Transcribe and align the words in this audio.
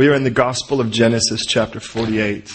We 0.00 0.08
are 0.08 0.14
in 0.14 0.24
the 0.24 0.30
Gospel 0.30 0.80
of 0.80 0.90
Genesis, 0.90 1.44
chapter 1.44 1.78
48. 1.78 2.50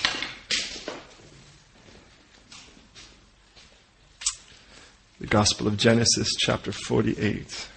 The 5.19 5.27
Gospel 5.27 5.67
of 5.67 5.77
Genesis, 5.77 6.33
chapter 6.39 6.71
48. 6.71 7.69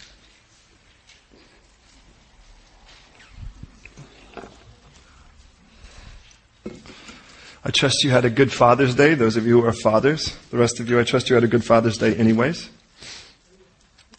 I 7.62 7.70
trust 7.70 8.02
you 8.02 8.08
had 8.08 8.24
a 8.24 8.30
good 8.30 8.50
Father's 8.50 8.94
Day, 8.94 9.12
those 9.12 9.36
of 9.36 9.46
you 9.46 9.60
who 9.60 9.66
are 9.66 9.74
fathers. 9.74 10.34
The 10.50 10.56
rest 10.56 10.80
of 10.80 10.88
you, 10.88 10.98
I 10.98 11.04
trust 11.04 11.28
you 11.28 11.34
had 11.34 11.44
a 11.44 11.46
good 11.46 11.62
Father's 11.62 11.98
Day 11.98 12.14
anyways. 12.14 12.70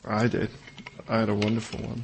I 0.05 0.27
did. 0.27 0.51
I 1.07 1.17
had 1.17 1.29
a 1.29 1.33
wonderful 1.33 1.79
one. 1.79 2.03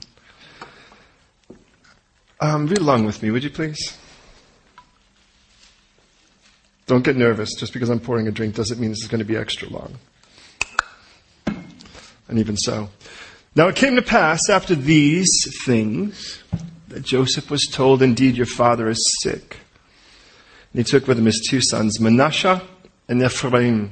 Um, 2.40 2.68
read 2.68 2.80
along 2.80 3.06
with 3.06 3.24
me, 3.24 3.32
would 3.32 3.44
you 3.44 3.50
please? 3.50 3.98
Don't 6.88 7.04
get 7.04 7.16
nervous. 7.16 7.54
Just 7.56 7.74
because 7.74 7.90
I'm 7.90 8.00
pouring 8.00 8.28
a 8.28 8.32
drink 8.32 8.56
doesn't 8.56 8.80
mean 8.80 8.90
this 8.90 9.02
is 9.02 9.08
going 9.08 9.20
to 9.20 9.26
be 9.26 9.38
extra 9.38 9.70
long. 9.70 9.96
And 12.28 12.40
even 12.40 12.58
so. 12.58 12.90
Now 13.56 13.68
it 13.68 13.76
came 13.76 13.96
to 13.96 14.02
pass 14.02 14.50
after 14.50 14.76
these 14.76 15.30
things 15.66 16.44
that 16.90 17.04
Joseph 17.04 17.50
was 17.50 17.68
told, 17.72 18.02
Indeed, 18.02 18.36
your 18.36 18.46
father 18.46 18.90
is 18.90 19.20
sick. 19.22 19.58
And 20.74 20.80
he 20.80 20.84
took 20.84 21.08
with 21.08 21.18
him 21.18 21.26
his 21.26 21.46
two 21.50 21.62
sons, 21.62 22.00
Manasseh 22.00 22.62
and 23.08 23.24
Ephraim. 23.24 23.92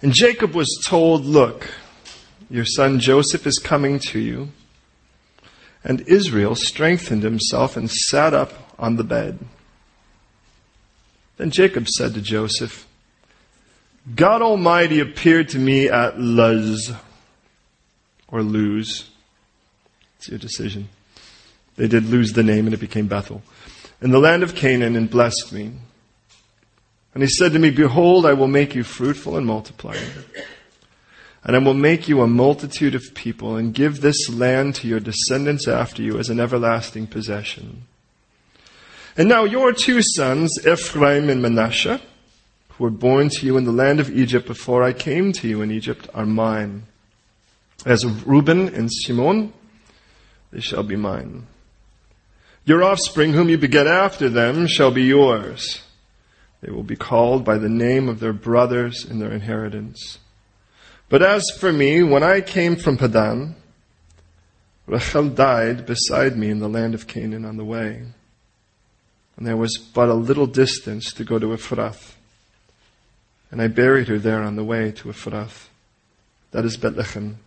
And 0.00 0.12
Jacob 0.12 0.54
was 0.54 0.82
told, 0.86 1.24
Look, 1.24 1.68
your 2.48 2.64
son 2.64 2.98
Joseph 2.98 3.46
is 3.46 3.58
coming 3.58 3.98
to 4.00 4.18
you 4.18 4.48
and 5.84 6.00
Israel 6.08 6.54
strengthened 6.54 7.22
himself 7.22 7.76
and 7.76 7.90
sat 7.90 8.32
up 8.32 8.52
on 8.78 8.96
the 8.96 9.04
bed. 9.04 9.38
Then 11.36 11.50
Jacob 11.50 11.88
said 11.88 12.14
to 12.14 12.22
Joseph, 12.22 12.86
God 14.14 14.42
Almighty 14.42 15.00
appeared 15.00 15.50
to 15.50 15.58
me 15.58 15.88
at 15.88 16.18
Luz, 16.18 16.92
or 18.28 18.42
Luz. 18.42 19.10
It's 20.16 20.28
your 20.28 20.38
decision. 20.38 20.88
They 21.76 21.88
did 21.88 22.06
lose 22.06 22.32
the 22.32 22.42
name 22.42 22.66
and 22.66 22.74
it 22.74 22.80
became 22.80 23.06
Bethel. 23.06 23.42
In 24.00 24.10
the 24.10 24.18
land 24.18 24.42
of 24.42 24.54
Canaan 24.54 24.96
and 24.96 25.10
blessed 25.10 25.52
me. 25.52 25.72
And 27.14 27.22
he 27.22 27.28
said 27.28 27.52
to 27.52 27.58
me, 27.58 27.70
Behold, 27.70 28.26
I 28.26 28.32
will 28.32 28.48
make 28.48 28.74
you 28.74 28.84
fruitful 28.84 29.36
and 29.36 29.46
multiply. 29.46 29.96
And 31.44 31.54
I 31.54 31.58
will 31.58 31.74
make 31.74 32.08
you 32.08 32.22
a 32.22 32.26
multitude 32.26 32.94
of 32.94 33.14
people 33.14 33.56
and 33.56 33.74
give 33.74 34.00
this 34.00 34.30
land 34.30 34.74
to 34.76 34.88
your 34.88 35.00
descendants 35.00 35.68
after 35.68 36.02
you 36.02 36.18
as 36.18 36.30
an 36.30 36.40
everlasting 36.40 37.06
possession. 37.06 37.82
And 39.16 39.28
now 39.28 39.44
your 39.44 39.72
two 39.72 40.00
sons, 40.02 40.66
Ephraim 40.66 41.28
and 41.28 41.42
Manasseh, 41.42 42.00
who 42.70 42.84
were 42.84 42.90
born 42.90 43.28
to 43.28 43.46
you 43.46 43.56
in 43.58 43.64
the 43.64 43.72
land 43.72 44.00
of 44.00 44.10
Egypt 44.10 44.46
before 44.46 44.82
I 44.82 44.92
came 44.92 45.32
to 45.34 45.46
you 45.46 45.60
in 45.60 45.70
Egypt, 45.70 46.08
are 46.14 46.26
mine. 46.26 46.84
As 47.84 48.06
Reuben 48.06 48.74
and 48.74 48.90
Shimon, 48.90 49.52
they 50.50 50.60
shall 50.60 50.82
be 50.82 50.96
mine. 50.96 51.46
Your 52.64 52.82
offspring, 52.82 53.34
whom 53.34 53.50
you 53.50 53.58
beget 53.58 53.86
after 53.86 54.30
them, 54.30 54.66
shall 54.66 54.90
be 54.90 55.02
yours. 55.02 55.82
They 56.62 56.72
will 56.72 56.82
be 56.82 56.96
called 56.96 57.44
by 57.44 57.58
the 57.58 57.68
name 57.68 58.08
of 58.08 58.20
their 58.20 58.32
brothers 58.32 59.04
in 59.04 59.18
their 59.18 59.32
inheritance. 59.32 60.18
But 61.08 61.22
as 61.22 61.50
for 61.58 61.72
me, 61.72 62.02
when 62.02 62.22
I 62.22 62.40
came 62.40 62.76
from 62.76 62.96
Padan, 62.96 63.56
Rachel 64.86 65.28
died 65.28 65.86
beside 65.86 66.36
me 66.36 66.50
in 66.50 66.58
the 66.58 66.68
land 66.68 66.94
of 66.94 67.06
Canaan 67.06 67.44
on 67.44 67.56
the 67.56 67.64
way. 67.64 68.02
And 69.36 69.46
there 69.46 69.56
was 69.56 69.78
but 69.78 70.08
a 70.08 70.14
little 70.14 70.46
distance 70.46 71.12
to 71.14 71.24
go 71.24 71.38
to 71.38 71.46
Ephrath. 71.48 72.14
And 73.50 73.60
I 73.60 73.68
buried 73.68 74.08
her 74.08 74.18
there 74.18 74.42
on 74.42 74.56
the 74.56 74.64
way 74.64 74.92
to 74.92 75.08
Ephrath. 75.08 75.68
That 76.50 76.64
is 76.64 76.76
Bethlehem. 76.76 77.38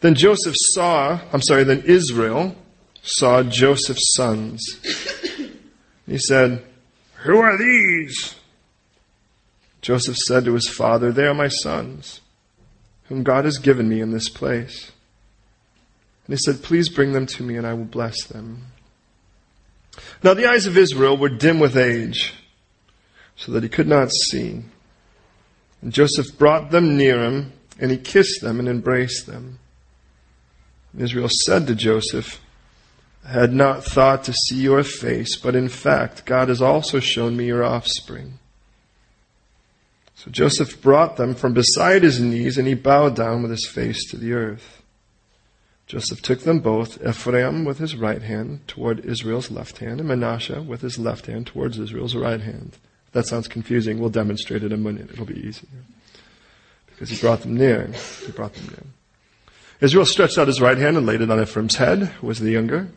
Then 0.00 0.14
Joseph 0.14 0.54
saw, 0.56 1.20
I'm 1.32 1.42
sorry, 1.42 1.64
then 1.64 1.82
Israel 1.82 2.56
saw 3.02 3.42
Joseph's 3.42 4.14
sons. 4.14 4.60
He 6.06 6.18
said, 6.18 6.64
Who 7.22 7.38
are 7.38 7.56
these? 7.56 8.34
Joseph 9.82 10.16
said 10.16 10.44
to 10.44 10.54
his 10.54 10.68
father, 10.68 11.10
They 11.10 11.26
are 11.26 11.34
my 11.34 11.48
sons, 11.48 12.20
whom 13.04 13.22
God 13.22 13.44
has 13.44 13.58
given 13.58 13.88
me 13.88 14.00
in 14.00 14.10
this 14.10 14.28
place. 14.28 14.92
And 16.26 16.34
he 16.34 16.42
said, 16.42 16.62
Please 16.62 16.88
bring 16.88 17.12
them 17.12 17.26
to 17.26 17.42
me, 17.42 17.56
and 17.56 17.66
I 17.66 17.74
will 17.74 17.84
bless 17.84 18.24
them. 18.24 18.66
Now 20.22 20.34
the 20.34 20.48
eyes 20.48 20.66
of 20.66 20.76
Israel 20.76 21.16
were 21.16 21.28
dim 21.28 21.58
with 21.58 21.76
age, 21.76 22.34
so 23.36 23.52
that 23.52 23.62
he 23.62 23.68
could 23.68 23.88
not 23.88 24.12
see. 24.12 24.62
And 25.82 25.92
Joseph 25.92 26.36
brought 26.38 26.70
them 26.70 26.96
near 26.96 27.22
him, 27.22 27.52
and 27.78 27.90
he 27.90 27.96
kissed 27.96 28.42
them 28.42 28.58
and 28.58 28.68
embraced 28.68 29.26
them. 29.26 29.58
And 30.92 31.02
Israel 31.02 31.28
said 31.46 31.66
to 31.66 31.74
Joseph, 31.74 32.40
I 33.24 33.32
had 33.32 33.52
not 33.52 33.84
thought 33.84 34.24
to 34.24 34.32
see 34.32 34.60
your 34.60 34.82
face, 34.82 35.36
but 35.36 35.54
in 35.54 35.68
fact, 35.68 36.24
God 36.24 36.48
has 36.48 36.60
also 36.60 37.00
shown 37.00 37.36
me 37.36 37.46
your 37.46 37.64
offspring. 37.64 38.39
So 40.22 40.30
Joseph 40.30 40.82
brought 40.82 41.16
them 41.16 41.34
from 41.34 41.54
beside 41.54 42.02
his 42.02 42.20
knees, 42.20 42.58
and 42.58 42.68
he 42.68 42.74
bowed 42.74 43.16
down 43.16 43.40
with 43.40 43.50
his 43.50 43.66
face 43.66 44.04
to 44.10 44.18
the 44.18 44.34
earth. 44.34 44.82
Joseph 45.86 46.20
took 46.20 46.40
them 46.40 46.58
both, 46.58 47.02
Ephraim 47.02 47.64
with 47.64 47.78
his 47.78 47.96
right 47.96 48.20
hand 48.20 48.68
toward 48.68 49.02
Israel's 49.06 49.50
left 49.50 49.78
hand, 49.78 49.98
and 49.98 50.06
Manasseh 50.06 50.60
with 50.60 50.82
his 50.82 50.98
left 50.98 51.24
hand 51.24 51.46
towards 51.46 51.78
Israel's 51.78 52.14
right 52.14 52.42
hand. 52.42 52.76
If 53.06 53.12
that 53.14 53.28
sounds 53.28 53.48
confusing. 53.48 53.98
We'll 53.98 54.10
demonstrate 54.10 54.62
it 54.62 54.66
in 54.66 54.72
a 54.72 54.76
minute. 54.76 55.10
It'll 55.10 55.24
be 55.24 55.40
easier. 55.40 55.70
Because 56.84 57.08
he 57.08 57.18
brought 57.18 57.40
them 57.40 57.56
near. 57.56 57.90
He 58.26 58.32
brought 58.32 58.52
them 58.52 58.66
near. 58.66 58.84
Israel 59.80 60.04
stretched 60.04 60.36
out 60.36 60.48
his 60.48 60.60
right 60.60 60.76
hand 60.76 60.98
and 60.98 61.06
laid 61.06 61.22
it 61.22 61.30
on 61.30 61.40
Ephraim's 61.40 61.76
head, 61.76 62.02
who 62.02 62.26
was 62.26 62.40
the 62.40 62.50
younger, 62.50 62.88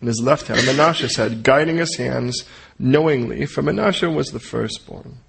and 0.00 0.06
his 0.06 0.20
left 0.20 0.48
hand 0.48 0.60
on 0.60 0.66
Manasseh's 0.66 1.16
head, 1.16 1.42
guiding 1.44 1.78
his 1.78 1.96
hands 1.96 2.44
knowingly, 2.78 3.46
for 3.46 3.62
Manasseh 3.62 4.10
was 4.10 4.32
the 4.32 4.38
firstborn. 4.38 5.20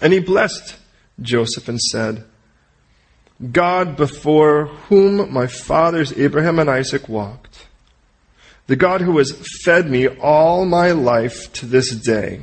And 0.00 0.12
he 0.12 0.20
blessed 0.20 0.76
Joseph 1.20 1.68
and 1.68 1.80
said, 1.80 2.24
God 3.52 3.96
before 3.96 4.66
whom 4.66 5.32
my 5.32 5.46
fathers 5.46 6.12
Abraham 6.16 6.58
and 6.58 6.68
Isaac 6.68 7.08
walked, 7.08 7.66
the 8.66 8.76
God 8.76 9.00
who 9.00 9.18
has 9.18 9.32
fed 9.64 9.88
me 9.88 10.08
all 10.08 10.64
my 10.64 10.92
life 10.92 11.52
to 11.54 11.66
this 11.66 11.94
day, 11.94 12.40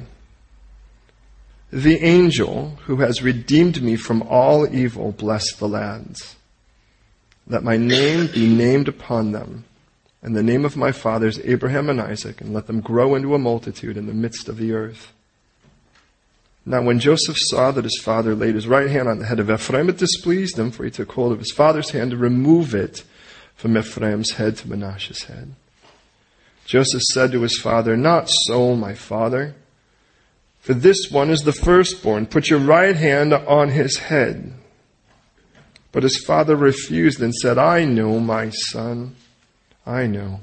the 1.71 1.97
angel 1.97 2.77
who 2.85 2.97
has 2.97 3.21
redeemed 3.21 3.81
me 3.81 3.95
from 3.95 4.21
all 4.23 4.73
evil, 4.73 5.11
bless 5.11 5.53
the 5.55 5.67
lads. 5.67 6.35
Let 7.47 7.63
my 7.63 7.77
name 7.77 8.27
be 8.27 8.47
named 8.47 8.87
upon 8.87 9.33
them, 9.33 9.65
and 10.23 10.35
the 10.35 10.41
name 10.41 10.65
of 10.65 10.77
my 10.77 10.91
fathers 10.91 11.39
Abraham 11.43 11.89
and 11.89 12.01
Isaac, 12.01 12.41
and 12.41 12.53
let 12.53 12.67
them 12.67 12.81
grow 12.81 13.13
into 13.13 13.35
a 13.35 13.39
multitude 13.39 13.97
in 13.97 14.07
the 14.07 14.13
midst 14.13 14.47
of 14.47 14.57
the 14.57 14.71
earth. 14.71 15.11
Now 16.65 16.81
when 16.81 16.99
Joseph 16.99 17.37
saw 17.37 17.71
that 17.71 17.83
his 17.83 17.99
father 18.01 18.33
laid 18.33 18.55
his 18.55 18.67
right 18.67 18.89
hand 18.89 19.07
on 19.07 19.19
the 19.19 19.25
head 19.25 19.39
of 19.39 19.51
Ephraim, 19.51 19.89
it 19.89 19.97
displeased 19.97 20.57
him, 20.57 20.71
for 20.71 20.83
he 20.83 20.89
took 20.89 21.11
hold 21.11 21.31
of 21.31 21.39
his 21.39 21.51
father's 21.51 21.91
hand 21.91 22.11
to 22.11 22.17
remove 22.17 22.73
it 22.73 23.03
from 23.55 23.77
Ephraim's 23.77 24.31
head 24.31 24.57
to 24.57 24.69
Manasseh's 24.69 25.23
head. 25.23 25.53
Joseph 26.65 27.03
said 27.03 27.31
to 27.31 27.41
his 27.41 27.59
father, 27.59 27.95
Not 27.95 28.29
so, 28.29 28.75
my 28.75 28.95
father, 28.95 29.55
for 30.59 30.73
this 30.73 31.11
one 31.11 31.29
is 31.29 31.41
the 31.41 31.53
firstborn. 31.53 32.25
Put 32.25 32.49
your 32.49 32.59
right 32.59 32.95
hand 32.95 33.33
on 33.33 33.69
his 33.69 33.97
head. 33.97 34.51
But 35.91 36.01
his 36.01 36.17
father 36.25 36.55
refused 36.55 37.21
and 37.21 37.33
said, 37.35 37.59
I 37.59 37.85
know, 37.85 38.19
my 38.19 38.49
son, 38.49 39.15
I 39.85 40.07
know. 40.07 40.39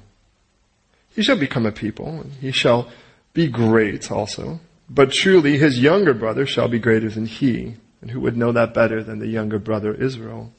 He 1.15 1.23
shall 1.25 1.37
become 1.37 1.67
a 1.67 1.73
people, 1.73 2.21
and 2.21 2.33
he 2.35 2.53
shall 2.53 2.89
be 3.35 3.49
great 3.49 4.13
also. 4.13 4.61
But 4.95 5.11
truly 5.11 5.57
his 5.57 5.81
younger 5.81 6.13
brother 6.13 6.45
shall 6.45 6.69
be 6.69 6.79
greater 6.79 7.09
than 7.09 7.25
he. 7.25 7.77
And 8.03 8.11
who 8.11 8.21
would 8.21 8.37
know 8.37 8.53
that 8.53 8.75
better 8.75 9.03
than 9.03 9.21
the 9.21 9.27
younger 9.29 9.59
brother 9.59 9.95
Israel? 9.95 10.53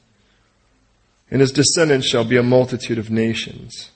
And 1.30 1.40
his 1.40 1.52
descendants 1.52 2.08
shall 2.08 2.24
be 2.24 2.36
a 2.36 2.42
multitude 2.42 2.98
of 2.98 3.10
nations. 3.10 3.90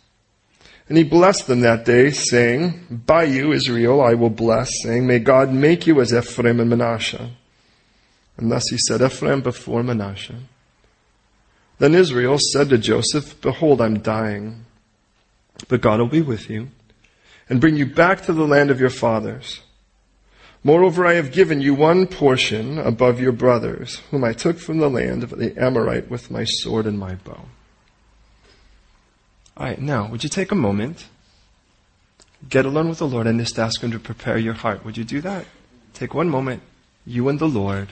And 0.88 0.96
he 0.96 1.04
blessed 1.04 1.48
them 1.48 1.60
that 1.60 1.84
day, 1.84 2.10
saying, 2.10 3.02
By 3.04 3.24
you, 3.24 3.52
Israel, 3.52 4.00
I 4.00 4.14
will 4.14 4.30
bless, 4.30 4.70
saying, 4.82 5.06
May 5.06 5.18
God 5.18 5.52
make 5.52 5.86
you 5.86 6.00
as 6.00 6.14
Ephraim 6.14 6.60
and 6.60 6.70
Manasseh. 6.70 7.30
And 8.36 8.50
thus 8.50 8.68
he 8.68 8.78
said 8.78 9.02
Ephraim 9.02 9.40
before 9.40 9.82
Manasseh. 9.82 10.40
Then 11.78 11.94
Israel 11.94 12.38
said 12.38 12.70
to 12.70 12.78
Joseph, 12.78 13.40
Behold, 13.40 13.80
I'm 13.80 13.98
dying, 13.98 14.64
but 15.68 15.80
God 15.80 15.98
will 15.98 16.08
be 16.08 16.22
with 16.22 16.48
you, 16.48 16.68
and 17.48 17.60
bring 17.60 17.76
you 17.76 17.86
back 17.86 18.22
to 18.22 18.32
the 18.32 18.46
land 18.46 18.70
of 18.70 18.80
your 18.80 18.90
fathers. 18.90 19.60
Moreover, 20.64 21.06
I 21.06 21.14
have 21.14 21.32
given 21.32 21.60
you 21.60 21.74
one 21.74 22.06
portion 22.06 22.78
above 22.78 23.20
your 23.20 23.32
brothers, 23.32 23.96
whom 24.10 24.24
I 24.24 24.32
took 24.32 24.58
from 24.58 24.78
the 24.78 24.90
land 24.90 25.22
of 25.22 25.30
the 25.30 25.56
Amorite 25.56 26.10
with 26.10 26.30
my 26.30 26.44
sword 26.44 26.86
and 26.86 26.98
my 26.98 27.14
bow. 27.14 27.44
All 29.56 29.66
right, 29.66 29.80
now, 29.80 30.08
would 30.08 30.24
you 30.24 30.30
take 30.30 30.52
a 30.52 30.56
moment, 30.56 31.06
get 32.48 32.64
alone 32.64 32.88
with 32.88 32.98
the 32.98 33.08
Lord, 33.08 33.26
and 33.26 33.38
just 33.38 33.58
ask 33.58 33.80
Him 33.80 33.92
to 33.92 33.98
prepare 33.98 34.38
your 34.38 34.54
heart? 34.54 34.84
Would 34.84 34.96
you 34.96 35.04
do 35.04 35.20
that? 35.20 35.46
Take 35.94 36.14
one 36.14 36.28
moment, 36.28 36.62
you 37.06 37.28
and 37.28 37.38
the 37.38 37.48
Lord. 37.48 37.88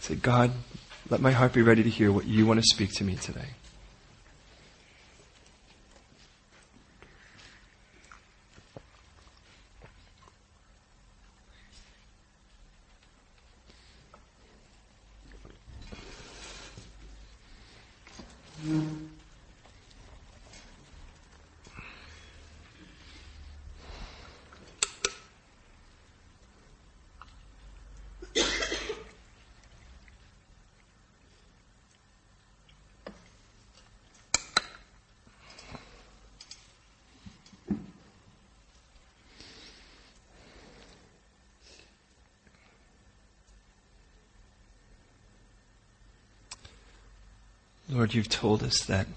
Say, 0.00 0.14
God, 0.14 0.52
let 1.08 1.20
my 1.20 1.32
heart 1.32 1.52
be 1.52 1.62
ready 1.62 1.82
to 1.82 1.90
hear 1.90 2.12
what 2.12 2.26
you 2.26 2.46
want 2.46 2.60
to 2.60 2.66
speak 2.66 2.92
to 2.94 3.04
me 3.04 3.16
today. 3.16 3.48
Mm-hmm. 18.62 18.99
Lord, 47.90 48.14
you've 48.14 48.28
told 48.28 48.62
us 48.62 48.84
that 48.84 49.08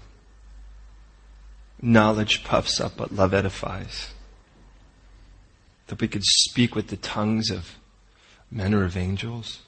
knowledge 1.80 2.42
puffs 2.42 2.80
up, 2.80 2.96
but 2.96 3.12
love 3.12 3.32
edifies. 3.32 4.08
That 5.86 6.00
we 6.00 6.08
could 6.08 6.24
speak 6.24 6.74
with 6.74 6.88
the 6.88 6.96
tongues 6.96 7.50
of 7.50 7.76
men 8.50 8.74
or 8.74 8.84
of 8.84 8.96
angels. 8.96 9.60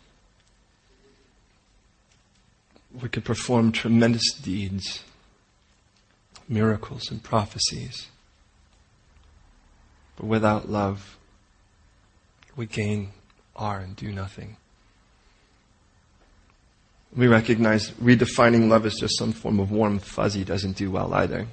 We 3.00 3.08
could 3.08 3.24
perform 3.24 3.70
tremendous 3.70 4.32
deeds, 4.32 5.04
miracles, 6.48 7.08
and 7.08 7.22
prophecies. 7.22 8.08
But 10.16 10.26
without 10.26 10.68
love, 10.68 11.16
we 12.56 12.66
gain, 12.66 13.10
are, 13.54 13.78
and 13.78 13.94
do 13.94 14.10
nothing. 14.10 14.56
We 17.14 17.28
recognize 17.28 17.90
redefining 17.92 18.68
love 18.68 18.84
as 18.86 18.94
just 18.94 19.18
some 19.18 19.32
form 19.32 19.60
of 19.60 19.70
warm 19.70 19.98
fuzzy 19.98 20.44
doesn't 20.44 20.76
do 20.76 20.90
well 20.90 21.14
either. 21.14 21.46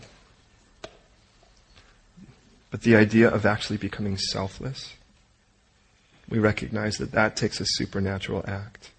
But 2.71 2.81
the 2.81 2.95
idea 2.95 3.29
of 3.29 3.45
actually 3.45 3.77
becoming 3.77 4.17
selfless, 4.17 4.95
we 6.27 6.39
recognize 6.39 6.97
that 6.97 7.11
that 7.11 7.35
takes 7.35 7.59
a 7.61 7.65
supernatural 7.65 8.43
act. 8.47 8.89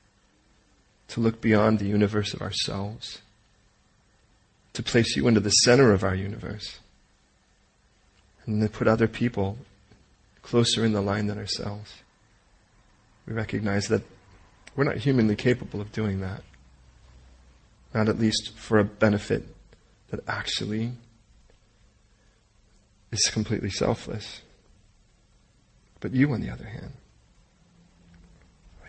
To 1.09 1.21
look 1.21 1.41
beyond 1.41 1.79
the 1.79 1.87
universe 1.87 2.35
of 2.35 2.41
ourselves, 2.41 3.21
to 4.73 4.83
place 4.83 5.17
you 5.17 5.29
into 5.29 5.41
the 5.41 5.51
center 5.51 5.93
of 5.93 6.03
our 6.03 6.15
universe, 6.15 6.79
and 8.47 8.63
to 8.63 8.69
put 8.69 8.89
other 8.89 9.09
people 9.09 9.59
closer 10.43 10.85
in 10.85 10.93
the 10.93 11.01
line 11.01 11.27
than 11.27 11.39
ourselves. 11.39 11.95
We 13.27 13.33
recognize 13.33 13.89
that 13.89 14.03
we're 14.77 14.85
not 14.85 14.97
humanly 14.97 15.37
capable 15.37 15.81
of 15.81 15.93
doing 15.93 16.21
that 16.21 16.43
not 17.95 18.09
at 18.09 18.19
least 18.19 18.53
for 18.57 18.79
a 18.79 18.85
benefit 18.85 19.45
that 20.11 20.21
actually 20.29 20.93
is 23.13 23.31
completely 23.31 23.71
selfless. 23.71 24.43
But 26.01 26.13
you, 26.13 26.33
on 26.33 26.41
the 26.41 26.51
other 26.51 26.67
hand, 26.67 26.93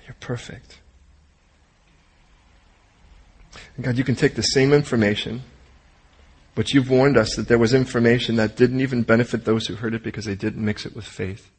you're 0.06 0.16
perfect. 0.20 0.80
And 3.76 3.86
God, 3.86 3.98
you 3.98 4.04
can 4.04 4.16
take 4.16 4.36
the 4.36 4.42
same 4.42 4.74
information, 4.74 5.44
but 6.56 6.74
you've 6.74 6.90
warned 6.90 7.18
us 7.18 7.36
that 7.36 7.48
there 7.48 7.58
was 7.58 7.74
information 7.74 8.36
that 8.36 8.56
didn't 8.56 8.82
even 8.82 9.04
benefit 9.04 9.46
those 9.46 9.68
who 9.68 9.76
heard 9.76 9.94
it 9.94 10.04
because 10.04 10.26
they 10.26 10.36
didn't 10.36 10.64
mix 10.64 10.86
it 10.86 10.96
with 10.96 11.06
faith. 11.06 11.52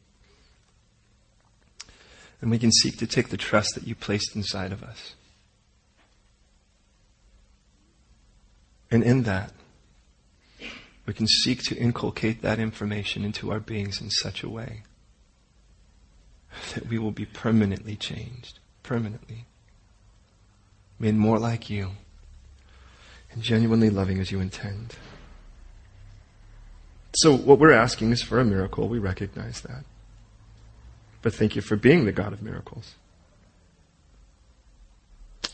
And 2.41 2.51
we 2.51 2.59
can 2.59 2.71
seek 2.71 2.97
to 2.97 3.07
take 3.07 3.29
the 3.29 3.37
trust 3.37 3.75
that 3.75 3.87
you 3.87 3.95
placed 3.95 4.35
inside 4.35 4.71
of 4.71 4.83
us 4.83 5.15
And 8.89 9.03
in 9.03 9.23
that, 9.23 9.51
we 11.05 11.13
can 11.13 11.27
seek 11.27 11.61
to 11.63 11.75
inculcate 11.75 12.41
that 12.41 12.59
information 12.59 13.23
into 13.23 13.51
our 13.51 13.59
beings 13.59 14.01
in 14.01 14.09
such 14.09 14.43
a 14.43 14.49
way 14.49 14.83
that 16.73 16.87
we 16.87 16.97
will 16.97 17.11
be 17.11 17.25
permanently 17.25 17.95
changed, 17.95 18.59
permanently, 18.83 19.45
made 20.99 21.15
more 21.15 21.37
like 21.37 21.69
you, 21.69 21.91
and 23.31 23.43
genuinely 23.43 23.89
loving 23.89 24.19
as 24.19 24.31
you 24.31 24.39
intend. 24.39 24.95
So, 27.15 27.35
what 27.35 27.59
we're 27.59 27.73
asking 27.73 28.11
is 28.11 28.21
for 28.21 28.39
a 28.39 28.45
miracle. 28.45 28.87
We 28.87 28.99
recognize 28.99 29.61
that. 29.61 29.83
But 31.21 31.33
thank 31.33 31.55
you 31.55 31.61
for 31.61 31.75
being 31.75 32.05
the 32.05 32.11
God 32.11 32.33
of 32.33 32.41
miracles. 32.41 32.95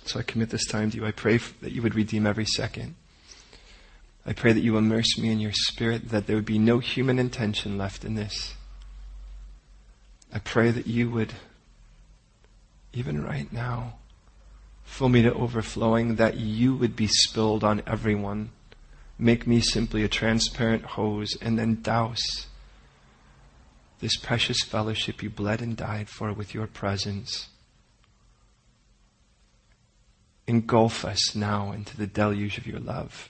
So 0.05 0.19
I 0.19 0.23
commit 0.23 0.49
this 0.49 0.65
time 0.65 0.91
to 0.91 0.97
you. 0.97 1.05
I 1.05 1.11
pray 1.11 1.37
that 1.37 1.71
you 1.71 1.81
would 1.81 1.95
redeem 1.95 2.27
every 2.27 2.45
second. 2.45 2.95
I 4.25 4.33
pray 4.33 4.53
that 4.53 4.61
you 4.61 4.77
immerse 4.77 5.17
me 5.17 5.31
in 5.31 5.39
your 5.39 5.51
spirit, 5.53 6.09
that 6.09 6.27
there 6.27 6.35
would 6.35 6.45
be 6.45 6.59
no 6.59 6.79
human 6.79 7.19
intention 7.19 7.77
left 7.77 8.05
in 8.05 8.15
this. 8.15 8.55
I 10.33 10.39
pray 10.39 10.71
that 10.71 10.87
you 10.87 11.09
would, 11.11 11.33
even 12.93 13.23
right 13.23 13.51
now, 13.51 13.95
fill 14.83 15.09
me 15.09 15.21
to 15.23 15.33
overflowing, 15.33 16.15
that 16.15 16.37
you 16.37 16.75
would 16.75 16.95
be 16.95 17.07
spilled 17.07 17.63
on 17.63 17.81
everyone. 17.85 18.51
Make 19.19 19.45
me 19.45 19.61
simply 19.61 20.03
a 20.03 20.07
transparent 20.07 20.83
hose 20.83 21.37
and 21.41 21.57
then 21.57 21.81
douse 21.81 22.47
this 24.03 24.17
precious 24.17 24.59
fellowship 24.63 25.23
you 25.23 25.29
bled 25.29 25.61
and 25.61 25.77
died 25.77 26.09
for 26.09 26.33
with 26.33 26.53
your 26.53 26.67
presence. 26.67 27.47
Engulf 30.45 31.05
us 31.05 31.33
now 31.33 31.71
into 31.71 31.95
the 31.95 32.05
deluge 32.05 32.57
of 32.57 32.67
your 32.67 32.81
love. 32.81 33.29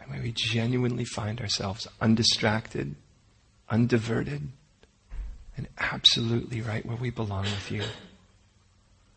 And 0.00 0.10
may 0.10 0.20
we 0.20 0.32
genuinely 0.34 1.04
find 1.04 1.40
ourselves 1.40 1.86
undistracted, 2.00 2.96
undiverted, 3.70 4.48
and 5.56 5.68
absolutely 5.78 6.60
right 6.60 6.84
where 6.84 6.96
we 6.96 7.10
belong 7.10 7.44
with 7.44 7.70
you. 7.70 7.84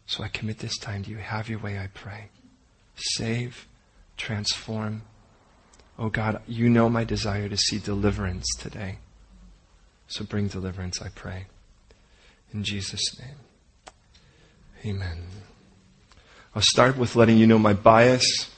So 0.05 0.23
I 0.23 0.27
commit 0.27 0.59
this 0.59 0.77
time 0.77 1.03
to 1.05 1.09
you. 1.09 1.17
Have 1.17 1.49
your 1.49 1.57
way, 1.57 1.79
I 1.79 1.87
pray. 1.87 2.29
Save, 2.95 3.67
transform. 4.17 5.01
Oh 5.97 6.09
God, 6.09 6.43
you 6.45 6.69
know 6.69 6.89
my 6.89 7.03
desire 7.03 7.49
to 7.49 7.57
see 7.57 7.79
deliverance 7.79 8.45
today. 8.59 8.99
So 10.07 10.23
bring 10.23 10.47
deliverance, 10.47 11.01
I 11.01 11.09
pray. 11.09 11.47
In 12.53 12.63
Jesus' 12.63 13.19
name. 13.19 13.35
Amen. 14.85 15.27
I'll 16.55 16.61
start 16.61 16.97
with 16.97 17.15
letting 17.15 17.37
you 17.37 17.47
know 17.47 17.59
my 17.59 17.73
bias. 17.73 18.49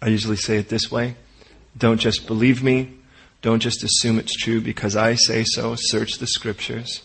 I 0.00 0.08
usually 0.08 0.36
say 0.36 0.58
it 0.58 0.68
this 0.68 0.90
way 0.90 1.16
Don't 1.76 2.00
just 2.00 2.26
believe 2.26 2.62
me. 2.62 2.94
Don't 3.42 3.60
just 3.60 3.84
assume 3.84 4.18
it's 4.18 4.36
true 4.36 4.60
because 4.60 4.96
I 4.96 5.16
say 5.16 5.44
so. 5.44 5.74
Search 5.76 6.14
the 6.14 6.26
scriptures. 6.26 7.02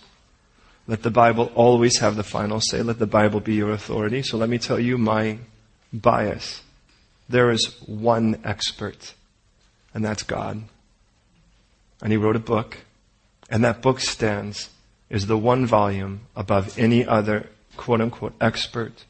Let 0.87 1.03
the 1.03 1.11
Bible 1.11 1.51
always 1.53 1.99
have 1.99 2.15
the 2.15 2.23
final 2.23 2.61
say. 2.61 2.81
Let 2.81 2.97
the 2.97 3.05
Bible 3.05 3.41
be 3.41 3.55
your 3.55 3.71
authority. 3.71 4.23
So 4.23 4.37
let 4.37 4.49
me 4.49 4.57
tell 4.57 4.79
you 4.79 4.97
my 4.97 5.37
bias. 5.91 6.63
There 7.27 7.51
is 7.51 7.79
one 7.85 8.39
expert, 8.43 9.13
and 9.93 10.03
that's 10.03 10.23
God. 10.23 10.63
And 12.01 12.11
he 12.11 12.17
wrote 12.17 12.35
a 12.35 12.39
book, 12.39 12.77
and 13.49 13.63
that 13.63 13.81
book 13.81 13.99
stands 13.99 14.69
as 15.11 15.27
the 15.27 15.37
one 15.37 15.65
volume 15.65 16.21
above 16.35 16.77
any 16.77 17.05
other 17.05 17.47
quote 17.77 18.01
unquote 18.01 18.33
expert 18.39 19.05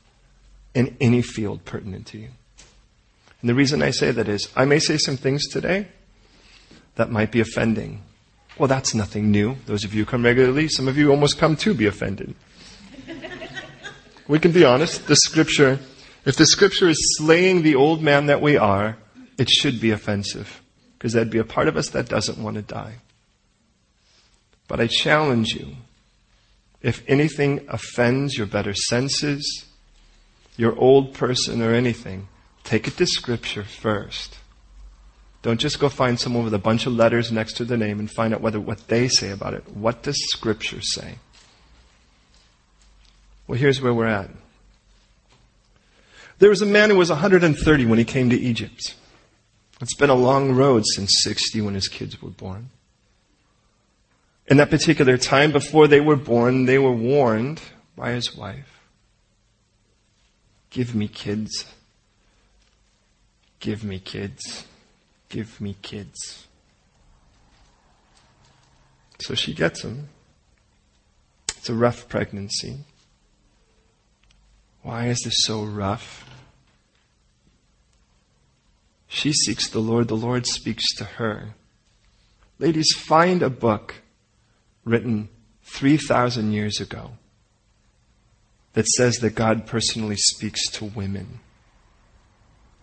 in 0.74 0.96
any 1.02 1.22
field 1.22 1.66
pertinent 1.66 2.08
to 2.08 2.18
you. 2.18 2.30
And 3.42 3.50
the 3.50 3.56
reason 3.56 3.82
I 3.82 3.92
say 3.92 4.12
that 4.12 4.28
is 4.28 4.50
I 4.56 4.66
may 4.66 4.80
say 4.80 4.98
some 4.98 5.18
things 5.18 5.48
today 5.48 5.88
that 6.96 7.12
might 7.12 7.32
be 7.32 7.40
offending. 7.40 8.02
Well, 8.58 8.68
that's 8.68 8.94
nothing 8.94 9.32
new. 9.32 9.56
Those 9.66 9.86
of 9.86 9.94
you 9.94 10.04
who 10.04 10.12
come 10.12 10.24
regularly, 10.24 10.68
some 10.68 10.88
of 10.88 10.98
you 10.98 11.10
almost 11.12 11.38
come 11.38 11.56
to 11.58 11.74
be 11.74 11.86
offended. 11.86 12.36
we 14.28 14.40
can 14.40 14.52
be 14.52 14.66
honest. 14.66 15.08
The 15.08 15.16
scripture, 15.16 15.80
if 16.26 16.36
the 16.36 16.46
scripture 16.46 16.90
is 16.90 17.18
slaying 17.18 17.62
the 17.62 17.76
old 17.76 18.02
man 18.02 18.26
that 18.26 18.42
we 18.42 18.58
are, 18.58 18.98
it 19.38 19.50
should 19.50 19.80
be 19.80 19.92
offensive. 19.92 20.59
Because 21.00 21.14
there'd 21.14 21.32
be 21.32 21.40
a 21.40 21.44
part 21.44 21.68
of 21.68 21.76
us 21.76 21.90
that 21.90 22.08
doesn't 22.08 22.38
want 22.38 22.58
to 22.58 22.62
die. 22.62 22.98
But 24.68 24.80
I 24.80 24.86
challenge 24.86 25.54
you, 25.56 25.78
if 26.84 27.02
anything 27.08 27.66
offends 27.68 28.38
your 28.38 28.46
better 28.46 28.76
senses, 28.76 29.66
your 30.56 30.78
old 30.78 31.16
person 31.16 31.64
or 31.64 31.74
anything, 31.74 32.28
Take 32.70 32.88
it 32.88 32.98
to 32.98 33.08
Scripture 33.08 33.64
first 33.64 34.38
Don't 35.42 35.60
just 35.60 35.80
go 35.80 35.90
find 35.90 36.20
someone 36.20 36.44
with 36.44 36.54
a 36.54 36.60
bunch 36.60 36.86
of 36.86 36.94
letters 36.94 37.32
next 37.32 37.54
to 37.54 37.66
their 37.66 37.80
name 37.80 38.00
and 38.00 38.12
find 38.12 38.32
out 38.32 38.42
whether 38.42 38.60
what 38.60 38.88
they 38.90 39.08
say 39.08 39.32
about 39.32 39.56
it. 39.56 39.68
What 39.70 40.04
does 40.04 40.18
Scripture 40.30 40.82
say? 40.82 41.16
Well, 43.48 43.58
here's 43.58 43.82
where 43.82 43.94
we're 43.94 44.06
at. 44.06 44.30
There 46.38 46.52
was 46.52 46.62
a 46.62 46.66
man 46.68 46.92
who 46.92 46.96
was 46.98 47.10
130 47.10 47.86
when 47.88 47.98
he 47.98 48.06
came 48.06 48.30
to 48.30 48.38
Egypt. 48.38 48.94
It's 49.82 49.96
been 49.96 50.10
a 50.10 50.16
long 50.16 50.52
road 50.52 50.84
since 50.86 51.24
60 51.24 51.62
when 51.62 51.74
his 51.74 51.88
kids 51.88 52.22
were 52.22 52.30
born. 52.30 52.70
In 54.48 54.58
that 54.58 54.70
particular 54.70 55.18
time, 55.18 55.52
before 55.52 55.88
they 55.88 56.02
were 56.02 56.16
born, 56.16 56.66
they 56.66 56.80
were 56.80 56.92
warned 56.92 57.62
by 57.96 58.12
his 58.12 58.36
wife 58.36 58.80
Give 60.70 60.94
me 60.94 61.08
kids. 61.08 61.66
Give 63.60 63.84
me 63.84 64.00
kids. 64.00 64.66
Give 65.28 65.60
me 65.60 65.76
kids. 65.82 66.48
So 69.20 69.34
she 69.36 69.54
gets 69.54 69.84
him. 69.84 70.10
It's 71.58 71.70
a 71.70 71.74
rough 71.74 72.08
pregnancy. 72.08 72.86
Why 74.84 75.08
is 75.08 75.20
this 75.22 75.44
so 75.44 75.64
rough? 75.64 76.29
She 79.10 79.34
seeks 79.34 79.68
the 79.68 79.80
Lord, 79.80 80.08
the 80.08 80.16
Lord 80.16 80.46
speaks 80.46 80.96
to 80.96 81.04
her. 81.04 81.56
Ladies, 82.60 82.94
find 82.96 83.42
a 83.42 83.50
book 83.50 83.96
written 84.86 85.30
3,000 85.64 86.54
years 86.54 86.80
ago 86.80 87.12
that 88.74 88.88
says 88.88 89.18
that 89.18 89.36
God 89.36 89.66
personally 89.66 90.16
speaks 90.16 90.70
to 90.72 90.86
women. 90.86 91.40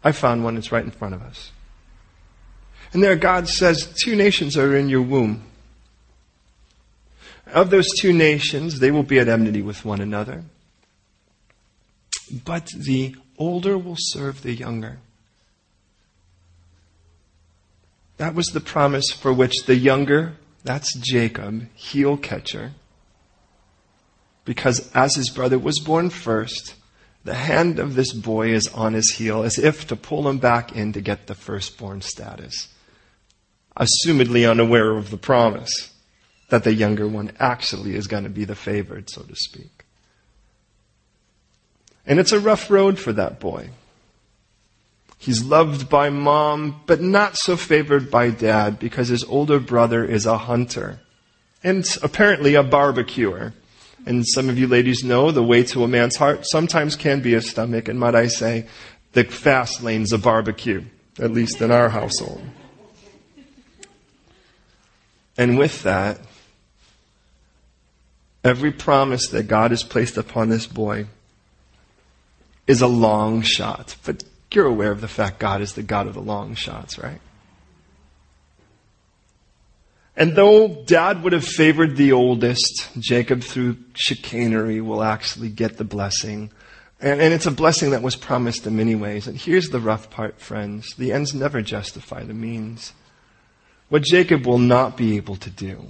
I 0.02 0.12
found 0.12 0.42
one, 0.42 0.56
it's 0.56 0.72
right 0.72 0.84
in 0.84 0.90
front 0.90 1.14
of 1.14 1.22
us. 1.22 1.52
And 2.92 3.02
there 3.02 3.16
God 3.16 3.48
says, 3.48 3.94
Two 4.04 4.16
nations 4.16 4.56
are 4.56 4.76
in 4.76 4.88
your 4.88 5.02
womb. 5.02 5.44
Of 7.46 7.70
those 7.70 7.88
two 8.00 8.12
nations, 8.12 8.80
they 8.80 8.90
will 8.90 9.04
be 9.04 9.20
at 9.20 9.28
enmity 9.28 9.62
with 9.62 9.84
one 9.84 10.00
another. 10.00 10.44
But 12.44 12.66
the 12.76 13.14
older 13.38 13.78
will 13.78 13.96
serve 13.96 14.42
the 14.42 14.52
younger. 14.52 14.98
That 18.16 18.34
was 18.34 18.46
the 18.48 18.60
promise 18.60 19.10
for 19.10 19.32
which 19.32 19.64
the 19.66 19.76
younger, 19.76 20.36
that's 20.64 20.96
Jacob, 20.96 21.68
heel 21.74 22.16
catcher, 22.16 22.72
because 24.44 24.90
as 24.94 25.16
his 25.16 25.28
brother 25.28 25.58
was 25.58 25.80
born 25.80 26.08
first, 26.08 26.76
the 27.24 27.34
hand 27.34 27.78
of 27.78 27.94
this 27.94 28.12
boy 28.12 28.50
is 28.50 28.68
on 28.68 28.94
his 28.94 29.14
heel 29.14 29.42
as 29.42 29.58
if 29.58 29.86
to 29.88 29.96
pull 29.96 30.28
him 30.28 30.38
back 30.38 30.74
in 30.74 30.92
to 30.92 31.00
get 31.00 31.26
the 31.26 31.34
firstborn 31.34 32.00
status. 32.00 32.68
Assumedly 33.76 34.48
unaware 34.48 34.96
of 34.96 35.10
the 35.10 35.16
promise 35.18 35.92
that 36.48 36.62
the 36.62 36.72
younger 36.72 37.08
one 37.08 37.32
actually 37.40 37.96
is 37.96 38.06
going 38.06 38.22
to 38.22 38.30
be 38.30 38.44
the 38.44 38.54
favored, 38.54 39.10
so 39.10 39.22
to 39.22 39.34
speak. 39.34 39.84
And 42.06 42.20
it's 42.20 42.32
a 42.32 42.40
rough 42.40 42.70
road 42.70 42.98
for 43.00 43.12
that 43.12 43.40
boy. 43.40 43.70
He's 45.26 45.42
loved 45.42 45.88
by 45.88 46.08
mom, 46.08 46.82
but 46.86 47.00
not 47.00 47.36
so 47.36 47.56
favored 47.56 48.12
by 48.12 48.30
dad 48.30 48.78
because 48.78 49.08
his 49.08 49.24
older 49.24 49.58
brother 49.58 50.04
is 50.04 50.24
a 50.24 50.38
hunter 50.38 51.00
and 51.64 51.84
apparently 52.00 52.54
a 52.54 52.62
barbecuer. 52.62 53.52
And 54.06 54.24
some 54.24 54.48
of 54.48 54.56
you 54.56 54.68
ladies 54.68 55.02
know 55.02 55.32
the 55.32 55.42
way 55.42 55.64
to 55.64 55.82
a 55.82 55.88
man's 55.88 56.14
heart 56.14 56.46
sometimes 56.46 56.94
can 56.94 57.22
be 57.22 57.34
a 57.34 57.42
stomach, 57.42 57.88
and 57.88 57.98
might 57.98 58.14
I 58.14 58.28
say, 58.28 58.68
the 59.14 59.24
fast 59.24 59.82
lane's 59.82 60.12
a 60.12 60.18
barbecue, 60.18 60.84
at 61.18 61.32
least 61.32 61.60
in 61.60 61.72
our 61.72 61.88
household. 61.88 62.42
And 65.36 65.58
with 65.58 65.82
that, 65.82 66.20
every 68.44 68.70
promise 68.70 69.26
that 69.30 69.48
God 69.48 69.72
has 69.72 69.82
placed 69.82 70.16
upon 70.16 70.50
this 70.50 70.68
boy 70.68 71.06
is 72.68 72.80
a 72.80 72.86
long 72.86 73.42
shot. 73.42 73.96
But 74.04 74.22
you're 74.52 74.66
aware 74.66 74.92
of 74.92 75.00
the 75.00 75.08
fact 75.08 75.38
God 75.38 75.60
is 75.60 75.74
the 75.74 75.82
God 75.82 76.06
of 76.06 76.14
the 76.14 76.20
long 76.20 76.54
shots, 76.54 76.98
right? 76.98 77.20
And 80.16 80.34
though 80.34 80.82
dad 80.86 81.22
would 81.22 81.34
have 81.34 81.44
favored 81.44 81.96
the 81.96 82.12
oldest, 82.12 82.88
Jacob 82.98 83.42
through 83.42 83.76
chicanery 83.94 84.80
will 84.80 85.02
actually 85.02 85.50
get 85.50 85.76
the 85.76 85.84
blessing. 85.84 86.50
And, 87.00 87.20
and, 87.20 87.34
it's 87.34 87.44
a 87.44 87.50
blessing 87.50 87.90
that 87.90 88.00
was 88.00 88.16
promised 88.16 88.66
in 88.66 88.76
many 88.76 88.94
ways. 88.94 89.26
And 89.26 89.36
here's 89.36 89.68
the 89.68 89.80
rough 89.80 90.08
part, 90.08 90.40
friends. 90.40 90.94
The 90.96 91.12
ends 91.12 91.34
never 91.34 91.60
justify 91.60 92.22
the 92.22 92.32
means. 92.32 92.94
What 93.90 94.02
Jacob 94.02 94.46
will 94.46 94.58
not 94.58 94.96
be 94.96 95.16
able 95.16 95.36
to 95.36 95.50
do 95.50 95.84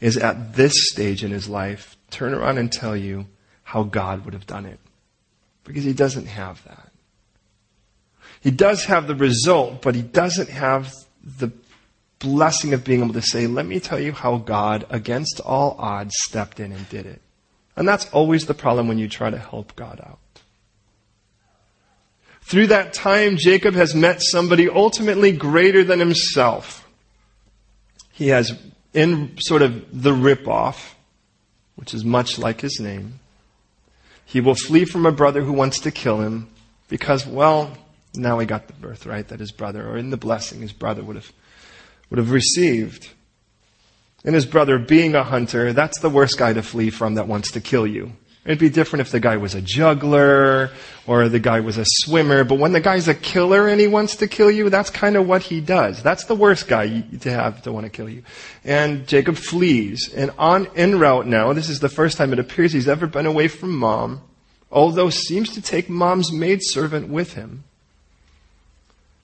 is 0.00 0.16
at 0.16 0.54
this 0.54 0.90
stage 0.90 1.24
in 1.24 1.32
his 1.32 1.48
life 1.48 1.96
turn 2.10 2.34
around 2.34 2.58
and 2.58 2.70
tell 2.70 2.96
you 2.96 3.26
how 3.64 3.82
God 3.82 4.24
would 4.24 4.34
have 4.34 4.46
done 4.46 4.64
it. 4.64 4.78
Because 5.64 5.82
he 5.82 5.92
doesn't 5.92 6.26
have 6.26 6.62
that. 6.64 6.85
He 8.46 8.52
does 8.52 8.84
have 8.84 9.08
the 9.08 9.16
result, 9.16 9.82
but 9.82 9.96
he 9.96 10.02
doesn't 10.02 10.50
have 10.50 10.94
the 11.20 11.50
blessing 12.20 12.74
of 12.74 12.84
being 12.84 13.02
able 13.02 13.14
to 13.14 13.20
say, 13.20 13.48
let 13.48 13.66
me 13.66 13.80
tell 13.80 13.98
you 13.98 14.12
how 14.12 14.36
God, 14.36 14.86
against 14.88 15.40
all 15.40 15.74
odds, 15.80 16.14
stepped 16.16 16.60
in 16.60 16.70
and 16.70 16.88
did 16.88 17.06
it. 17.06 17.20
And 17.74 17.88
that's 17.88 18.08
always 18.10 18.46
the 18.46 18.54
problem 18.54 18.86
when 18.86 18.98
you 18.98 19.08
try 19.08 19.30
to 19.30 19.36
help 19.36 19.74
God 19.74 20.00
out. 20.00 20.20
Through 22.42 22.68
that 22.68 22.92
time, 22.92 23.36
Jacob 23.36 23.74
has 23.74 23.96
met 23.96 24.22
somebody 24.22 24.68
ultimately 24.68 25.32
greater 25.32 25.82
than 25.82 25.98
himself. 25.98 26.88
He 28.12 28.28
has, 28.28 28.56
in 28.94 29.38
sort 29.40 29.62
of 29.62 30.02
the 30.04 30.12
ripoff, 30.12 30.94
which 31.74 31.92
is 31.92 32.04
much 32.04 32.38
like 32.38 32.60
his 32.60 32.78
name, 32.78 33.18
he 34.24 34.40
will 34.40 34.54
flee 34.54 34.84
from 34.84 35.04
a 35.04 35.10
brother 35.10 35.42
who 35.42 35.52
wants 35.52 35.80
to 35.80 35.90
kill 35.90 36.20
him 36.20 36.46
because, 36.86 37.26
well, 37.26 37.76
now 38.16 38.38
he 38.38 38.46
got 38.46 38.66
the 38.66 38.72
birthright 38.74 39.28
that 39.28 39.40
his 39.40 39.52
brother, 39.52 39.86
or 39.88 39.96
in 39.96 40.10
the 40.10 40.16
blessing 40.16 40.60
his 40.60 40.72
brother 40.72 41.02
would 41.02 41.16
have, 41.16 41.32
would 42.10 42.18
have 42.18 42.30
received. 42.30 43.10
And 44.24 44.34
his 44.34 44.46
brother 44.46 44.78
being 44.78 45.14
a 45.14 45.22
hunter, 45.22 45.72
that's 45.72 46.00
the 46.00 46.10
worst 46.10 46.38
guy 46.38 46.52
to 46.52 46.62
flee 46.62 46.90
from 46.90 47.14
that 47.14 47.28
wants 47.28 47.52
to 47.52 47.60
kill 47.60 47.86
you. 47.86 48.12
It'd 48.46 48.60
be 48.60 48.70
different 48.70 49.00
if 49.00 49.10
the 49.10 49.18
guy 49.18 49.38
was 49.38 49.56
a 49.56 49.60
juggler 49.60 50.70
or 51.04 51.28
the 51.28 51.40
guy 51.40 51.60
was 51.60 51.78
a 51.78 51.84
swimmer, 51.84 52.44
but 52.44 52.60
when 52.60 52.72
the 52.72 52.80
guy's 52.80 53.08
a 53.08 53.14
killer 53.14 53.66
and 53.66 53.80
he 53.80 53.88
wants 53.88 54.16
to 54.16 54.28
kill 54.28 54.52
you, 54.52 54.70
that's 54.70 54.88
kind 54.88 55.16
of 55.16 55.26
what 55.26 55.42
he 55.42 55.60
does. 55.60 56.00
That's 56.00 56.26
the 56.26 56.36
worst 56.36 56.68
guy 56.68 57.00
to 57.00 57.30
have 57.32 57.62
to 57.62 57.72
want 57.72 57.86
to 57.86 57.90
kill 57.90 58.08
you. 58.08 58.22
And 58.62 59.08
Jacob 59.08 59.36
flees. 59.36 60.14
And 60.14 60.30
on 60.38 60.68
en 60.76 61.00
route 61.00 61.26
now, 61.26 61.52
this 61.54 61.68
is 61.68 61.80
the 61.80 61.88
first 61.88 62.18
time 62.18 62.32
it 62.32 62.38
appears 62.38 62.72
he's 62.72 62.86
ever 62.86 63.08
been 63.08 63.26
away 63.26 63.48
from 63.48 63.76
mom, 63.76 64.20
although 64.70 65.10
seems 65.10 65.50
to 65.54 65.60
take 65.60 65.90
mom's 65.90 66.30
maidservant 66.32 67.08
with 67.08 67.34
him. 67.34 67.64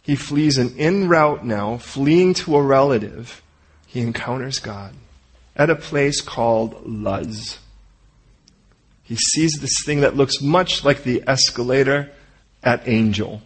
He 0.02 0.16
flees 0.16 0.59
an 0.59 0.75
en 0.78 1.09
route 1.09 1.44
now, 1.44 1.78
fleeing 1.78 2.35
to 2.35 2.56
a 2.56 2.62
relative, 2.62 3.40
he 3.87 4.00
encounters 4.00 4.59
God 4.59 4.94
at 5.54 5.71
a 5.71 5.76
place 5.76 6.21
called 6.21 6.87
Luz. 6.87 7.59
He 9.02 9.16
sees 9.16 9.52
this 9.61 9.85
thing 9.85 10.00
that 10.00 10.16
looks 10.16 10.40
much 10.40 10.85
like 10.85 11.02
the 11.02 11.23
escalator 11.26 12.11
at 12.62 12.87
Angel. 12.88 13.42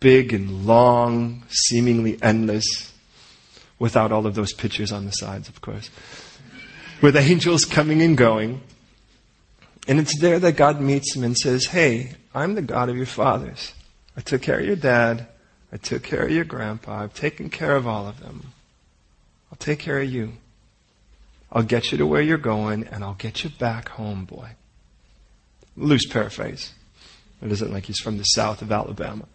Big 0.00 0.32
and 0.32 0.66
long, 0.66 1.42
seemingly 1.48 2.22
endless, 2.22 2.92
without 3.78 4.12
all 4.12 4.26
of 4.26 4.34
those 4.34 4.52
pictures 4.52 4.92
on 4.92 5.06
the 5.06 5.12
sides, 5.12 5.48
of 5.48 5.60
course. 5.60 5.90
With 7.02 7.16
angels 7.16 7.64
coming 7.64 8.02
and 8.02 8.16
going. 8.16 8.60
And 9.88 9.98
it's 9.98 10.18
there 10.20 10.38
that 10.38 10.56
God 10.56 10.80
meets 10.80 11.14
him 11.14 11.24
and 11.24 11.36
says, 11.36 11.66
Hey, 11.66 12.12
I'm 12.34 12.54
the 12.54 12.62
God 12.62 12.88
of 12.88 12.96
your 12.96 13.06
fathers. 13.06 13.72
I 14.16 14.20
took 14.20 14.42
care 14.42 14.60
of 14.60 14.66
your 14.66 14.76
dad. 14.76 15.26
I 15.74 15.76
took 15.76 16.04
care 16.04 16.22
of 16.22 16.30
your 16.30 16.44
grandpa. 16.44 17.02
I've 17.02 17.14
taken 17.14 17.50
care 17.50 17.74
of 17.74 17.84
all 17.84 18.06
of 18.06 18.20
them. 18.20 18.52
I'll 19.50 19.58
take 19.58 19.80
care 19.80 20.00
of 20.00 20.08
you. 20.08 20.34
I'll 21.50 21.64
get 21.64 21.90
you 21.90 21.98
to 21.98 22.06
where 22.06 22.22
you're 22.22 22.38
going 22.38 22.86
and 22.86 23.02
I'll 23.02 23.14
get 23.14 23.42
you 23.42 23.50
back 23.50 23.88
home, 23.88 24.24
boy. 24.24 24.50
Loose 25.76 26.06
paraphrase. 26.06 26.72
It 27.42 27.50
isn't 27.50 27.72
like 27.72 27.86
he's 27.86 27.98
from 27.98 28.18
the 28.18 28.24
south 28.24 28.62
of 28.62 28.70
Alabama. 28.70 29.26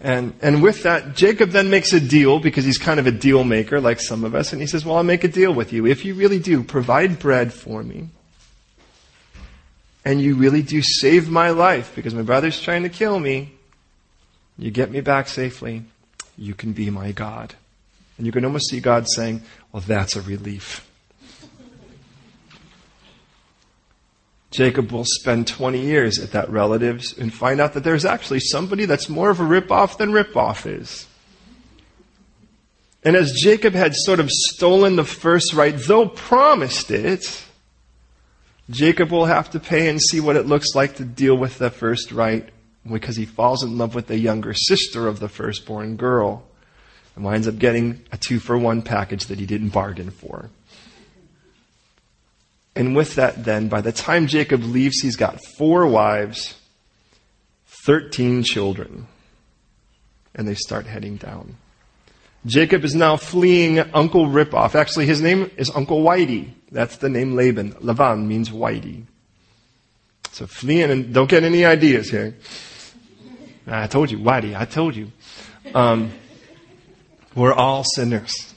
And, 0.00 0.34
and 0.40 0.62
with 0.62 0.84
that, 0.84 1.16
Jacob 1.16 1.50
then 1.50 1.68
makes 1.68 1.92
a 1.92 2.00
deal 2.00 2.38
because 2.38 2.64
he's 2.64 2.78
kind 2.78 3.00
of 3.00 3.08
a 3.08 3.12
deal 3.12 3.42
maker 3.42 3.80
like 3.80 3.98
some 3.98 4.22
of 4.22 4.36
us. 4.36 4.52
And 4.52 4.60
he 4.62 4.68
says, 4.68 4.84
well, 4.84 4.96
I'll 4.96 5.02
make 5.02 5.24
a 5.24 5.28
deal 5.28 5.52
with 5.52 5.72
you. 5.72 5.86
If 5.86 6.04
you 6.04 6.14
really 6.14 6.38
do 6.38 6.62
provide 6.62 7.18
bread 7.18 7.52
for 7.52 7.82
me 7.82 8.08
and 10.04 10.20
you 10.20 10.36
really 10.36 10.62
do 10.62 10.80
save 10.80 11.28
my 11.28 11.50
life 11.50 11.92
because 11.96 12.14
my 12.14 12.22
brother's 12.22 12.60
trying 12.60 12.84
to 12.84 12.88
kill 12.88 13.18
me, 13.18 13.52
you 14.62 14.70
get 14.70 14.90
me 14.90 15.00
back 15.00 15.28
safely, 15.28 15.82
you 16.38 16.54
can 16.54 16.72
be 16.72 16.88
my 16.88 17.10
God. 17.10 17.54
And 18.16 18.26
you 18.26 18.32
can 18.32 18.44
almost 18.44 18.70
see 18.70 18.78
God 18.78 19.08
saying, 19.08 19.42
well, 19.72 19.82
that's 19.84 20.14
a 20.14 20.22
relief. 20.22 20.88
Jacob 24.52 24.92
will 24.92 25.06
spend 25.06 25.48
20 25.48 25.80
years 25.80 26.18
at 26.20 26.32
that 26.32 26.50
relative's 26.50 27.16
and 27.16 27.32
find 27.32 27.60
out 27.60 27.72
that 27.72 27.84
there's 27.84 28.04
actually 28.04 28.38
somebody 28.38 28.84
that's 28.84 29.08
more 29.08 29.30
of 29.30 29.40
a 29.40 29.42
ripoff 29.42 29.96
than 29.96 30.12
ripoff 30.12 30.64
is. 30.64 31.08
And 33.02 33.16
as 33.16 33.32
Jacob 33.32 33.72
had 33.72 33.96
sort 33.96 34.20
of 34.20 34.30
stolen 34.30 34.94
the 34.94 35.04
first 35.04 35.54
right, 35.54 35.74
though 35.76 36.06
promised 36.06 36.90
it, 36.90 37.42
Jacob 38.70 39.10
will 39.10 39.26
have 39.26 39.50
to 39.50 39.58
pay 39.58 39.88
and 39.88 40.00
see 40.00 40.20
what 40.20 40.36
it 40.36 40.46
looks 40.46 40.74
like 40.74 40.96
to 40.96 41.04
deal 41.04 41.34
with 41.34 41.58
the 41.58 41.70
first 41.70 42.12
right 42.12 42.48
because 42.90 43.16
he 43.16 43.24
falls 43.24 43.62
in 43.62 43.78
love 43.78 43.94
with 43.94 44.08
the 44.08 44.18
younger 44.18 44.54
sister 44.54 45.06
of 45.06 45.20
the 45.20 45.28
firstborn 45.28 45.96
girl 45.96 46.44
and 47.14 47.24
winds 47.24 47.46
up 47.46 47.58
getting 47.58 48.04
a 48.10 48.16
two 48.16 48.38
for 48.38 48.58
one 48.58 48.82
package 48.82 49.26
that 49.26 49.38
he 49.38 49.46
didn't 49.46 49.68
bargain 49.68 50.10
for. 50.10 50.50
And 52.74 52.96
with 52.96 53.16
that, 53.16 53.44
then, 53.44 53.68
by 53.68 53.82
the 53.82 53.92
time 53.92 54.26
Jacob 54.26 54.62
leaves, 54.62 55.00
he's 55.00 55.16
got 55.16 55.38
four 55.58 55.86
wives, 55.86 56.58
13 57.84 58.42
children, 58.42 59.06
and 60.34 60.48
they 60.48 60.54
start 60.54 60.86
heading 60.86 61.16
down. 61.16 61.56
Jacob 62.46 62.82
is 62.84 62.94
now 62.94 63.16
fleeing 63.16 63.78
Uncle 63.78 64.26
Ripoff. 64.26 64.74
Actually, 64.74 65.06
his 65.06 65.20
name 65.20 65.50
is 65.56 65.70
Uncle 65.74 66.02
Whitey. 66.02 66.50
That's 66.72 66.96
the 66.96 67.10
name 67.10 67.36
Laban. 67.36 67.72
Lavan 67.74 68.26
means 68.26 68.50
Whitey. 68.50 69.04
So 70.32 70.46
fleeing, 70.46 70.90
and 70.90 71.12
don't 71.12 71.28
get 71.28 71.44
any 71.44 71.64
ideas 71.66 72.10
here. 72.10 72.34
I 73.66 73.86
told 73.86 74.10
you, 74.10 74.18
Whitey, 74.18 74.58
I 74.58 74.64
told 74.64 74.96
you. 74.96 75.12
Um, 75.74 76.12
we're 77.34 77.52
all 77.52 77.84
sinners. 77.84 78.52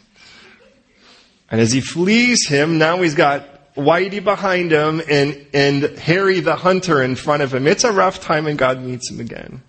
And 1.50 1.62
as 1.62 1.72
he 1.72 1.82
flees 1.82 2.48
him, 2.48 2.78
now 2.78 3.02
he's 3.02 3.16
got 3.16 3.74
Whitey 3.76 4.24
behind 4.24 4.72
him 4.72 5.02
and, 5.10 5.46
and 5.54 5.84
Harry 6.00 6.40
the 6.40 6.56
hunter 6.56 7.02
in 7.02 7.16
front 7.16 7.44
of 7.44 7.54
him. 7.54 7.68
It's 7.68 7.84
a 7.84 7.92
rough 7.92 8.20
time 8.20 8.48
and 8.48 8.58
God 8.58 8.82
meets 8.82 9.10
him 9.10 9.20
again. 9.20 9.62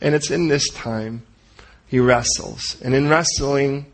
And 0.00 0.14
it's 0.14 0.30
in 0.30 0.48
this 0.48 0.68
time 0.70 1.22
he 1.86 1.98
wrestles. 1.98 2.80
And 2.82 2.94
in 2.94 3.08
wrestling 3.08 3.92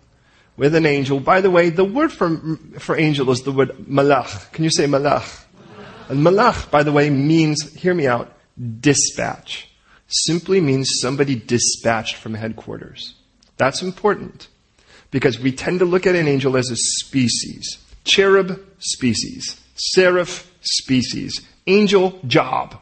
with 0.56 0.74
an 0.74 0.86
angel, 0.86 1.18
by 1.18 1.40
the 1.40 1.50
way, 1.50 1.70
the 1.70 1.84
word 1.84 2.12
for, 2.12 2.58
for 2.78 2.96
angel 2.96 3.30
is 3.30 3.42
the 3.42 3.52
word 3.52 3.70
malach. 3.88 4.52
Can 4.52 4.64
you 4.64 4.70
say 4.70 4.86
malach? 4.86 5.44
And 6.08 6.24
malach, 6.24 6.70
by 6.70 6.82
the 6.82 6.92
way, 6.92 7.10
means, 7.10 7.72
hear 7.74 7.94
me 7.94 8.06
out, 8.06 8.32
dispatch. 8.80 9.68
Simply 10.14 10.60
means 10.60 11.00
somebody 11.00 11.34
dispatched 11.34 12.16
from 12.16 12.34
headquarters. 12.34 13.14
That's 13.56 13.80
important 13.80 14.48
because 15.10 15.40
we 15.40 15.52
tend 15.52 15.78
to 15.78 15.86
look 15.86 16.06
at 16.06 16.14
an 16.14 16.28
angel 16.28 16.54
as 16.56 16.70
a 16.70 16.76
species. 16.76 17.78
Cherub, 18.04 18.60
species. 18.78 19.58
Seraph, 19.74 20.52
species. 20.60 21.40
Angel, 21.66 22.20
job. 22.26 22.78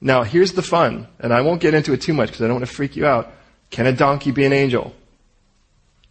Now, 0.00 0.24
here's 0.24 0.54
the 0.54 0.62
fun, 0.62 1.06
and 1.20 1.32
I 1.32 1.42
won't 1.42 1.60
get 1.60 1.74
into 1.74 1.92
it 1.92 2.00
too 2.00 2.14
much 2.14 2.30
because 2.30 2.42
I 2.42 2.46
don't 2.46 2.56
want 2.56 2.66
to 2.66 2.74
freak 2.74 2.96
you 2.96 3.06
out. 3.06 3.32
Can 3.70 3.86
a 3.86 3.92
donkey 3.92 4.32
be 4.32 4.44
an 4.44 4.52
angel? 4.52 4.92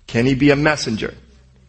Can 0.08 0.26
he 0.26 0.36
be 0.36 0.52
a 0.52 0.56
messenger? 0.56 1.16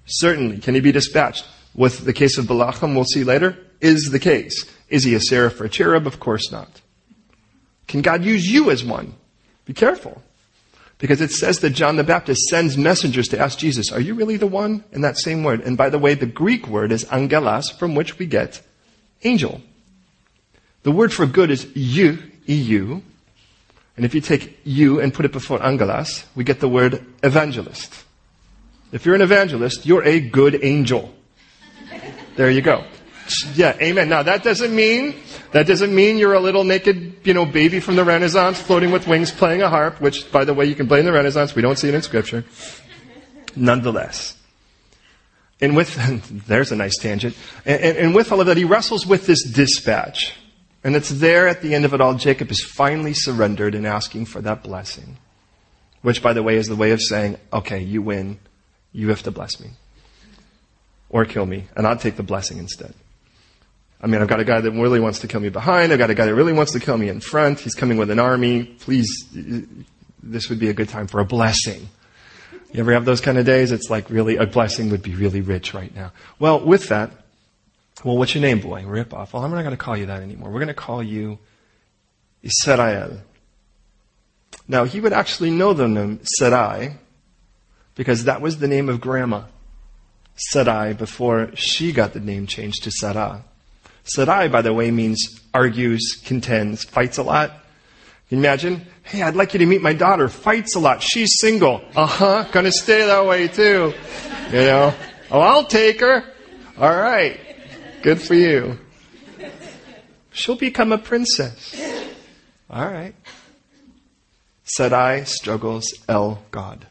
Certainly. 0.06 0.58
Can 0.58 0.74
he 0.74 0.80
be 0.80 0.92
dispatched? 0.92 1.44
With 1.74 2.04
the 2.04 2.12
case 2.12 2.38
of 2.38 2.46
Balacham, 2.46 2.94
we'll 2.94 3.04
see 3.04 3.24
later, 3.24 3.56
is 3.80 4.10
the 4.10 4.18
case. 4.20 4.64
Is 4.88 5.02
he 5.02 5.14
a 5.14 5.20
seraph 5.20 5.60
or 5.60 5.64
a 5.64 5.68
cherub? 5.68 6.06
Of 6.06 6.20
course 6.20 6.52
not. 6.52 6.80
Can 7.90 8.02
God 8.02 8.24
use 8.24 8.46
you 8.46 8.70
as 8.70 8.84
one? 8.84 9.14
Be 9.64 9.72
careful. 9.72 10.22
Because 10.98 11.20
it 11.20 11.32
says 11.32 11.58
that 11.58 11.70
John 11.70 11.96
the 11.96 12.04
Baptist 12.04 12.42
sends 12.42 12.78
messengers 12.78 13.26
to 13.28 13.38
ask 13.38 13.58
Jesus, 13.58 13.90
are 13.90 13.98
you 13.98 14.14
really 14.14 14.36
the 14.36 14.46
one? 14.46 14.84
In 14.92 15.00
that 15.00 15.18
same 15.18 15.42
word. 15.42 15.62
And 15.62 15.76
by 15.76 15.90
the 15.90 15.98
way, 15.98 16.14
the 16.14 16.24
Greek 16.24 16.68
word 16.68 16.92
is 16.92 17.04
angelos, 17.10 17.68
from 17.68 17.96
which 17.96 18.16
we 18.16 18.26
get 18.26 18.62
angel. 19.24 19.60
The 20.84 20.92
word 20.92 21.12
for 21.12 21.26
good 21.26 21.50
is 21.50 21.66
you, 21.74 22.20
EU. 22.46 23.00
And 23.96 24.06
if 24.06 24.14
you 24.14 24.20
take 24.20 24.60
you 24.62 25.00
and 25.00 25.12
put 25.12 25.24
it 25.24 25.32
before 25.32 25.60
angelos, 25.60 26.24
we 26.36 26.44
get 26.44 26.60
the 26.60 26.68
word 26.68 27.04
evangelist. 27.24 28.04
If 28.92 29.04
you're 29.04 29.16
an 29.16 29.20
evangelist, 29.20 29.84
you're 29.84 30.04
a 30.04 30.20
good 30.20 30.62
angel. 30.62 31.12
There 32.36 32.52
you 32.52 32.62
go. 32.62 32.84
Yeah, 33.54 33.76
amen. 33.80 34.08
Now 34.08 34.22
that 34.22 34.42
doesn't 34.42 34.74
mean 34.74 35.14
that 35.52 35.66
doesn't 35.66 35.94
mean 35.94 36.16
you're 36.16 36.34
a 36.34 36.40
little 36.40 36.64
naked, 36.64 37.16
you 37.24 37.34
know, 37.34 37.44
baby 37.44 37.80
from 37.80 37.96
the 37.96 38.04
Renaissance 38.04 38.60
floating 38.60 38.92
with 38.92 39.08
wings 39.08 39.32
playing 39.32 39.62
a 39.62 39.68
harp, 39.68 40.00
which, 40.00 40.30
by 40.30 40.44
the 40.44 40.54
way, 40.54 40.66
you 40.66 40.74
can 40.74 40.86
play 40.86 41.00
in 41.00 41.06
the 41.06 41.12
Renaissance. 41.12 41.54
We 41.54 41.62
don't 41.62 41.78
see 41.78 41.88
it 41.88 41.94
in 41.94 42.02
Scripture. 42.02 42.44
Nonetheless. 43.56 44.36
And 45.60 45.76
with, 45.76 46.46
there's 46.46 46.70
a 46.70 46.76
nice 46.76 46.96
tangent. 46.96 47.36
And, 47.66 47.80
and, 47.82 47.96
and 47.98 48.14
with 48.14 48.30
all 48.30 48.40
of 48.40 48.46
that, 48.46 48.56
he 48.56 48.64
wrestles 48.64 49.06
with 49.06 49.26
this 49.26 49.42
dispatch. 49.42 50.36
And 50.84 50.96
it's 50.96 51.10
there 51.10 51.48
at 51.48 51.62
the 51.62 51.74
end 51.74 51.84
of 51.84 51.92
it 51.92 52.00
all, 52.00 52.14
Jacob 52.14 52.50
is 52.50 52.62
finally 52.62 53.12
surrendered 53.12 53.74
and 53.74 53.86
asking 53.86 54.26
for 54.26 54.40
that 54.42 54.62
blessing. 54.62 55.18
Which, 56.02 56.22
by 56.22 56.32
the 56.32 56.42
way, 56.42 56.56
is 56.56 56.68
the 56.68 56.76
way 56.76 56.92
of 56.92 57.02
saying, 57.02 57.36
okay, 57.52 57.80
you 57.80 58.02
win. 58.02 58.38
You 58.92 59.08
have 59.08 59.22
to 59.24 59.30
bless 59.30 59.60
me. 59.60 59.70
Or 61.10 61.24
kill 61.24 61.44
me. 61.44 61.66
And 61.76 61.86
I'll 61.86 61.98
take 61.98 62.16
the 62.16 62.22
blessing 62.22 62.58
instead. 62.58 62.94
I 64.02 64.06
mean, 64.06 64.22
I've 64.22 64.28
got 64.28 64.40
a 64.40 64.44
guy 64.44 64.60
that 64.60 64.70
really 64.70 65.00
wants 65.00 65.18
to 65.20 65.28
kill 65.28 65.40
me 65.40 65.50
behind. 65.50 65.92
I've 65.92 65.98
got 65.98 66.10
a 66.10 66.14
guy 66.14 66.24
that 66.26 66.34
really 66.34 66.54
wants 66.54 66.72
to 66.72 66.80
kill 66.80 66.96
me 66.96 67.08
in 67.08 67.20
front. 67.20 67.60
He's 67.60 67.74
coming 67.74 67.98
with 67.98 68.10
an 68.10 68.18
army. 68.18 68.64
Please, 68.64 69.08
this 70.22 70.48
would 70.48 70.58
be 70.58 70.70
a 70.70 70.72
good 70.72 70.88
time 70.88 71.06
for 71.06 71.20
a 71.20 71.24
blessing. 71.24 71.88
You 72.72 72.80
ever 72.80 72.92
have 72.92 73.04
those 73.04 73.20
kind 73.20 73.36
of 73.36 73.44
days? 73.44 73.72
It's 73.72 73.90
like 73.90 74.08
really, 74.08 74.36
a 74.36 74.46
blessing 74.46 74.90
would 74.90 75.02
be 75.02 75.14
really 75.14 75.40
rich 75.40 75.74
right 75.74 75.94
now. 75.94 76.12
Well, 76.38 76.64
with 76.64 76.88
that, 76.88 77.10
well, 78.04 78.16
what's 78.16 78.34
your 78.34 78.42
name, 78.42 78.60
boy? 78.60 78.86
Rip 78.86 79.12
off. 79.12 79.34
Well, 79.34 79.44
I'm 79.44 79.50
not 79.50 79.62
going 79.62 79.72
to 79.72 79.76
call 79.76 79.96
you 79.96 80.06
that 80.06 80.22
anymore. 80.22 80.50
We're 80.50 80.60
going 80.60 80.68
to 80.68 80.74
call 80.74 81.02
you 81.02 81.38
Israel. 82.42 83.18
Now, 84.66 84.84
he 84.84 85.00
would 85.00 85.12
actually 85.12 85.50
know 85.50 85.74
the 85.74 85.88
name 85.88 86.20
Sarai 86.22 86.96
because 87.96 88.24
that 88.24 88.40
was 88.40 88.58
the 88.58 88.68
name 88.68 88.88
of 88.88 89.00
grandma. 89.00 89.42
Sarai 90.36 90.94
before 90.94 91.54
she 91.54 91.92
got 91.92 92.14
the 92.14 92.20
name 92.20 92.46
changed 92.46 92.84
to 92.84 92.90
Sarah. 92.90 93.44
Sarai, 94.10 94.48
by 94.48 94.60
the 94.60 94.74
way, 94.74 94.90
means 94.90 95.40
argues, 95.54 96.20
contends, 96.24 96.82
fights 96.82 97.18
a 97.18 97.22
lot. 97.22 97.50
Can 98.28 98.38
you 98.38 98.44
imagine? 98.44 98.84
Hey, 99.04 99.22
I'd 99.22 99.36
like 99.36 99.54
you 99.54 99.58
to 99.58 99.66
meet 99.66 99.82
my 99.82 99.92
daughter. 99.92 100.28
Fights 100.28 100.74
a 100.74 100.80
lot. 100.80 101.00
She's 101.00 101.38
single. 101.38 101.80
Uh 101.94 102.06
huh. 102.06 102.44
Gonna 102.50 102.72
stay 102.72 103.06
that 103.06 103.24
way 103.24 103.46
too. 103.46 103.94
You 104.46 104.52
know? 104.52 104.94
Oh, 105.30 105.40
I'll 105.40 105.64
take 105.64 106.00
her. 106.00 106.24
All 106.76 106.96
right. 106.96 107.38
Good 108.02 108.20
for 108.20 108.34
you. 108.34 108.80
She'll 110.32 110.56
become 110.56 110.90
a 110.90 110.98
princess. 110.98 111.80
All 112.68 112.86
right. 112.86 113.14
Sarai 114.64 115.24
struggles 115.24 115.86
El 116.08 116.42
God. 116.50 116.88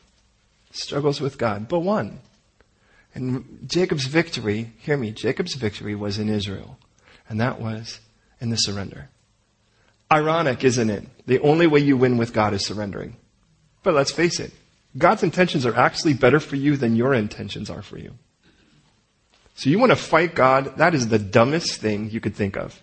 Struggles 0.72 1.20
with 1.20 1.38
God, 1.38 1.68
but 1.68 1.80
won. 1.80 2.20
And 3.14 3.60
Jacob's 3.68 4.06
victory, 4.06 4.72
hear 4.80 4.96
me, 4.96 5.12
Jacob's 5.12 5.56
victory 5.56 5.96
was 5.96 6.18
in 6.18 6.30
Israel 6.30 6.78
and 7.30 7.40
that 7.40 7.62
was 7.62 8.00
in 8.42 8.50
the 8.50 8.58
surrender. 8.58 9.10
Ironic, 10.12 10.64
isn't 10.64 10.90
it? 10.90 11.06
The 11.28 11.40
only 11.40 11.68
way 11.68 11.80
you 11.80 11.96
win 11.96 12.18
with 12.18 12.34
God 12.34 12.54
is 12.54 12.66
surrendering. 12.66 13.16
But 13.84 13.94
let's 13.94 14.12
face 14.12 14.40
it, 14.40 14.52
God's 14.98 15.24
intentions 15.24 15.66
are 15.66 15.76
actually 15.76 16.16
better 16.16 16.40
for 16.40 16.56
you 16.56 16.76
than 16.76 16.96
your 16.96 17.14
intentions 17.14 17.70
are 17.70 17.84
for 17.84 18.00
you. 18.00 18.16
So 19.54 19.70
you 19.70 19.78
want 19.78 19.92
to 19.92 19.96
fight 19.96 20.34
God? 20.34 20.78
That 20.78 20.96
is 20.96 21.10
the 21.10 21.20
dumbest 21.20 21.80
thing 21.80 22.10
you 22.10 22.20
could 22.20 22.36
think 22.36 22.58
of. 22.58 22.82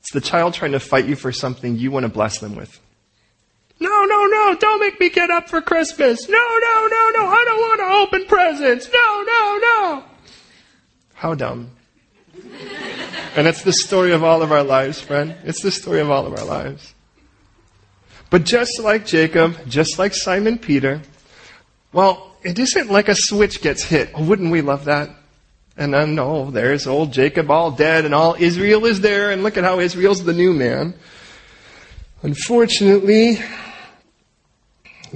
It's 0.00 0.12
the 0.12 0.20
child 0.20 0.54
trying 0.54 0.72
to 0.72 0.80
fight 0.80 1.06
you 1.06 1.16
for 1.16 1.32
something 1.32 1.76
you 1.76 1.90
want 1.90 2.04
to 2.04 2.08
bless 2.08 2.38
them 2.38 2.54
with. 2.54 2.80
No, 3.80 4.04
no, 4.04 4.26
no, 4.26 4.56
don't 4.58 4.80
make 4.80 4.98
me 5.00 5.10
get 5.10 5.30
up 5.30 5.48
for 5.48 5.60
Christmas. 5.60 6.28
No, 6.28 6.38
no, 6.38 6.88
no, 6.90 7.10
no, 7.14 7.26
I 7.26 7.44
don't 7.46 7.60
want 7.60 7.80
to 7.80 8.16
open 8.16 8.28
presents. 8.28 8.88
No, 8.92 9.24
no, 9.26 9.58
no. 9.62 10.04
How 11.14 11.34
dumb. 11.34 11.70
And 13.36 13.46
it's 13.46 13.62
the 13.62 13.72
story 13.72 14.12
of 14.12 14.24
all 14.24 14.42
of 14.42 14.50
our 14.50 14.62
lives, 14.62 15.00
friend. 15.00 15.34
It's 15.44 15.60
the 15.60 15.70
story 15.70 16.00
of 16.00 16.10
all 16.10 16.26
of 16.26 16.38
our 16.38 16.44
lives. 16.44 16.94
But 18.30 18.44
just 18.44 18.80
like 18.80 19.06
Jacob, 19.06 19.68
just 19.68 19.98
like 19.98 20.14
Simon 20.14 20.58
Peter, 20.58 21.02
well, 21.92 22.34
it 22.42 22.58
isn't 22.58 22.90
like 22.90 23.08
a 23.08 23.14
switch 23.14 23.60
gets 23.60 23.82
hit. 23.82 24.10
Oh, 24.14 24.24
wouldn't 24.24 24.50
we 24.50 24.62
love 24.62 24.86
that? 24.86 25.10
And 25.76 25.92
then, 25.92 26.14
no, 26.14 26.50
there's 26.50 26.86
old 26.86 27.12
Jacob 27.12 27.50
all 27.50 27.70
dead 27.70 28.04
and 28.04 28.14
all 28.14 28.36
Israel 28.38 28.86
is 28.86 29.00
there 29.00 29.30
and 29.30 29.42
look 29.42 29.56
at 29.56 29.64
how 29.64 29.80
Israel's 29.80 30.24
the 30.24 30.32
new 30.32 30.54
man. 30.54 30.94
Unfortunately, 32.22 33.38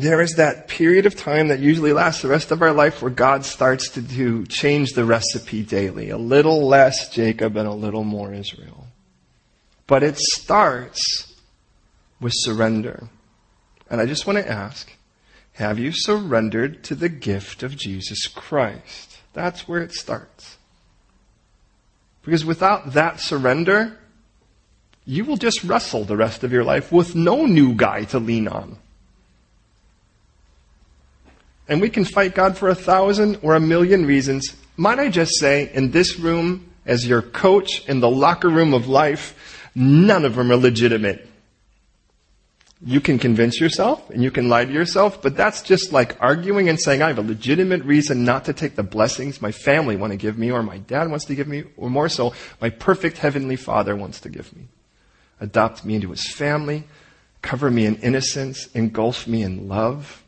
there 0.00 0.20
is 0.20 0.34
that 0.34 0.68
period 0.68 1.06
of 1.06 1.16
time 1.16 1.48
that 1.48 1.60
usually 1.60 1.92
lasts 1.92 2.22
the 2.22 2.28
rest 2.28 2.50
of 2.50 2.62
our 2.62 2.72
life 2.72 3.02
where 3.02 3.10
God 3.10 3.44
starts 3.44 3.88
to 3.90 4.02
do, 4.02 4.46
change 4.46 4.92
the 4.92 5.04
recipe 5.04 5.62
daily. 5.62 6.10
A 6.10 6.18
little 6.18 6.66
less 6.66 7.08
Jacob 7.08 7.56
and 7.56 7.66
a 7.66 7.72
little 7.72 8.04
more 8.04 8.32
Israel. 8.32 8.86
But 9.86 10.02
it 10.02 10.18
starts 10.18 11.34
with 12.20 12.32
surrender. 12.36 13.08
And 13.90 14.00
I 14.00 14.06
just 14.06 14.26
want 14.26 14.38
to 14.38 14.48
ask, 14.48 14.92
have 15.54 15.78
you 15.78 15.92
surrendered 15.92 16.84
to 16.84 16.94
the 16.94 17.08
gift 17.08 17.62
of 17.62 17.76
Jesus 17.76 18.26
Christ? 18.26 19.18
That's 19.32 19.66
where 19.66 19.82
it 19.82 19.92
starts. 19.92 20.56
Because 22.22 22.44
without 22.44 22.92
that 22.92 23.20
surrender, 23.20 23.98
you 25.04 25.24
will 25.24 25.36
just 25.36 25.64
wrestle 25.64 26.04
the 26.04 26.16
rest 26.16 26.44
of 26.44 26.52
your 26.52 26.64
life 26.64 26.92
with 26.92 27.14
no 27.14 27.46
new 27.46 27.74
guy 27.74 28.04
to 28.04 28.18
lean 28.18 28.46
on. 28.46 28.78
And 31.70 31.80
we 31.80 31.88
can 31.88 32.04
fight 32.04 32.35
God 32.35 32.59
for 32.59 32.68
a 32.68 32.74
thousand 32.74 33.38
or 33.42 33.54
a 33.54 33.61
million 33.61 34.04
reasons. 34.04 34.56
Might 34.76 34.98
I 34.98 35.09
just 35.09 35.38
say, 35.38 35.70
in 35.72 35.92
this 35.92 36.18
room, 36.18 36.68
as 36.85 37.06
your 37.06 37.22
coach 37.22 37.88
in 37.88 38.00
the 38.00 38.11
locker 38.11 38.48
room 38.48 38.74
of 38.74 38.88
life, 38.88 39.70
none 39.74 40.24
of 40.24 40.35
them 40.35 40.50
are 40.50 40.56
legitimate. 40.56 41.28
You 42.85 43.00
can 43.00 43.20
convince 43.20 43.61
yourself 43.61 44.11
and 44.11 44.20
you 44.20 44.33
can 44.33 44.48
lie 44.48 44.64
to 44.64 44.72
yourself, 44.72 45.22
but 45.22 45.37
that's 45.37 45.62
just 45.62 45.92
like 45.92 46.16
arguing 46.20 46.68
and 46.68 46.80
saying, 46.80 47.02
I 47.02 47.09
have 47.09 47.18
a 47.18 47.22
legitimate 47.22 47.85
reason 47.85 48.24
not 48.24 48.46
to 48.46 48.52
take 48.52 48.74
the 48.74 48.83
blessings 48.83 49.40
my 49.40 49.52
family 49.52 49.94
want 49.96 50.12
to 50.12 50.16
give 50.16 50.37
me 50.37 50.50
or 50.50 50.64
my 50.64 50.78
dad 50.78 51.09
wants 51.09 51.26
to 51.26 51.37
give 51.37 51.46
me, 51.46 51.64
or 51.76 51.88
more 51.88 52.09
so, 52.09 52.35
my 52.61 52.70
perfect 52.70 53.18
heavenly 53.18 53.56
father 53.56 53.94
wants 53.94 54.20
to 54.22 54.28
give 54.28 54.56
me. 54.56 54.66
Adopt 55.38 55.85
me 55.85 55.94
into 55.94 56.11
his 56.11 56.33
family, 56.33 56.85
cover 57.42 57.70
me 57.70 57.87
in 57.87 57.94
innocence, 57.96 58.66
engulf 58.74 59.28
me 59.28 59.42
in 59.42 59.68
love. 59.68 60.19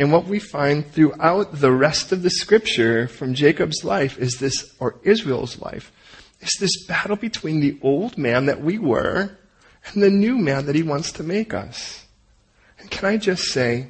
And 0.00 0.10
what 0.10 0.24
we 0.24 0.38
find 0.38 0.90
throughout 0.90 1.60
the 1.60 1.70
rest 1.70 2.10
of 2.10 2.22
the 2.22 2.30
scripture 2.30 3.06
from 3.06 3.34
Jacob's 3.34 3.84
life 3.84 4.18
is 4.18 4.38
this, 4.38 4.74
or 4.80 4.96
Israel's 5.02 5.60
life, 5.60 5.92
is 6.40 6.56
this 6.58 6.86
battle 6.86 7.16
between 7.16 7.60
the 7.60 7.78
old 7.82 8.16
man 8.16 8.46
that 8.46 8.62
we 8.62 8.78
were 8.78 9.36
and 9.84 10.02
the 10.02 10.08
new 10.08 10.38
man 10.38 10.64
that 10.64 10.74
he 10.74 10.82
wants 10.82 11.12
to 11.12 11.22
make 11.22 11.52
us. 11.52 12.06
And 12.78 12.90
can 12.90 13.10
I 13.10 13.18
just 13.18 13.52
say 13.52 13.88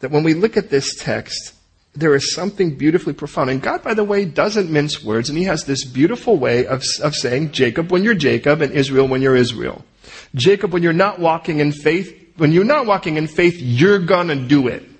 that 0.00 0.10
when 0.10 0.22
we 0.22 0.32
look 0.32 0.56
at 0.56 0.70
this 0.70 0.96
text, 0.96 1.52
there 1.94 2.14
is 2.14 2.34
something 2.34 2.74
beautifully 2.74 3.12
profound. 3.12 3.50
And 3.50 3.60
God, 3.60 3.82
by 3.82 3.92
the 3.92 4.04
way, 4.04 4.24
doesn't 4.24 4.70
mince 4.70 5.04
words, 5.04 5.28
and 5.28 5.36
He 5.36 5.44
has 5.44 5.64
this 5.64 5.84
beautiful 5.84 6.38
way 6.38 6.66
of, 6.66 6.82
of 7.02 7.14
saying, 7.14 7.52
Jacob 7.52 7.90
when 7.90 8.04
you're 8.04 8.14
Jacob, 8.14 8.62
and 8.62 8.72
Israel 8.72 9.08
when 9.08 9.20
you're 9.20 9.36
Israel. 9.36 9.84
Jacob, 10.34 10.72
when 10.72 10.82
you're 10.82 10.92
not 10.94 11.18
walking 11.18 11.60
in 11.60 11.72
faith, 11.72 12.32
when 12.36 12.52
you're 12.52 12.64
not 12.64 12.86
walking 12.86 13.16
in 13.16 13.26
faith, 13.26 13.56
you're 13.58 13.98
gonna 13.98 14.36
do 14.36 14.68
it. 14.68 14.95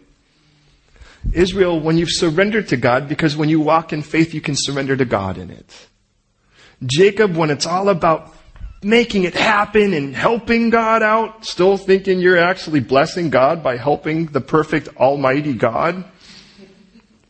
Israel, 1.32 1.80
when 1.80 1.98
you've 1.98 2.10
surrendered 2.10 2.68
to 2.68 2.76
God, 2.76 3.08
because 3.08 3.36
when 3.36 3.48
you 3.48 3.60
walk 3.60 3.92
in 3.92 4.02
faith, 4.02 4.34
you 4.34 4.40
can 4.40 4.54
surrender 4.56 4.96
to 4.96 5.04
God 5.04 5.38
in 5.38 5.50
it. 5.50 5.88
Jacob, 6.84 7.36
when 7.36 7.50
it's 7.50 7.66
all 7.66 7.88
about 7.88 8.34
making 8.82 9.24
it 9.24 9.34
happen 9.34 9.94
and 9.94 10.14
helping 10.14 10.70
God 10.70 11.02
out, 11.02 11.44
still 11.44 11.76
thinking 11.76 12.20
you're 12.20 12.38
actually 12.38 12.80
blessing 12.80 13.30
God 13.30 13.62
by 13.62 13.76
helping 13.76 14.26
the 14.26 14.40
perfect 14.40 14.88
Almighty 14.96 15.54
God. 15.54 16.04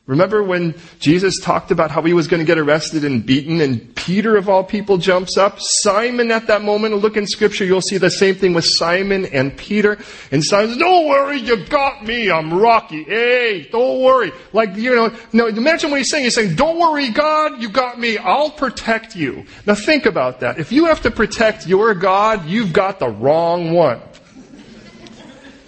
Remember 0.06 0.40
when 0.40 0.76
Jesus 1.00 1.40
talked 1.40 1.72
about 1.72 1.90
how 1.90 2.00
he 2.02 2.12
was 2.12 2.28
going 2.28 2.38
to 2.38 2.46
get 2.46 2.58
arrested 2.58 3.04
and 3.04 3.26
beaten 3.26 3.60
and 3.60 3.92
Peter 3.96 4.36
of 4.36 4.48
all 4.48 4.62
people 4.62 4.98
jumps 4.98 5.36
up? 5.36 5.56
Simon 5.58 6.30
at 6.30 6.46
that 6.46 6.62
moment, 6.62 6.94
look 6.98 7.16
in 7.16 7.26
scripture, 7.26 7.64
you'll 7.64 7.80
see 7.80 7.98
the 7.98 8.10
same 8.10 8.36
thing 8.36 8.54
with 8.54 8.64
Simon 8.64 9.26
and 9.26 9.56
Peter. 9.56 9.98
And 10.30 10.44
Simon 10.44 10.68
says, 10.68 10.78
don't 10.78 11.08
worry, 11.08 11.38
you 11.38 11.56
got 11.56 12.04
me, 12.04 12.30
I'm 12.30 12.54
Rocky. 12.54 13.02
Hey, 13.02 13.68
don't 13.72 14.00
worry. 14.00 14.30
Like, 14.52 14.76
you 14.76 14.94
know, 14.94 15.12
no, 15.32 15.48
imagine 15.48 15.90
what 15.90 15.98
he's 15.98 16.10
saying. 16.10 16.22
He's 16.22 16.36
saying, 16.36 16.54
don't 16.54 16.78
worry, 16.78 17.10
God, 17.10 17.60
you 17.60 17.68
got 17.68 17.98
me, 17.98 18.16
I'll 18.16 18.50
protect 18.50 19.16
you. 19.16 19.44
Now 19.66 19.74
think 19.74 20.06
about 20.06 20.38
that. 20.38 20.60
If 20.60 20.70
you 20.70 20.86
have 20.86 21.02
to 21.02 21.10
protect 21.10 21.66
your 21.66 21.94
God, 21.94 22.46
you've 22.46 22.72
got 22.72 23.00
the 23.00 23.08
wrong 23.08 23.72
one. 23.72 24.00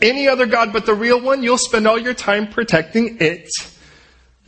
Any 0.00 0.28
other 0.28 0.46
God 0.46 0.72
but 0.72 0.86
the 0.86 0.94
real 0.94 1.20
one, 1.20 1.42
you'll 1.42 1.58
spend 1.58 1.88
all 1.88 1.98
your 1.98 2.14
time 2.14 2.46
protecting 2.46 3.16
it. 3.20 3.50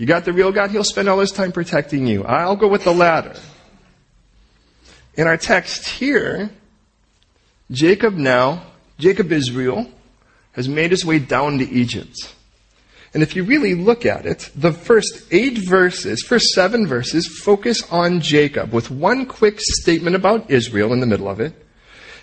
You 0.01 0.07
got 0.07 0.25
the 0.25 0.33
real 0.33 0.51
God, 0.51 0.71
He'll 0.71 0.83
spend 0.83 1.11
all 1.11 1.19
His 1.19 1.31
time 1.31 1.53
protecting 1.53 2.07
you. 2.07 2.25
I'll 2.25 2.57
go 2.57 2.69
with 2.69 2.85
the 2.85 2.95
latter. 2.95 3.39
In 5.15 5.27
our 5.27 5.37
text 5.37 5.87
here, 5.87 6.49
Jacob 7.71 8.15
now, 8.15 8.63
Jacob 8.99 9.31
Israel, 9.31 9.87
has 10.53 10.71
made 10.71 10.91
his 10.91 11.05
way 11.05 11.19
down 11.19 11.59
to 11.59 11.69
Egypt. 11.69 12.35
And 13.13 13.23
if 13.23 13.37
you 13.37 13.45
really 13.45 13.75
look 13.75 14.07
at 14.07 14.25
it, 14.25 14.51
the 14.57 14.73
first 14.73 15.23
eight 15.33 15.59
verses, 15.59 16.23
first 16.23 16.47
seven 16.55 16.87
verses, 16.87 17.27
focus 17.27 17.83
on 17.93 18.23
Jacob 18.23 18.73
with 18.73 18.91
one 18.91 19.27
quick 19.27 19.61
statement 19.61 20.17
about 20.17 20.51
Israel 20.51 20.95
in 20.95 21.01
the 21.01 21.07
middle 21.07 21.29
of 21.29 21.41
it. 21.41 21.53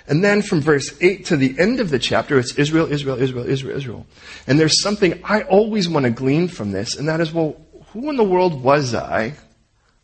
And 0.08 0.24
then 0.24 0.42
from 0.42 0.62
verse 0.62 0.98
8 1.02 1.26
to 1.26 1.38
the 1.38 1.60
end 1.60 1.82
of 1.82 1.90
the 1.90 2.00
chapter, 2.00 2.40
it's 2.40 2.54
Israel, 2.56 2.92
Israel, 2.92 3.22
Israel, 3.22 3.48
Israel, 3.48 3.78
Israel. 3.78 4.08
And 4.48 4.58
there's 4.58 4.82
something 4.82 5.20
I 5.24 5.42
always 5.44 5.90
want 5.90 6.06
to 6.06 6.10
glean 6.10 6.48
from 6.48 6.72
this, 6.72 6.96
and 6.96 7.10
that 7.10 7.20
is, 7.20 7.34
well, 7.34 7.58
who 7.99 8.12
in 8.12 8.15
the 8.15 8.23
world 8.23 8.62
was 8.62 8.93
I? 8.93 9.33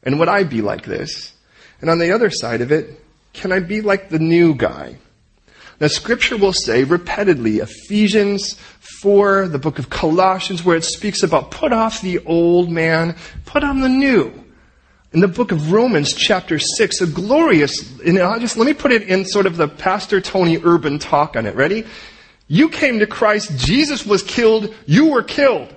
And 0.02 0.20
would 0.20 0.28
I 0.28 0.44
be 0.44 0.62
like 0.62 0.84
this? 0.84 1.32
And 1.80 1.92
on 1.92 2.00
the 2.00 2.12
other 2.12 2.32
side 2.32 2.62
of 2.62 2.72
it, 2.72 3.00
can 3.34 3.52
I 3.52 3.60
be 3.60 3.82
like 3.82 4.10
the 4.10 4.18
new 4.18 4.56
guy? 4.56 4.98
Now 5.80 5.88
scripture 5.88 6.36
will 6.36 6.54
say 6.54 6.84
repeatedly, 6.86 7.58
Ephesians 7.58 8.56
4, 8.80 9.48
the 9.48 9.60
book 9.60 9.78
of 9.78 9.92
Colossians, 9.92 10.64
where 10.64 10.76
it 10.76 10.84
speaks 10.84 11.22
about 11.22 11.52
put 11.52 11.72
off 11.72 12.02
the 12.02 12.18
old 12.26 12.72
man, 12.72 13.16
put 13.46 13.64
on 13.64 13.82
the 13.82 13.90
new. 13.90 14.44
In 15.12 15.20
the 15.20 15.28
book 15.28 15.52
of 15.52 15.72
Romans, 15.72 16.14
chapter 16.14 16.58
6, 16.58 17.02
a 17.02 17.06
glorious, 17.06 18.00
and 18.00 18.18
I'll 18.18 18.40
just, 18.40 18.58
let 18.58 18.66
me 18.66 18.74
put 18.74 18.92
it 18.92 19.04
in 19.04 19.24
sort 19.26 19.46
of 19.46 19.58
the 19.58 19.68
Pastor 19.68 20.20
Tony 20.20 20.58
Urban 20.64 20.98
talk 20.98 21.36
on 21.36 21.46
it. 21.46 21.56
Ready? 21.56 21.86
You 22.48 22.70
came 22.70 22.98
to 23.00 23.06
Christ, 23.06 23.56
Jesus 23.56 24.04
was 24.04 24.24
killed, 24.24 24.74
you 24.88 25.12
were 25.12 25.22
killed. 25.22 25.76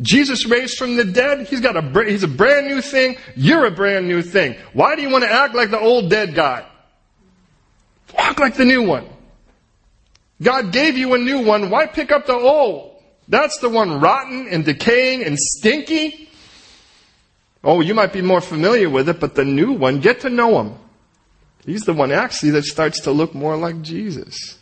Jesus 0.00 0.46
raised 0.46 0.78
from 0.78 0.96
the 0.96 1.04
dead. 1.04 1.46
He's 1.48 1.60
got 1.60 1.76
a, 1.76 2.04
he's 2.04 2.22
a 2.22 2.28
brand 2.28 2.68
new 2.68 2.80
thing. 2.80 3.16
You're 3.34 3.66
a 3.66 3.70
brand 3.70 4.06
new 4.06 4.22
thing. 4.22 4.56
Why 4.72 4.94
do 4.94 5.02
you 5.02 5.10
want 5.10 5.24
to 5.24 5.30
act 5.30 5.54
like 5.54 5.70
the 5.70 5.80
old 5.80 6.08
dead 6.08 6.34
guy? 6.34 6.64
Walk 8.16 8.38
like 8.38 8.56
the 8.56 8.64
new 8.64 8.82
one. 8.82 9.06
God 10.40 10.72
gave 10.72 10.96
you 10.96 11.14
a 11.14 11.18
new 11.18 11.44
one. 11.44 11.70
Why 11.70 11.86
pick 11.86 12.12
up 12.12 12.26
the 12.26 12.34
old? 12.34 13.02
That's 13.26 13.58
the 13.58 13.68
one 13.68 14.00
rotten 14.00 14.48
and 14.48 14.64
decaying 14.64 15.24
and 15.24 15.38
stinky. 15.38 16.30
Oh, 17.64 17.80
you 17.80 17.92
might 17.92 18.12
be 18.12 18.22
more 18.22 18.40
familiar 18.40 18.88
with 18.88 19.08
it, 19.08 19.18
but 19.18 19.34
the 19.34 19.44
new 19.44 19.72
one, 19.72 20.00
get 20.00 20.20
to 20.20 20.30
know 20.30 20.60
him. 20.60 20.74
He's 21.66 21.82
the 21.82 21.92
one 21.92 22.12
actually 22.12 22.52
that 22.52 22.64
starts 22.64 23.00
to 23.00 23.10
look 23.10 23.34
more 23.34 23.56
like 23.56 23.82
Jesus. 23.82 24.57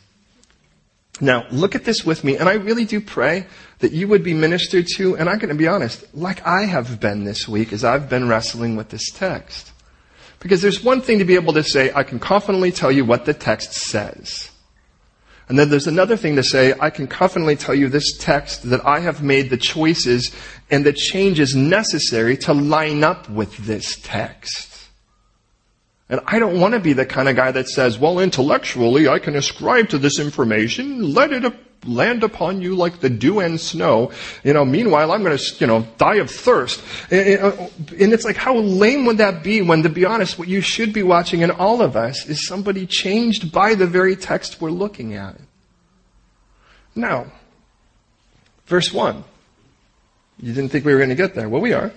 Now, 1.21 1.47
look 1.51 1.75
at 1.75 1.85
this 1.85 2.05
with 2.05 2.25
me, 2.25 2.37
and 2.37 2.49
I 2.49 2.55
really 2.55 2.85
do 2.85 3.01
pray 3.01 3.47
that 3.79 3.93
you 3.93 4.07
would 4.09 4.23
be 4.23 4.35
ministered 4.35 4.87
to, 4.97 5.17
and 5.17 5.29
I'm 5.29 5.39
going 5.39 5.49
to 5.49 5.55
be 5.55 5.69
honest, 5.69 6.05
like 6.15 6.47
I 6.47 6.65
have 6.65 7.01
been 7.01 7.25
this 7.25 7.49
week 7.49 7.73
as 7.73 7.85
I've 7.85 8.09
been 8.09 8.29
wrestling 8.29 8.77
with 8.77 8.91
this 8.91 9.11
text. 9.11 9.73
Because 10.41 10.61
there's 10.61 10.85
one 10.85 11.01
thing 11.01 11.19
to 11.19 11.25
be 11.25 11.35
able 11.35 11.55
to 11.55 11.63
say, 11.63 11.91
I 11.95 12.03
can 12.03 12.19
confidently 12.19 12.71
tell 12.71 12.93
you 12.93 13.05
what 13.05 13.25
the 13.25 13.33
text 13.33 13.73
says. 13.73 14.51
And 15.49 15.59
then 15.59 15.71
there's 15.71 15.87
another 15.87 16.17
thing 16.17 16.37
to 16.37 16.43
say, 16.43 16.75
I 16.79 16.91
can 16.91 17.07
confidently 17.07 17.57
tell 17.57 17.75
you 17.75 17.89
this 17.89 18.19
text 18.19 18.69
that 18.69 18.85
I 18.85 19.01
have 19.01 19.23
made 19.23 19.49
the 19.49 19.57
choices 19.57 20.35
and 20.71 20.85
the 20.85 20.93
changes 20.93 21.55
necessary 21.55 22.37
to 22.39 22.53
line 22.53 23.05
up 23.05 23.31
with 23.31 23.57
this 23.59 23.99
text. 24.03 24.76
And 26.09 26.21
I 26.27 26.39
don't 26.39 26.61
want 26.61 26.75
to 26.75 26.81
be 26.81 26.93
the 26.93 27.07
kind 27.07 27.29
of 27.29 27.35
guy 27.35 27.51
that 27.51 27.69
says, 27.69 27.99
well, 27.99 28.21
intellectually, 28.21 29.09
I 29.09 29.19
can 29.19 29.35
ascribe 29.35 29.89
to 29.89 29.99
this 29.99 30.21
information, 30.21 31.13
let 31.13 31.33
it 31.33 31.53
land 31.85 32.23
upon 32.23 32.63
you 32.63 32.75
like 32.75 33.01
the 33.01 33.11
dew 33.11 33.41
and 33.41 33.61
snow. 33.61 34.13
You 34.45 34.53
know, 34.53 34.65
meanwhile, 34.65 35.11
I'm 35.11 35.23
going 35.23 35.37
to, 35.37 35.55
you 35.59 35.67
know, 35.67 35.87
die 35.99 36.17
of 36.17 36.31
thirst. 36.31 36.83
Eh, 37.11 37.35
eh, 37.35 37.39
oh, 37.43 37.71
and 37.99 38.13
it's 38.13 38.25
like, 38.25 38.37
how 38.37 38.57
lame 38.57 39.05
would 39.07 39.19
that 39.19 39.43
be 39.43 39.63
when, 39.63 39.83
to 39.83 39.89
be 39.89 40.05
honest, 40.05 40.39
what 40.39 40.49
you 40.49 40.61
should 40.61 40.93
be 40.93 41.03
watching 41.03 41.41
in 41.41 41.51
all 41.51 41.83
of 41.83 41.97
us 41.97 42.27
is 42.27 42.47
somebody 42.47 42.87
changed 42.87 43.53
by 43.53 43.75
the 43.75 43.87
very 43.87 44.17
text 44.17 44.61
we're 44.61 44.71
looking 44.71 45.15
at. 45.15 45.37
Now, 46.95 47.27
verse 48.67 48.93
1. 48.93 49.25
You 50.41 50.53
didn't 50.53 50.71
think 50.71 50.85
we 50.85 50.93
were 50.93 50.99
going 50.99 51.11
to 51.11 51.17
get 51.17 51.35
there. 51.35 51.49
Well, 51.49 51.63
we 51.63 51.73
are. 51.73 51.93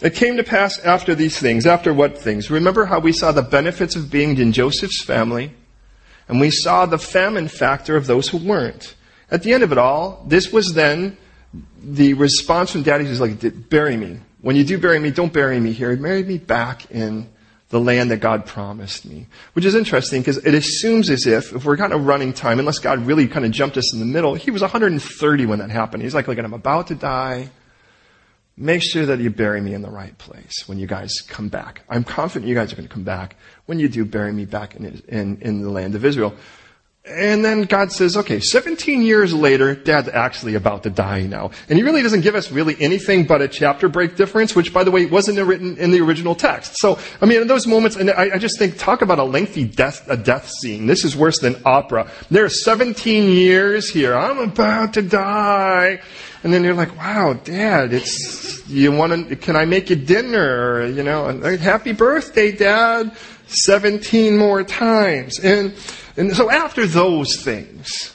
It 0.00 0.14
came 0.14 0.36
to 0.36 0.44
pass 0.44 0.78
after 0.80 1.14
these 1.14 1.38
things. 1.38 1.66
After 1.66 1.94
what 1.94 2.18
things? 2.18 2.50
Remember 2.50 2.84
how 2.86 2.98
we 2.98 3.12
saw 3.12 3.32
the 3.32 3.42
benefits 3.42 3.96
of 3.96 4.10
being 4.10 4.36
in 4.38 4.52
Joseph's 4.52 5.04
family, 5.04 5.52
and 6.28 6.40
we 6.40 6.50
saw 6.50 6.86
the 6.86 6.98
famine 6.98 7.48
factor 7.48 7.96
of 7.96 8.06
those 8.06 8.28
who 8.28 8.38
weren't. 8.38 8.94
At 9.30 9.42
the 9.42 9.52
end 9.52 9.62
of 9.62 9.72
it 9.72 9.78
all, 9.78 10.24
this 10.28 10.52
was 10.52 10.74
then 10.74 11.16
the 11.82 12.14
response 12.14 12.70
from 12.70 12.82
daddy 12.82 13.06
is 13.06 13.20
like, 13.20 13.68
bury 13.68 13.96
me. 13.96 14.18
When 14.40 14.56
you 14.56 14.64
do 14.64 14.78
bury 14.78 14.98
me, 14.98 15.10
don't 15.10 15.32
bury 15.32 15.58
me 15.60 15.72
here. 15.72 15.96
Bury 15.96 16.22
me 16.22 16.38
back 16.38 16.90
in 16.90 17.28
the 17.70 17.80
land 17.80 18.10
that 18.10 18.18
God 18.18 18.46
promised 18.46 19.04
me. 19.04 19.26
Which 19.54 19.64
is 19.64 19.74
interesting 19.74 20.20
because 20.20 20.36
it 20.38 20.54
assumes 20.54 21.10
as 21.10 21.26
if, 21.26 21.54
if 21.54 21.64
we're 21.64 21.76
kind 21.76 21.92
of 21.92 22.06
running 22.06 22.32
time, 22.32 22.58
unless 22.58 22.78
God 22.78 23.06
really 23.06 23.26
kind 23.26 23.44
of 23.44 23.52
jumped 23.52 23.76
us 23.76 23.92
in 23.92 24.00
the 24.00 24.06
middle, 24.06 24.34
he 24.34 24.50
was 24.50 24.62
130 24.62 25.46
when 25.46 25.58
that 25.60 25.70
happened. 25.70 26.02
He's 26.02 26.14
like, 26.14 26.28
like 26.28 26.38
I'm 26.38 26.54
about 26.54 26.88
to 26.88 26.94
die. 26.94 27.50
Make 28.56 28.82
sure 28.82 29.04
that 29.06 29.18
you 29.18 29.30
bury 29.30 29.60
me 29.60 29.74
in 29.74 29.82
the 29.82 29.90
right 29.90 30.16
place 30.16 30.68
when 30.68 30.78
you 30.78 30.86
guys 30.86 31.20
come 31.22 31.48
back. 31.48 31.82
I'm 31.88 32.04
confident 32.04 32.48
you 32.48 32.54
guys 32.54 32.72
are 32.72 32.76
going 32.76 32.86
to 32.86 32.94
come 32.94 33.02
back. 33.02 33.34
When 33.66 33.80
you 33.80 33.88
do, 33.88 34.04
bury 34.04 34.32
me 34.32 34.44
back 34.44 34.76
in, 34.76 35.02
in, 35.08 35.38
in 35.40 35.62
the 35.62 35.70
land 35.70 35.96
of 35.96 36.04
Israel. 36.04 36.34
And 37.06 37.44
then 37.44 37.64
God 37.64 37.92
says, 37.92 38.16
okay, 38.16 38.40
17 38.40 39.02
years 39.02 39.34
later, 39.34 39.74
dad's 39.74 40.08
actually 40.08 40.54
about 40.54 40.84
to 40.84 40.90
die 40.90 41.26
now. 41.26 41.50
And 41.68 41.76
he 41.76 41.82
really 41.82 42.00
doesn't 42.00 42.22
give 42.22 42.34
us 42.34 42.50
really 42.50 42.76
anything 42.80 43.26
but 43.26 43.42
a 43.42 43.48
chapter 43.48 43.90
break 43.90 44.16
difference, 44.16 44.56
which 44.56 44.72
by 44.72 44.84
the 44.84 44.90
way, 44.90 45.04
wasn't 45.04 45.38
written 45.46 45.76
in 45.76 45.90
the 45.90 46.00
original 46.00 46.34
text. 46.34 46.78
So, 46.78 46.98
I 47.20 47.26
mean, 47.26 47.42
in 47.42 47.46
those 47.46 47.66
moments, 47.66 47.96
and 47.96 48.10
I, 48.10 48.30
I 48.36 48.38
just 48.38 48.58
think, 48.58 48.78
talk 48.78 49.02
about 49.02 49.18
a 49.18 49.24
lengthy 49.24 49.64
death, 49.64 50.08
a 50.08 50.16
death 50.16 50.48
scene. 50.48 50.86
This 50.86 51.04
is 51.04 51.14
worse 51.14 51.40
than 51.40 51.60
opera. 51.66 52.10
There 52.30 52.46
are 52.46 52.48
17 52.48 53.30
years 53.30 53.90
here. 53.90 54.14
I'm 54.14 54.38
about 54.38 54.94
to 54.94 55.02
die. 55.02 56.00
And 56.42 56.54
then 56.54 56.64
you're 56.64 56.72
like, 56.72 56.96
wow, 56.96 57.34
dad, 57.34 57.92
it's, 57.92 58.66
you 58.66 58.92
want 58.92 59.28
to, 59.28 59.36
can 59.36 59.56
I 59.56 59.66
make 59.66 59.90
you 59.90 59.96
dinner? 59.96 60.86
You 60.86 61.02
know, 61.02 61.38
happy 61.58 61.92
birthday, 61.92 62.50
dad. 62.50 63.14
17 63.46 64.38
more 64.38 64.62
times. 64.62 65.38
And, 65.38 65.74
and 66.16 66.34
so 66.36 66.50
after 66.50 66.86
those 66.86 67.42
things, 67.42 68.14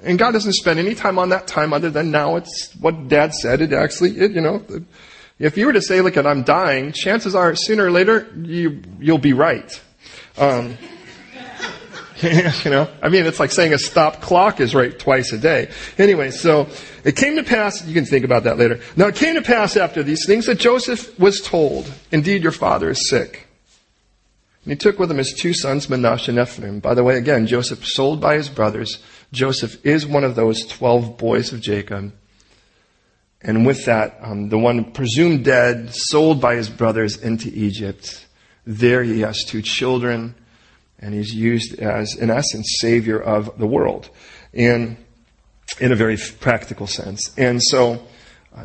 and 0.00 0.18
God 0.18 0.32
doesn't 0.32 0.52
spend 0.52 0.78
any 0.78 0.94
time 0.94 1.18
on 1.18 1.30
that 1.30 1.46
time 1.46 1.72
other 1.72 1.90
than 1.90 2.10
now 2.10 2.36
it's 2.36 2.72
what 2.76 3.08
dad 3.08 3.34
said. 3.34 3.60
It 3.60 3.72
actually, 3.72 4.18
it, 4.18 4.32
you 4.32 4.40
know, 4.40 4.62
if 5.38 5.56
you 5.56 5.66
were 5.66 5.72
to 5.72 5.82
say, 5.82 6.00
look, 6.00 6.16
I'm 6.16 6.42
dying, 6.42 6.92
chances 6.92 7.34
are 7.34 7.54
sooner 7.54 7.86
or 7.86 7.90
later 7.90 8.28
you, 8.36 8.82
you'll 8.98 9.18
be 9.18 9.32
right. 9.32 9.80
Um, 10.38 10.76
you 12.22 12.70
know, 12.70 12.88
I 13.02 13.08
mean, 13.08 13.26
it's 13.26 13.40
like 13.40 13.52
saying 13.52 13.74
a 13.74 13.78
stop 13.78 14.20
clock 14.20 14.60
is 14.60 14.74
right 14.74 14.98
twice 14.98 15.32
a 15.32 15.38
day. 15.38 15.70
Anyway, 15.98 16.30
so 16.30 16.68
it 17.04 17.16
came 17.16 17.36
to 17.36 17.42
pass, 17.42 17.84
you 17.86 17.94
can 17.94 18.06
think 18.06 18.24
about 18.24 18.44
that 18.44 18.58
later. 18.58 18.80
Now 18.96 19.08
it 19.08 19.16
came 19.16 19.34
to 19.34 19.42
pass 19.42 19.76
after 19.76 20.02
these 20.02 20.26
things 20.26 20.46
that 20.46 20.58
Joseph 20.58 21.18
was 21.18 21.40
told, 21.40 21.92
indeed 22.10 22.42
your 22.42 22.52
father 22.52 22.90
is 22.90 23.08
sick. 23.08 23.45
And 24.66 24.72
he 24.72 24.76
took 24.76 24.98
with 24.98 25.12
him 25.12 25.18
his 25.18 25.32
two 25.32 25.54
sons, 25.54 25.88
Manasseh 25.88 26.32
and 26.32 26.40
Ephraim. 26.40 26.80
By 26.80 26.94
the 26.94 27.04
way, 27.04 27.16
again, 27.16 27.46
Joseph 27.46 27.86
sold 27.86 28.20
by 28.20 28.34
his 28.34 28.48
brothers. 28.48 28.98
Joseph 29.30 29.86
is 29.86 30.04
one 30.04 30.24
of 30.24 30.34
those 30.34 30.66
12 30.66 31.16
boys 31.16 31.52
of 31.52 31.60
Jacob. 31.60 32.12
And 33.42 33.64
with 33.64 33.84
that, 33.84 34.18
um, 34.20 34.48
the 34.48 34.58
one 34.58 34.90
presumed 34.90 35.44
dead, 35.44 35.94
sold 35.94 36.40
by 36.40 36.56
his 36.56 36.68
brothers 36.68 37.16
into 37.16 37.48
Egypt. 37.48 38.26
There 38.66 39.04
he 39.04 39.20
has 39.20 39.44
two 39.44 39.62
children, 39.62 40.34
and 40.98 41.14
he's 41.14 41.32
used 41.32 41.78
as, 41.78 42.16
in 42.16 42.28
essence, 42.28 42.78
savior 42.80 43.20
of 43.20 43.56
the 43.60 43.68
world. 43.68 44.10
And 44.52 44.96
in 45.78 45.92
a 45.92 45.94
very 45.96 46.16
practical 46.40 46.88
sense. 46.88 47.32
And 47.38 47.62
so, 47.62 48.04
uh, 48.52 48.64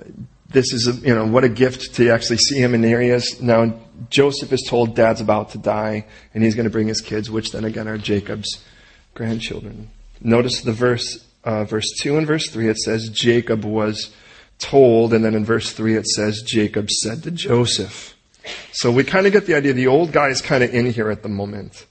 this 0.49 0.73
is, 0.73 0.87
a, 0.87 0.93
you 0.93 1.13
know, 1.13 1.27
what 1.27 1.43
a 1.43 1.49
gift 1.49 1.93
to 1.95 2.09
actually 2.09 2.37
see 2.37 2.57
him 2.57 2.73
in 2.73 2.83
areas. 2.83 3.39
Now, 3.39 3.79
Joseph 4.09 4.51
is 4.51 4.65
told 4.67 4.95
dad's 4.95 5.21
about 5.21 5.51
to 5.51 5.57
die, 5.57 6.05
and 6.33 6.43
he's 6.43 6.55
going 6.55 6.65
to 6.65 6.71
bring 6.71 6.87
his 6.87 7.01
kids, 7.01 7.29
which 7.29 7.51
then 7.51 7.65
again 7.65 7.87
are 7.87 7.97
Jacob's 7.97 8.63
grandchildren. 9.13 9.89
Notice 10.21 10.61
the 10.61 10.71
verse, 10.71 11.25
uh, 11.43 11.65
verse 11.65 11.89
2 11.99 12.17
and 12.17 12.27
verse 12.27 12.49
3, 12.49 12.69
it 12.69 12.77
says 12.77 13.09
Jacob 13.09 13.63
was 13.65 14.13
told, 14.59 15.13
and 15.13 15.25
then 15.25 15.35
in 15.35 15.43
verse 15.43 15.73
3 15.73 15.95
it 15.95 16.07
says 16.07 16.41
Jacob 16.41 16.89
said 16.89 17.23
to 17.23 17.31
Joseph. 17.31 18.15
So 18.71 18.91
we 18.91 19.03
kind 19.03 19.27
of 19.27 19.33
get 19.33 19.45
the 19.45 19.55
idea 19.55 19.73
the 19.73 19.87
old 19.87 20.11
guy 20.11 20.29
is 20.29 20.41
kind 20.41 20.63
of 20.63 20.73
in 20.73 20.91
here 20.91 21.11
at 21.11 21.23
the 21.23 21.29
moment. 21.29 21.85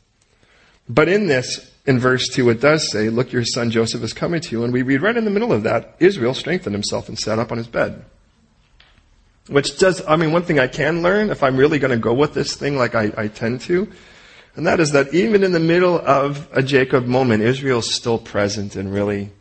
But 0.88 1.09
in 1.09 1.29
this, 1.29 1.70
in 1.87 1.99
verse 1.99 2.29
2, 2.29 2.51
it 2.51 2.61
does 2.61 2.90
say, 2.90 3.09
Look, 3.09 3.33
your 3.33 3.44
son 3.44 3.70
Joseph 3.70 4.03
is 4.03 4.12
coming 4.12 4.40
to 4.40 4.51
you. 4.51 4.64
And 4.64 4.73
we 4.73 4.83
read 4.83 5.03
right 5.03 5.16
in 5.16 5.25
the 5.25 5.31
middle 5.31 5.53
of 5.53 5.62
that, 5.62 5.94
Israel 6.01 6.35
strengthened 6.35 6.75
himself 6.75 7.09
and 7.09 7.18
sat 7.18 7.38
up 7.38 7.53
on 7.53 7.59
his 7.59 7.68
bed. 7.68 8.05
Which 9.50 9.78
does, 9.78 10.00
I 10.06 10.14
mean, 10.14 10.30
one 10.30 10.44
thing 10.44 10.60
I 10.60 10.68
can 10.68 11.02
learn, 11.02 11.30
if 11.30 11.42
I'm 11.42 11.56
really 11.56 11.80
going 11.80 11.90
to 11.90 11.96
go 11.96 12.14
with 12.14 12.34
this 12.34 12.54
thing 12.54 12.76
like 12.76 12.94
I, 12.94 13.12
I 13.16 13.26
tend 13.26 13.62
to, 13.62 13.90
and 14.54 14.64
that 14.68 14.78
is 14.78 14.92
that 14.92 15.12
even 15.12 15.42
in 15.42 15.50
the 15.50 15.58
middle 15.58 15.98
of 15.98 16.48
a 16.52 16.62
Jacob 16.62 17.06
moment, 17.06 17.42
Israel's 17.42 17.92
still 17.92 18.16
present 18.16 18.76
and 18.76 18.92
really 18.92 19.32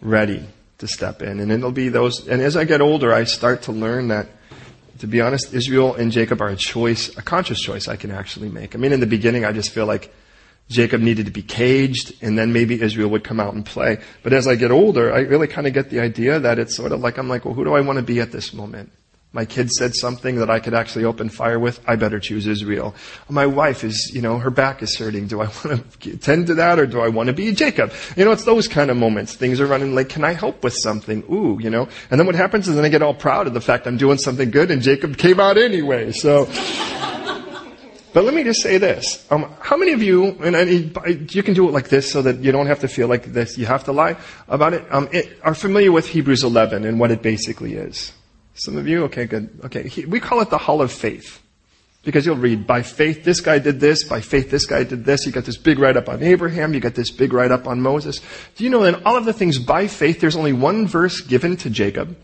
ready 0.00 0.46
to 0.78 0.86
step 0.86 1.20
in. 1.20 1.40
And 1.40 1.50
it'll 1.50 1.72
be 1.72 1.88
those, 1.88 2.28
and 2.28 2.40
as 2.40 2.56
I 2.56 2.62
get 2.62 2.80
older, 2.80 3.12
I 3.12 3.24
start 3.24 3.62
to 3.62 3.72
learn 3.72 4.06
that, 4.08 4.28
to 5.00 5.08
be 5.08 5.20
honest, 5.20 5.52
Israel 5.52 5.96
and 5.96 6.12
Jacob 6.12 6.40
are 6.40 6.50
a 6.50 6.56
choice, 6.56 7.16
a 7.16 7.22
conscious 7.22 7.60
choice 7.60 7.88
I 7.88 7.96
can 7.96 8.12
actually 8.12 8.50
make. 8.50 8.76
I 8.76 8.78
mean, 8.78 8.92
in 8.92 9.00
the 9.00 9.06
beginning, 9.06 9.44
I 9.44 9.50
just 9.50 9.70
feel 9.70 9.86
like 9.86 10.14
Jacob 10.68 11.00
needed 11.00 11.26
to 11.26 11.32
be 11.32 11.42
caged, 11.42 12.14
and 12.22 12.38
then 12.38 12.52
maybe 12.52 12.80
Israel 12.80 13.10
would 13.10 13.24
come 13.24 13.40
out 13.40 13.54
and 13.54 13.66
play. 13.66 13.98
But 14.22 14.32
as 14.32 14.46
I 14.46 14.54
get 14.54 14.70
older, 14.70 15.12
I 15.12 15.22
really 15.22 15.48
kind 15.48 15.66
of 15.66 15.72
get 15.72 15.90
the 15.90 15.98
idea 15.98 16.38
that 16.38 16.60
it's 16.60 16.76
sort 16.76 16.92
of 16.92 17.00
like, 17.00 17.18
I'm 17.18 17.28
like, 17.28 17.44
well, 17.44 17.54
who 17.54 17.64
do 17.64 17.74
I 17.74 17.80
want 17.80 17.96
to 17.96 18.04
be 18.04 18.20
at 18.20 18.30
this 18.30 18.54
moment? 18.54 18.92
My 19.32 19.44
kid 19.44 19.70
said 19.70 19.94
something 19.94 20.36
that 20.36 20.50
I 20.50 20.58
could 20.58 20.74
actually 20.74 21.04
open 21.04 21.28
fire 21.28 21.58
with, 21.58 21.80
I 21.86 21.94
better 21.94 22.18
choose 22.18 22.48
Israel. 22.48 22.96
My 23.28 23.46
wife 23.46 23.84
is, 23.84 24.10
you 24.12 24.20
know, 24.20 24.38
her 24.38 24.50
back 24.50 24.82
is 24.82 24.96
hurting. 24.96 25.28
Do 25.28 25.40
I 25.40 25.44
want 25.64 26.00
to 26.00 26.16
tend 26.16 26.48
to 26.48 26.54
that 26.54 26.80
or 26.80 26.86
do 26.86 27.00
I 27.00 27.08
want 27.08 27.28
to 27.28 27.32
be 27.32 27.52
Jacob? 27.52 27.92
You 28.16 28.24
know, 28.24 28.32
it's 28.32 28.44
those 28.44 28.66
kind 28.66 28.90
of 28.90 28.96
moments. 28.96 29.36
Things 29.36 29.60
are 29.60 29.66
running 29.66 29.94
like, 29.94 30.08
can 30.08 30.24
I 30.24 30.32
help 30.32 30.64
with 30.64 30.74
something? 30.74 31.22
Ooh, 31.30 31.60
you 31.62 31.70
know. 31.70 31.88
And 32.10 32.18
then 32.18 32.26
what 32.26 32.34
happens 32.34 32.66
is 32.66 32.74
then 32.74 32.84
I 32.84 32.88
get 32.88 33.02
all 33.02 33.14
proud 33.14 33.46
of 33.46 33.54
the 33.54 33.60
fact 33.60 33.86
I'm 33.86 33.96
doing 33.96 34.18
something 34.18 34.50
good 34.50 34.68
and 34.68 34.82
Jacob 34.82 35.16
came 35.16 35.38
out 35.38 35.58
anyway. 35.58 36.10
So, 36.10 36.46
but 38.12 38.24
let 38.24 38.34
me 38.34 38.42
just 38.42 38.62
say 38.62 38.78
this. 38.78 39.24
Um, 39.30 39.54
how 39.60 39.76
many 39.76 39.92
of 39.92 40.02
you, 40.02 40.30
and 40.42 40.56
I, 40.56 40.62
you 41.30 41.44
can 41.44 41.54
do 41.54 41.68
it 41.68 41.72
like 41.72 41.88
this 41.88 42.10
so 42.10 42.20
that 42.22 42.40
you 42.40 42.50
don't 42.50 42.66
have 42.66 42.80
to 42.80 42.88
feel 42.88 43.06
like 43.06 43.26
this, 43.26 43.56
you 43.56 43.66
have 43.66 43.84
to 43.84 43.92
lie 43.92 44.16
about 44.48 44.74
it, 44.74 44.84
um, 44.92 45.08
it 45.12 45.38
are 45.44 45.54
familiar 45.54 45.92
with 45.92 46.08
Hebrews 46.08 46.42
11 46.42 46.84
and 46.84 46.98
what 46.98 47.12
it 47.12 47.22
basically 47.22 47.74
is? 47.74 48.12
Some 48.60 48.76
of 48.76 48.86
you? 48.86 49.04
Okay, 49.04 49.24
good. 49.24 49.58
Okay. 49.64 49.88
He, 49.88 50.04
we 50.04 50.20
call 50.20 50.40
it 50.42 50.50
the 50.50 50.58
Hall 50.58 50.82
of 50.82 50.92
Faith. 50.92 51.42
Because 52.02 52.24
you'll 52.24 52.36
read, 52.36 52.66
by 52.66 52.80
faith 52.80 53.24
this 53.24 53.42
guy 53.42 53.58
did 53.58 53.78
this, 53.78 54.04
by 54.04 54.22
faith 54.22 54.50
this 54.50 54.64
guy 54.64 54.84
did 54.84 55.04
this. 55.04 55.26
You 55.26 55.32
got 55.32 55.44
this 55.44 55.58
big 55.58 55.78
write 55.78 55.98
up 55.98 56.08
on 56.08 56.22
Abraham, 56.22 56.72
you 56.72 56.80
got 56.80 56.94
this 56.94 57.10
big 57.10 57.34
write 57.34 57.50
up 57.50 57.66
on 57.66 57.82
Moses. 57.82 58.20
Do 58.56 58.64
you 58.64 58.70
know 58.70 58.82
that 58.84 59.04
all 59.04 59.18
of 59.18 59.26
the 59.26 59.34
things 59.34 59.58
by 59.58 59.86
faith, 59.86 60.18
there's 60.18 60.36
only 60.36 60.54
one 60.54 60.86
verse 60.86 61.20
given 61.20 61.58
to 61.58 61.68
Jacob? 61.68 62.16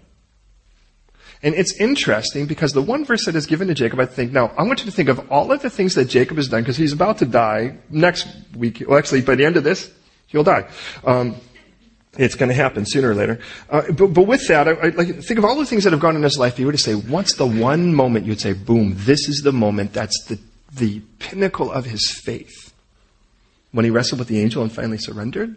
And 1.43 1.55
it's 1.55 1.79
interesting 1.79 2.47
because 2.47 2.73
the 2.73 2.81
one 2.81 3.05
verse 3.05 3.27
that 3.27 3.37
is 3.37 3.45
given 3.45 3.69
to 3.69 3.75
Jacob, 3.75 4.01
I 4.01 4.07
think, 4.07 4.33
now 4.33 4.47
I 4.57 4.63
want 4.63 4.81
you 4.81 4.87
to 4.87 4.97
think 4.97 5.11
of 5.11 5.31
all 5.31 5.53
of 5.53 5.61
the 5.61 5.69
things 5.69 5.95
that 5.95 6.07
Jacob 6.07 6.39
has 6.39 6.49
done 6.49 6.63
because 6.63 6.79
he's 6.79 6.95
about 6.95 7.19
to 7.19 7.27
die 7.27 7.77
next 7.91 8.27
week. 8.57 8.83
Well, 8.87 8.99
actually, 8.99 9.21
by 9.21 9.35
the 9.35 9.45
end 9.45 9.59
of 9.59 9.65
this, 9.65 9.91
he'll 10.29 10.43
die. 10.43 10.69
Um, 11.05 11.37
it's 12.19 12.35
going 12.35 12.49
to 12.49 12.55
happen 12.55 12.85
sooner 12.87 13.11
or 13.11 13.15
later. 13.15 13.39
Uh, 13.69 13.83
but, 13.93 14.09
but, 14.09 14.23
with 14.23 14.47
that, 14.49 14.69
I, 14.69 14.73
I, 14.73 14.89
like, 14.89 15.23
think 15.23 15.39
of 15.39 15.45
all 15.45 15.57
the 15.57 15.67
things 15.67 15.85
that 15.85 15.93
have 15.93 16.01
gone 16.01 16.17
in 16.17 16.23
his 16.23 16.39
life. 16.39 16.55
If 16.55 16.59
you 16.61 16.67
were 16.67 16.73
to 16.73 16.79
say, 16.79 16.95
what's 16.95 17.35
the 17.35 17.47
one 17.47 17.95
moment 17.95 18.27
you'd 18.27 18.41
say, 18.41 18.53
boom, 18.53 18.95
this 18.97 19.29
is 19.29 19.43
the 19.43 19.53
moment 19.53 19.93
that's 19.93 20.25
the, 20.25 20.39
the 20.73 21.01
pinnacle 21.19 21.71
of 21.71 21.85
his 21.85 22.11
faith? 22.11 22.73
When 23.73 23.85
he 23.85 23.91
wrestled 23.91 24.19
with 24.19 24.29
the 24.29 24.41
angel 24.41 24.63
and 24.63 24.73
finally 24.73 24.99
surrendered? 24.99 25.57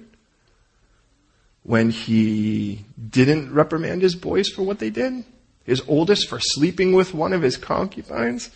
When 1.64 1.90
he 1.90 2.86
didn't 3.10 3.54
reprimand 3.54 4.02
his 4.02 4.16
boys 4.16 4.50
for 4.50 4.64
what 4.64 4.80
they 4.80 4.90
did? 4.90 5.24
His 5.64 5.82
oldest 5.88 6.28
for 6.28 6.40
sleeping 6.40 6.94
with 6.94 7.14
one 7.14 7.32
of 7.32 7.42
his 7.42 7.58
concubines? 7.58 8.50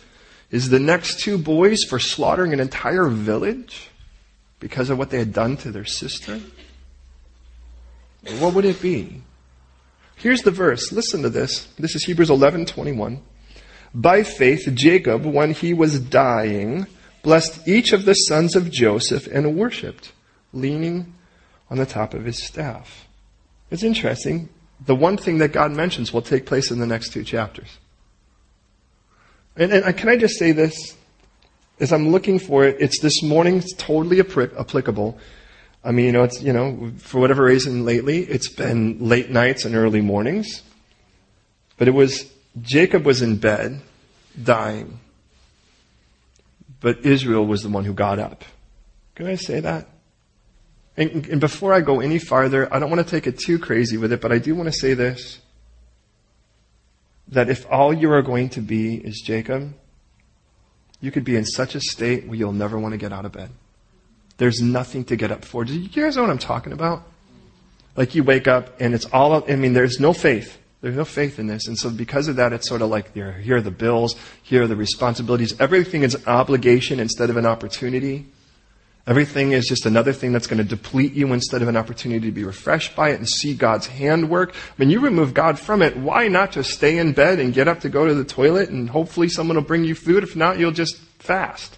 Is 0.50 0.68
the 0.68 0.80
next 0.80 1.20
two 1.20 1.38
boys 1.38 1.84
for 1.84 1.98
slaughtering 1.98 2.52
an 2.52 2.60
entire 2.60 3.08
village 3.08 3.88
because 4.60 4.90
of 4.90 4.98
what 4.98 5.10
they 5.10 5.18
had 5.18 5.32
done 5.32 5.56
to 5.58 5.70
their 5.70 5.84
sister? 5.84 6.40
What 8.38 8.54
would 8.54 8.64
it 8.64 8.80
be? 8.80 9.22
Here's 10.16 10.42
the 10.42 10.50
verse. 10.50 10.92
Listen 10.92 11.22
to 11.22 11.30
this. 11.30 11.66
This 11.78 11.94
is 11.94 12.04
Hebrews 12.04 12.30
11:21. 12.30 13.20
By 13.94 14.22
faith 14.22 14.68
Jacob 14.74 15.24
when 15.24 15.52
he 15.52 15.74
was 15.74 16.00
dying 16.00 16.86
blessed 17.22 17.66
each 17.66 17.92
of 17.92 18.04
the 18.04 18.14
sons 18.14 18.54
of 18.54 18.70
Joseph 18.70 19.26
and 19.26 19.56
worshiped 19.56 20.12
leaning 20.52 21.14
on 21.70 21.78
the 21.78 21.86
top 21.86 22.14
of 22.14 22.24
his 22.24 22.42
staff. 22.42 23.06
It's 23.70 23.82
interesting. 23.82 24.48
The 24.84 24.94
one 24.94 25.16
thing 25.16 25.38
that 25.38 25.52
God 25.52 25.72
mentions 25.72 26.12
will 26.12 26.22
take 26.22 26.46
place 26.46 26.70
in 26.70 26.78
the 26.78 26.86
next 26.86 27.12
two 27.12 27.24
chapters. 27.24 27.78
And, 29.56 29.72
and 29.72 29.96
can 29.96 30.08
I 30.08 30.16
just 30.16 30.38
say 30.38 30.52
this? 30.52 30.96
As 31.80 31.92
I'm 31.92 32.10
looking 32.10 32.38
for 32.38 32.64
it, 32.64 32.76
it's 32.78 33.00
this 33.00 33.22
morning, 33.22 33.56
it's 33.56 33.74
totally 33.74 34.20
applicable. 34.20 35.18
I 35.84 35.90
mean, 35.90 36.06
you 36.06 36.12
know, 36.12 36.24
it's, 36.24 36.42
you 36.42 36.52
know, 36.52 36.92
for 36.98 37.20
whatever 37.20 37.44
reason 37.44 37.84
lately, 37.84 38.20
it's 38.20 38.48
been 38.48 39.06
late 39.06 39.30
nights 39.30 39.66
and 39.66 39.76
early 39.76 40.00
mornings. 40.00 40.62
But 41.76 41.88
it 41.88 41.90
was, 41.90 42.32
Jacob 42.62 43.04
was 43.04 43.20
in 43.20 43.36
bed, 43.36 43.82
dying. 44.42 45.00
But 46.80 47.04
Israel 47.04 47.46
was 47.46 47.62
the 47.62 47.68
one 47.68 47.84
who 47.84 47.92
got 47.92 48.18
up. 48.18 48.44
Can 49.14 49.26
I 49.26 49.34
say 49.34 49.60
that? 49.60 49.86
And, 50.96 51.26
and 51.26 51.40
before 51.40 51.74
I 51.74 51.80
go 51.80 52.00
any 52.00 52.18
farther, 52.18 52.72
I 52.72 52.78
don't 52.78 52.90
want 52.90 53.06
to 53.06 53.10
take 53.10 53.26
it 53.26 53.38
too 53.38 53.58
crazy 53.58 53.96
with 53.96 54.12
it, 54.12 54.20
but 54.20 54.32
I 54.32 54.38
do 54.38 54.54
want 54.54 54.72
to 54.72 54.78
say 54.78 54.94
this. 54.94 55.40
That 57.28 57.50
if 57.50 57.66
all 57.70 57.92
you 57.92 58.10
are 58.12 58.22
going 58.22 58.50
to 58.50 58.60
be 58.60 58.96
is 58.96 59.22
Jacob, 59.24 59.74
you 61.00 61.10
could 61.10 61.24
be 61.24 61.36
in 61.36 61.44
such 61.44 61.74
a 61.74 61.80
state 61.80 62.26
where 62.26 62.36
you'll 62.36 62.52
never 62.52 62.78
want 62.78 62.92
to 62.92 62.98
get 62.98 63.12
out 63.12 63.24
of 63.24 63.32
bed. 63.32 63.50
There's 64.36 64.60
nothing 64.60 65.04
to 65.04 65.16
get 65.16 65.30
up 65.30 65.44
for. 65.44 65.64
Do 65.64 65.78
you 65.78 65.88
guys 65.88 66.16
know 66.16 66.22
what 66.22 66.30
I'm 66.30 66.38
talking 66.38 66.72
about? 66.72 67.02
Like 67.96 68.14
you 68.14 68.24
wake 68.24 68.48
up 68.48 68.80
and 68.80 68.94
it's 68.94 69.06
all, 69.06 69.44
I 69.50 69.56
mean, 69.56 69.72
there's 69.72 70.00
no 70.00 70.12
faith. 70.12 70.58
There's 70.80 70.96
no 70.96 71.04
faith 71.04 71.38
in 71.38 71.46
this. 71.46 71.66
And 71.66 71.78
so 71.78 71.88
because 71.88 72.28
of 72.28 72.36
that, 72.36 72.52
it's 72.52 72.68
sort 72.68 72.82
of 72.82 72.90
like 72.90 73.14
here 73.14 73.56
are 73.56 73.60
the 73.60 73.70
bills, 73.70 74.16
here 74.42 74.64
are 74.64 74.66
the 74.66 74.76
responsibilities. 74.76 75.58
Everything 75.58 76.02
is 76.02 76.14
an 76.14 76.24
obligation 76.26 77.00
instead 77.00 77.30
of 77.30 77.36
an 77.36 77.46
opportunity. 77.46 78.26
Everything 79.06 79.52
is 79.52 79.66
just 79.66 79.84
another 79.84 80.14
thing 80.14 80.32
that's 80.32 80.46
going 80.46 80.58
to 80.58 80.64
deplete 80.64 81.12
you 81.12 81.32
instead 81.34 81.60
of 81.60 81.68
an 81.68 81.76
opportunity 81.76 82.26
to 82.26 82.32
be 82.32 82.44
refreshed 82.44 82.96
by 82.96 83.10
it 83.10 83.18
and 83.18 83.28
see 83.28 83.54
God's 83.54 83.86
handwork. 83.86 84.54
When 84.76 84.88
you 84.88 85.00
remove 85.00 85.34
God 85.34 85.58
from 85.58 85.82
it, 85.82 85.94
why 85.94 86.28
not 86.28 86.52
just 86.52 86.70
stay 86.70 86.96
in 86.98 87.12
bed 87.12 87.38
and 87.38 87.52
get 87.52 87.68
up 87.68 87.80
to 87.80 87.90
go 87.90 88.06
to 88.06 88.14
the 88.14 88.24
toilet 88.24 88.70
and 88.70 88.88
hopefully 88.88 89.28
someone 89.28 89.56
will 89.56 89.64
bring 89.64 89.84
you 89.84 89.94
food? 89.94 90.22
If 90.22 90.36
not, 90.36 90.58
you'll 90.58 90.70
just 90.70 90.96
fast. 91.18 91.76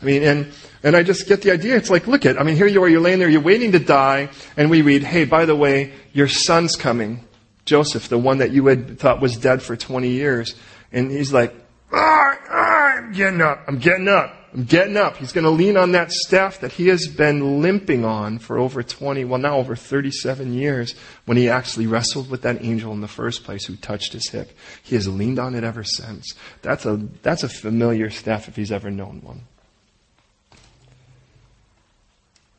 I 0.00 0.04
mean, 0.04 0.22
and, 0.22 0.52
and 0.82 0.96
I 0.96 1.02
just 1.02 1.28
get 1.28 1.42
the 1.42 1.50
idea. 1.50 1.76
It's 1.76 1.90
like, 1.90 2.06
look 2.06 2.24
at, 2.24 2.40
I 2.40 2.42
mean, 2.42 2.56
here 2.56 2.66
you 2.66 2.82
are, 2.82 2.88
you're 2.88 3.00
laying 3.00 3.18
there, 3.18 3.28
you're 3.28 3.40
waiting 3.40 3.72
to 3.72 3.78
die, 3.78 4.30
and 4.56 4.70
we 4.70 4.82
read, 4.82 5.02
hey, 5.02 5.24
by 5.24 5.44
the 5.44 5.56
way, 5.56 5.92
your 6.12 6.28
son's 6.28 6.76
coming. 6.76 7.24
Joseph, 7.66 8.08
the 8.08 8.18
one 8.18 8.38
that 8.38 8.50
you 8.50 8.66
had 8.66 8.98
thought 8.98 9.20
was 9.20 9.36
dead 9.36 9.62
for 9.62 9.76
20 9.76 10.08
years. 10.08 10.54
And 10.90 11.10
he's 11.10 11.32
like, 11.32 11.54
ah, 11.92 12.38
ah, 12.48 12.96
I'm 12.96 13.12
getting 13.12 13.42
up, 13.42 13.64
I'm 13.68 13.78
getting 13.78 14.08
up. 14.08 14.36
I'm 14.52 14.64
getting 14.64 14.96
up. 14.96 15.16
He's 15.16 15.32
going 15.32 15.44
to 15.44 15.50
lean 15.50 15.76
on 15.76 15.92
that 15.92 16.10
staff 16.10 16.58
that 16.60 16.72
he 16.72 16.88
has 16.88 17.06
been 17.06 17.62
limping 17.62 18.04
on 18.04 18.40
for 18.40 18.58
over 18.58 18.82
20, 18.82 19.24
well, 19.24 19.38
now 19.38 19.58
over 19.58 19.76
37 19.76 20.54
years 20.54 20.96
when 21.24 21.36
he 21.36 21.48
actually 21.48 21.86
wrestled 21.86 22.28
with 22.28 22.42
that 22.42 22.64
angel 22.64 22.92
in 22.92 23.00
the 23.00 23.06
first 23.06 23.44
place 23.44 23.66
who 23.66 23.76
touched 23.76 24.12
his 24.12 24.28
hip. 24.30 24.50
He 24.82 24.96
has 24.96 25.06
leaned 25.06 25.38
on 25.38 25.54
it 25.54 25.62
ever 25.62 25.84
since. 25.84 26.34
That's 26.62 26.84
a, 26.84 26.96
that's 27.22 27.44
a 27.44 27.48
familiar 27.48 28.10
staff 28.10 28.48
if 28.48 28.56
he's 28.56 28.72
ever 28.72 28.90
known 28.90 29.20
one. 29.22 29.42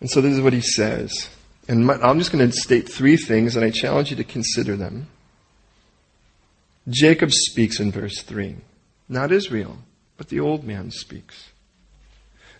And 0.01 0.09
so 0.09 0.19
this 0.19 0.33
is 0.33 0.41
what 0.41 0.53
he 0.53 0.61
says. 0.61 1.29
And 1.67 1.85
my, 1.85 1.93
I'm 1.93 2.19
just 2.19 2.31
going 2.31 2.45
to 2.45 2.55
state 2.55 2.89
three 2.89 3.15
things 3.15 3.55
and 3.55 3.63
I 3.63 3.69
challenge 3.69 4.09
you 4.09 4.17
to 4.17 4.23
consider 4.23 4.75
them. 4.75 5.07
Jacob 6.89 7.31
speaks 7.31 7.79
in 7.79 7.91
verse 7.91 8.21
3. 8.23 8.57
Not 9.07 9.31
Israel, 9.31 9.77
but 10.17 10.29
the 10.29 10.39
old 10.39 10.63
man 10.63 10.89
speaks. 10.91 11.51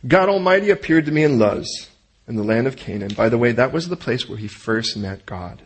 God 0.08 0.30
Almighty 0.30 0.70
appeared 0.70 1.06
to 1.06 1.12
me 1.12 1.24
in 1.24 1.40
Luz, 1.40 1.90
in 2.28 2.36
the 2.36 2.44
land 2.44 2.68
of 2.68 2.76
Canaan. 2.76 3.14
By 3.14 3.30
the 3.30 3.38
way, 3.38 3.52
that 3.52 3.74
was 3.74 3.90
the 3.90 3.96
place 3.96 4.30
where 4.30 4.38
he 4.38 4.48
first 4.48 4.96
met 4.96 5.26
God. 5.26 5.62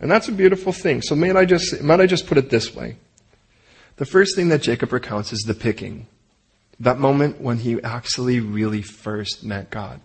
And 0.00 0.10
that's 0.10 0.28
a 0.28 0.32
beautiful 0.32 0.72
thing. 0.72 1.02
So 1.02 1.14
might 1.14 1.36
I 1.36 1.44
just, 1.44 1.82
might 1.82 2.00
I 2.00 2.06
just 2.06 2.26
put 2.26 2.38
it 2.38 2.50
this 2.50 2.74
way? 2.74 2.96
The 3.96 4.06
first 4.06 4.36
thing 4.36 4.48
that 4.48 4.62
Jacob 4.62 4.92
recounts 4.92 5.32
is 5.32 5.40
the 5.40 5.54
picking. 5.54 6.06
That 6.80 6.98
moment 6.98 7.40
when 7.40 7.58
he 7.58 7.82
actually 7.82 8.40
really 8.40 8.82
first 8.82 9.42
met 9.42 9.70
God. 9.70 10.00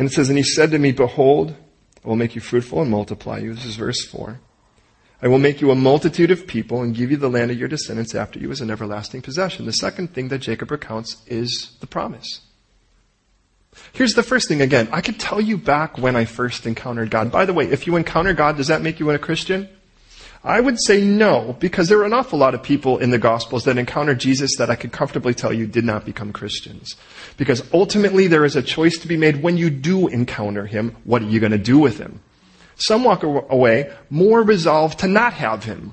And 0.00 0.08
it 0.08 0.14
says, 0.14 0.30
And 0.30 0.38
he 0.38 0.44
said 0.44 0.70
to 0.70 0.78
me, 0.78 0.92
Behold, 0.92 1.54
I 2.02 2.08
will 2.08 2.16
make 2.16 2.34
you 2.34 2.40
fruitful 2.40 2.80
and 2.80 2.90
multiply 2.90 3.36
you. 3.36 3.52
This 3.52 3.66
is 3.66 3.76
verse 3.76 4.02
4. 4.06 4.40
I 5.20 5.28
will 5.28 5.38
make 5.38 5.60
you 5.60 5.70
a 5.70 5.74
multitude 5.74 6.30
of 6.30 6.46
people 6.46 6.80
and 6.80 6.96
give 6.96 7.10
you 7.10 7.18
the 7.18 7.28
land 7.28 7.50
of 7.50 7.58
your 7.58 7.68
descendants 7.68 8.14
after 8.14 8.38
you 8.38 8.50
as 8.50 8.62
an 8.62 8.70
everlasting 8.70 9.20
possession. 9.20 9.66
The 9.66 9.74
second 9.74 10.14
thing 10.14 10.28
that 10.28 10.38
Jacob 10.38 10.70
recounts 10.70 11.22
is 11.26 11.76
the 11.80 11.86
promise. 11.86 12.40
Here's 13.92 14.14
the 14.14 14.22
first 14.22 14.48
thing 14.48 14.62
again. 14.62 14.88
I 14.90 15.02
could 15.02 15.20
tell 15.20 15.38
you 15.38 15.58
back 15.58 15.98
when 15.98 16.16
I 16.16 16.24
first 16.24 16.64
encountered 16.64 17.10
God. 17.10 17.30
By 17.30 17.44
the 17.44 17.52
way, 17.52 17.66
if 17.66 17.86
you 17.86 17.96
encounter 17.96 18.32
God, 18.32 18.56
does 18.56 18.68
that 18.68 18.80
make 18.80 19.00
you 19.00 19.10
a 19.10 19.18
Christian? 19.18 19.68
I 20.42 20.60
would 20.60 20.80
say 20.80 21.04
no, 21.04 21.54
because 21.60 21.88
there 21.88 21.98
are 21.98 22.06
an 22.06 22.14
awful 22.14 22.38
lot 22.38 22.54
of 22.54 22.62
people 22.62 22.96
in 22.96 23.10
the 23.10 23.18
Gospels 23.18 23.64
that 23.64 23.76
encountered 23.76 24.20
Jesus 24.20 24.56
that 24.56 24.70
I 24.70 24.74
could 24.74 24.90
comfortably 24.90 25.34
tell 25.34 25.52
you 25.52 25.66
did 25.66 25.84
not 25.84 26.06
become 26.06 26.32
Christians. 26.32 26.96
Because 27.36 27.62
ultimately 27.74 28.26
there 28.26 28.46
is 28.46 28.56
a 28.56 28.62
choice 28.62 28.96
to 28.98 29.08
be 29.08 29.18
made 29.18 29.42
when 29.42 29.58
you 29.58 29.68
do 29.68 30.08
encounter 30.08 30.66
Him. 30.66 30.96
What 31.04 31.20
are 31.20 31.26
you 31.26 31.40
going 31.40 31.52
to 31.52 31.58
do 31.58 31.78
with 31.78 31.98
Him? 31.98 32.20
Some 32.80 33.04
walk 33.04 33.22
away 33.22 33.92
more 34.08 34.42
resolved 34.42 35.00
to 35.00 35.06
not 35.06 35.34
have 35.34 35.64
him. 35.64 35.92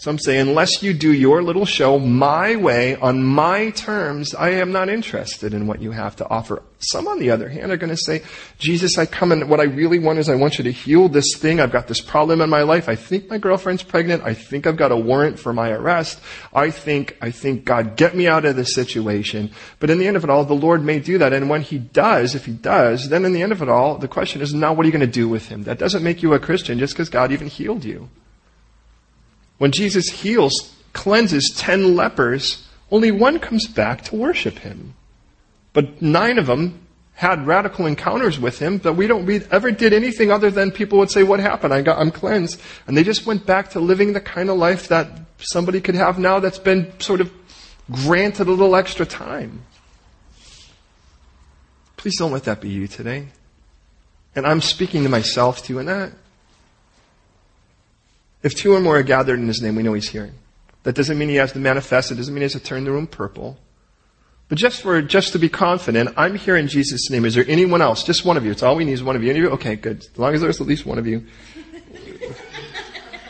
Some 0.00 0.20
say, 0.20 0.38
unless 0.38 0.80
you 0.80 0.94
do 0.94 1.12
your 1.12 1.42
little 1.42 1.64
show 1.64 1.98
my 1.98 2.54
way, 2.54 2.94
on 2.94 3.24
my 3.24 3.70
terms, 3.70 4.32
I 4.32 4.50
am 4.50 4.70
not 4.70 4.88
interested 4.88 5.52
in 5.52 5.66
what 5.66 5.82
you 5.82 5.90
have 5.90 6.14
to 6.16 6.28
offer. 6.28 6.62
Some, 6.78 7.08
on 7.08 7.18
the 7.18 7.32
other 7.32 7.48
hand, 7.48 7.72
are 7.72 7.76
going 7.76 7.90
to 7.90 7.96
say, 7.96 8.22
Jesus, 8.60 8.96
I 8.96 9.06
come 9.06 9.32
and 9.32 9.50
what 9.50 9.58
I 9.58 9.64
really 9.64 9.98
want 9.98 10.20
is 10.20 10.28
I 10.28 10.36
want 10.36 10.56
you 10.56 10.62
to 10.62 10.70
heal 10.70 11.08
this 11.08 11.34
thing. 11.36 11.58
I've 11.58 11.72
got 11.72 11.88
this 11.88 12.00
problem 12.00 12.40
in 12.40 12.48
my 12.48 12.62
life. 12.62 12.88
I 12.88 12.94
think 12.94 13.28
my 13.28 13.38
girlfriend's 13.38 13.82
pregnant. 13.82 14.22
I 14.22 14.34
think 14.34 14.68
I've 14.68 14.76
got 14.76 14.92
a 14.92 14.96
warrant 14.96 15.40
for 15.40 15.52
my 15.52 15.70
arrest. 15.70 16.20
I 16.54 16.70
think, 16.70 17.16
I 17.20 17.32
think 17.32 17.64
God, 17.64 17.96
get 17.96 18.14
me 18.14 18.28
out 18.28 18.44
of 18.44 18.54
this 18.54 18.74
situation. 18.74 19.50
But 19.80 19.90
in 19.90 19.98
the 19.98 20.06
end 20.06 20.16
of 20.16 20.22
it 20.22 20.30
all, 20.30 20.44
the 20.44 20.54
Lord 20.54 20.84
may 20.84 21.00
do 21.00 21.18
that. 21.18 21.32
And 21.32 21.50
when 21.50 21.62
He 21.62 21.80
does, 21.80 22.36
if 22.36 22.46
He 22.46 22.52
does, 22.52 23.08
then 23.08 23.24
in 23.24 23.32
the 23.32 23.42
end 23.42 23.50
of 23.50 23.62
it 23.62 23.68
all, 23.68 23.98
the 23.98 24.06
question 24.06 24.42
is 24.42 24.54
now 24.54 24.72
what 24.72 24.84
are 24.84 24.88
you 24.88 24.96
going 24.96 25.00
to 25.00 25.08
do 25.08 25.28
with 25.28 25.48
Him? 25.48 25.64
That 25.64 25.80
doesn't 25.80 26.04
make 26.04 26.22
you 26.22 26.34
a 26.34 26.38
Christian 26.38 26.78
just 26.78 26.94
because 26.94 27.08
God 27.08 27.32
even 27.32 27.48
healed 27.48 27.84
you. 27.84 28.08
When 29.58 29.72
Jesus 29.72 30.08
heals, 30.08 30.74
cleanses 30.92 31.52
ten 31.56 31.94
lepers, 31.94 32.66
only 32.90 33.10
one 33.10 33.38
comes 33.38 33.66
back 33.66 34.02
to 34.04 34.16
worship 34.16 34.58
him. 34.60 34.94
But 35.72 36.00
nine 36.00 36.38
of 36.38 36.46
them 36.46 36.86
had 37.14 37.46
radical 37.46 37.86
encounters 37.86 38.38
with 38.38 38.60
him 38.60 38.78
that 38.78 38.92
we 38.92 39.08
don't 39.08 39.26
read 39.26 39.46
ever 39.50 39.72
did 39.72 39.92
anything 39.92 40.30
other 40.30 40.50
than 40.50 40.70
people 40.70 40.98
would 40.98 41.10
say, 41.10 41.24
What 41.24 41.40
happened? 41.40 41.74
I 41.74 41.82
got 41.82 41.98
I'm 41.98 42.12
cleansed. 42.12 42.60
And 42.86 42.96
they 42.96 43.02
just 43.02 43.26
went 43.26 43.44
back 43.44 43.70
to 43.70 43.80
living 43.80 44.12
the 44.12 44.20
kind 44.20 44.48
of 44.48 44.56
life 44.56 44.88
that 44.88 45.08
somebody 45.38 45.80
could 45.80 45.96
have 45.96 46.18
now 46.18 46.38
that's 46.38 46.58
been 46.58 46.92
sort 47.00 47.20
of 47.20 47.32
granted 47.90 48.46
a 48.46 48.52
little 48.52 48.76
extra 48.76 49.04
time. 49.04 49.62
Please 51.96 52.16
don't 52.16 52.30
let 52.30 52.44
that 52.44 52.60
be 52.60 52.68
you 52.68 52.86
today. 52.86 53.28
And 54.36 54.46
I'm 54.46 54.60
speaking 54.60 55.02
to 55.02 55.08
myself 55.08 55.64
too 55.64 55.80
in 55.80 55.86
that. 55.86 56.12
If 58.42 58.54
two 58.54 58.72
or 58.74 58.80
more 58.80 58.98
are 58.98 59.02
gathered 59.02 59.38
in 59.40 59.48
his 59.48 59.60
name, 59.60 59.74
we 59.76 59.82
know 59.82 59.94
he's 59.94 60.08
hearing. 60.08 60.34
That 60.84 60.94
doesn't 60.94 61.18
mean 61.18 61.28
he 61.28 61.36
has 61.36 61.52
to 61.52 61.58
manifest. 61.58 62.10
It 62.12 62.14
doesn't 62.14 62.32
mean 62.32 62.40
he 62.40 62.44
has 62.44 62.52
to 62.52 62.60
turn 62.60 62.84
the 62.84 62.92
room 62.92 63.06
purple. 63.06 63.58
But 64.48 64.56
just 64.56 64.80
for, 64.80 65.02
just 65.02 65.32
to 65.32 65.38
be 65.38 65.48
confident, 65.48 66.14
I'm 66.16 66.34
here 66.34 66.56
in 66.56 66.68
Jesus' 66.68 67.10
name. 67.10 67.24
Is 67.24 67.34
there 67.34 67.44
anyone 67.46 67.82
else? 67.82 68.02
Just 68.02 68.24
one 68.24 68.36
of 68.36 68.44
you. 68.44 68.50
It's 68.50 68.62
all 68.62 68.76
we 68.76 68.84
need 68.84 68.92
is 68.92 69.02
one 69.02 69.14
of 69.14 69.22
you. 69.22 69.30
Any 69.30 69.40
of 69.40 69.44
you? 69.44 69.50
Okay, 69.50 69.76
good. 69.76 69.98
As 70.00 70.18
long 70.18 70.34
as 70.34 70.40
there's 70.40 70.60
at 70.60 70.66
least 70.66 70.86
one 70.86 70.98
of 70.98 71.06
you. 71.06 71.26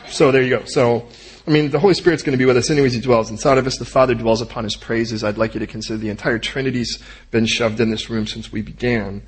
so 0.07 0.31
there 0.31 0.41
you 0.41 0.49
go. 0.49 0.63
So, 0.65 1.09
I 1.49 1.51
mean, 1.51 1.71
the 1.71 1.79
Holy 1.79 1.95
Spirit's 1.95 2.21
going 2.21 2.33
to 2.33 2.37
be 2.37 2.45
with 2.45 2.57
us 2.57 2.69
anyways. 2.69 2.93
He 2.93 3.01
dwells 3.01 3.31
inside 3.31 3.57
of 3.57 3.65
us. 3.65 3.77
The 3.79 3.83
Father 3.85 4.13
dwells 4.13 4.39
upon 4.39 4.65
his 4.65 4.75
praises. 4.75 5.23
I'd 5.23 5.39
like 5.39 5.55
you 5.55 5.59
to 5.59 5.65
consider 5.65 5.97
the 5.97 6.09
entire 6.09 6.37
Trinity's 6.37 7.01
been 7.31 7.47
shoved 7.47 7.79
in 7.79 7.89
this 7.89 8.07
room 8.07 8.27
since 8.27 8.51
we 8.51 8.61
began. 8.61 9.23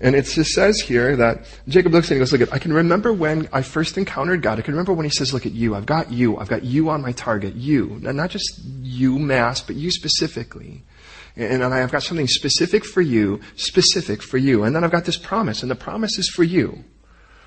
And 0.00 0.16
it 0.16 0.22
just 0.22 0.52
says 0.52 0.80
here 0.80 1.16
that 1.16 1.44
Jacob 1.68 1.92
looks 1.92 2.06
at 2.06 2.12
and 2.12 2.20
goes, 2.20 2.32
look, 2.32 2.50
I 2.50 2.58
can 2.58 2.72
remember 2.72 3.12
when 3.12 3.50
I 3.52 3.60
first 3.60 3.98
encountered 3.98 4.40
God. 4.40 4.58
I 4.58 4.62
can 4.62 4.72
remember 4.72 4.94
when 4.94 5.04
he 5.04 5.10
says, 5.10 5.34
look 5.34 5.44
at 5.44 5.52
you. 5.52 5.74
I've 5.74 5.84
got 5.84 6.10
you. 6.10 6.38
I've 6.38 6.48
got 6.48 6.64
you 6.64 6.88
on 6.88 7.02
my 7.02 7.12
target. 7.12 7.54
You. 7.54 7.98
Not 8.00 8.30
just 8.30 8.58
you 8.80 9.18
mass, 9.18 9.60
but 9.60 9.76
you 9.76 9.90
specifically. 9.90 10.82
And 11.36 11.62
I've 11.62 11.92
got 11.92 12.02
something 12.02 12.26
specific 12.26 12.86
for 12.86 13.02
you, 13.02 13.42
specific 13.56 14.22
for 14.22 14.38
you. 14.38 14.64
And 14.64 14.74
then 14.74 14.82
I've 14.82 14.90
got 14.90 15.04
this 15.04 15.18
promise, 15.18 15.60
and 15.60 15.70
the 15.70 15.76
promise 15.76 16.16
is 16.16 16.30
for 16.30 16.42
you. 16.42 16.84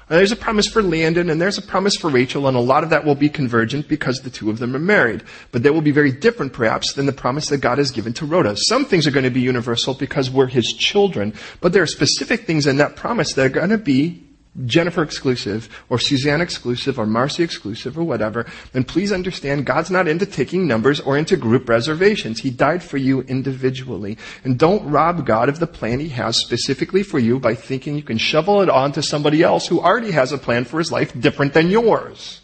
There's 0.10 0.32
a 0.32 0.36
promise 0.36 0.68
for 0.68 0.82
Landon 0.82 1.30
and 1.30 1.40
there's 1.40 1.60
a 1.60 1.62
promise 1.62 1.96
for 1.96 2.10
Rachel, 2.10 2.48
and 2.48 2.58
a 2.58 2.62
lot 2.62 2.84
of 2.84 2.90
that 2.90 3.06
will 3.06 3.16
be 3.16 3.30
convergent 3.30 3.88
because 3.88 4.22
the 4.22 4.32
two 4.32 4.50
of 4.50 4.58
them 4.58 4.76
are 4.76 4.80
married. 4.80 5.24
But 5.52 5.62
they 5.62 5.70
will 5.70 5.82
be 5.82 5.92
very 5.92 6.12
different, 6.12 6.52
perhaps, 6.52 6.94
than 6.94 7.06
the 7.06 7.14
promise 7.14 7.48
that 7.50 7.60
God 7.60 7.78
has 7.78 7.92
given 7.92 8.14
to 8.14 8.26
Rhoda. 8.26 8.58
Some 8.58 8.86
things 8.86 9.06
are 9.06 9.12
going 9.12 9.24
to 9.24 9.30
be 9.30 9.42
universal 9.42 9.94
because 9.94 10.32
we're 10.32 10.48
his 10.48 10.74
children, 10.74 11.34
but 11.62 11.74
there 11.74 11.84
are 11.84 11.88
specific 11.88 12.46
things 12.46 12.66
in 12.66 12.78
that 12.78 12.96
promise 12.96 13.34
that 13.34 13.46
are 13.46 13.50
going 13.50 13.70
to 13.70 13.78
be 13.78 14.24
Jennifer 14.66 15.04
exclusive 15.04 15.70
or 15.90 16.00
Suzanne 16.00 16.42
exclusive 16.42 17.00
or 17.00 17.06
Marcy 17.06 17.44
exclusive 17.44 17.98
or 17.98 18.04
whatever, 18.04 18.46
then 18.74 18.84
please 18.84 19.12
understand 19.12 19.66
God's 19.66 19.92
not 19.92 20.08
into 20.08 20.26
taking 20.26 20.68
numbers 20.68 21.00
or 21.00 21.18
into 21.18 21.38
group 21.38 21.70
reservations. 21.70 22.42
He 22.42 22.50
died 22.50 22.84
for 22.84 22.98
you 22.98 23.22
individually. 23.22 24.18
And 24.44 24.58
don't 24.58 24.90
rob 24.90 25.26
God 25.26 25.50
of 25.50 25.60
the 25.60 25.68
plan 25.68 26.00
He 26.00 26.10
has 26.10 26.38
specifically 26.38 27.04
for 27.04 27.20
you 27.20 27.40
by 27.40 27.56
thinking 27.56 27.96
you 27.96 28.04
can 28.04 28.18
shovel 28.18 28.62
it 28.62 28.70
on 28.70 28.92
to 28.94 29.02
somebody 29.02 29.44
else 29.44 29.68
who 29.68 29.80
already 29.80 30.12
has 30.12 30.32
a 30.32 30.38
plan 30.38 30.66
for 30.66 30.80
his 30.80 30.92
life 30.92 31.20
different 31.20 31.54
than 31.54 31.70
yours. 31.70 32.42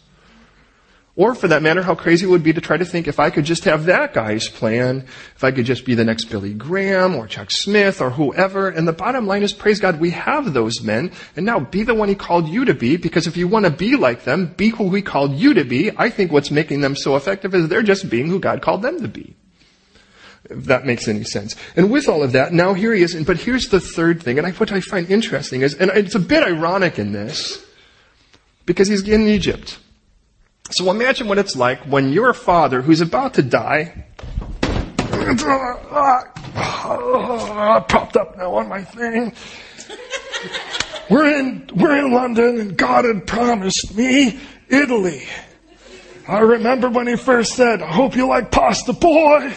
Or 1.18 1.34
for 1.34 1.48
that 1.48 1.62
matter, 1.62 1.82
how 1.82 1.94
crazy 1.94 2.26
it 2.26 2.28
would 2.28 2.42
be 2.42 2.52
to 2.52 2.60
try 2.60 2.76
to 2.76 2.84
think 2.84 3.08
if 3.08 3.18
I 3.18 3.30
could 3.30 3.46
just 3.46 3.64
have 3.64 3.86
that 3.86 4.12
guy's 4.12 4.50
plan, 4.50 5.06
if 5.34 5.42
I 5.42 5.50
could 5.50 5.64
just 5.64 5.86
be 5.86 5.94
the 5.94 6.04
next 6.04 6.26
Billy 6.26 6.52
Graham 6.52 7.14
or 7.14 7.26
Chuck 7.26 7.48
Smith 7.50 8.02
or 8.02 8.10
whoever. 8.10 8.68
And 8.68 8.86
the 8.86 8.92
bottom 8.92 9.26
line 9.26 9.42
is, 9.42 9.54
praise 9.54 9.80
God, 9.80 9.98
we 9.98 10.10
have 10.10 10.52
those 10.52 10.82
men. 10.82 11.10
And 11.34 11.46
now 11.46 11.58
be 11.58 11.84
the 11.84 11.94
one 11.94 12.10
he 12.10 12.14
called 12.14 12.48
you 12.48 12.66
to 12.66 12.74
be, 12.74 12.98
because 12.98 13.26
if 13.26 13.38
you 13.38 13.48
want 13.48 13.64
to 13.64 13.70
be 13.70 13.96
like 13.96 14.24
them, 14.24 14.52
be 14.58 14.68
who 14.68 14.94
he 14.94 15.00
called 15.00 15.32
you 15.32 15.54
to 15.54 15.64
be. 15.64 15.90
I 15.96 16.10
think 16.10 16.32
what's 16.32 16.50
making 16.50 16.82
them 16.82 16.94
so 16.94 17.16
effective 17.16 17.54
is 17.54 17.68
they're 17.68 17.82
just 17.82 18.10
being 18.10 18.28
who 18.28 18.38
God 18.38 18.60
called 18.60 18.82
them 18.82 19.00
to 19.00 19.08
be. 19.08 19.34
If 20.50 20.66
that 20.66 20.84
makes 20.84 21.08
any 21.08 21.24
sense. 21.24 21.56
And 21.76 21.90
with 21.90 22.10
all 22.10 22.22
of 22.22 22.32
that, 22.32 22.52
now 22.52 22.74
here 22.74 22.92
he 22.92 23.00
is. 23.00 23.14
And, 23.14 23.24
but 23.24 23.38
here's 23.38 23.68
the 23.68 23.80
third 23.80 24.22
thing, 24.22 24.36
and 24.36 24.46
I, 24.46 24.50
what 24.52 24.70
I 24.70 24.80
find 24.82 25.10
interesting 25.10 25.62
is, 25.62 25.72
and 25.72 25.90
it's 25.92 26.14
a 26.14 26.20
bit 26.20 26.42
ironic 26.44 26.98
in 26.98 27.12
this, 27.12 27.64
because 28.66 28.86
he's 28.86 29.08
in 29.08 29.26
Egypt. 29.26 29.78
So 30.70 30.90
imagine 30.90 31.28
what 31.28 31.38
it's 31.38 31.54
like 31.54 31.80
when 31.84 32.12
your 32.12 32.34
father, 32.34 32.82
who's 32.82 33.00
about 33.00 33.34
to 33.34 33.42
die, 33.42 34.04
propped 37.88 38.16
up 38.16 38.36
now 38.36 38.54
on 38.54 38.68
my 38.68 38.82
thing. 38.82 39.32
We're 41.08 41.38
in, 41.38 41.70
we're 41.74 41.96
in 41.96 42.12
London 42.12 42.60
and 42.60 42.76
God 42.76 43.04
had 43.04 43.26
promised 43.26 43.94
me 43.94 44.40
Italy. 44.68 45.26
I 46.26 46.40
remember 46.40 46.90
when 46.90 47.06
he 47.06 47.16
first 47.16 47.54
said, 47.54 47.80
I 47.80 47.92
hope 47.92 48.16
you 48.16 48.26
like 48.26 48.50
pasta 48.50 48.92
boy. 48.92 49.54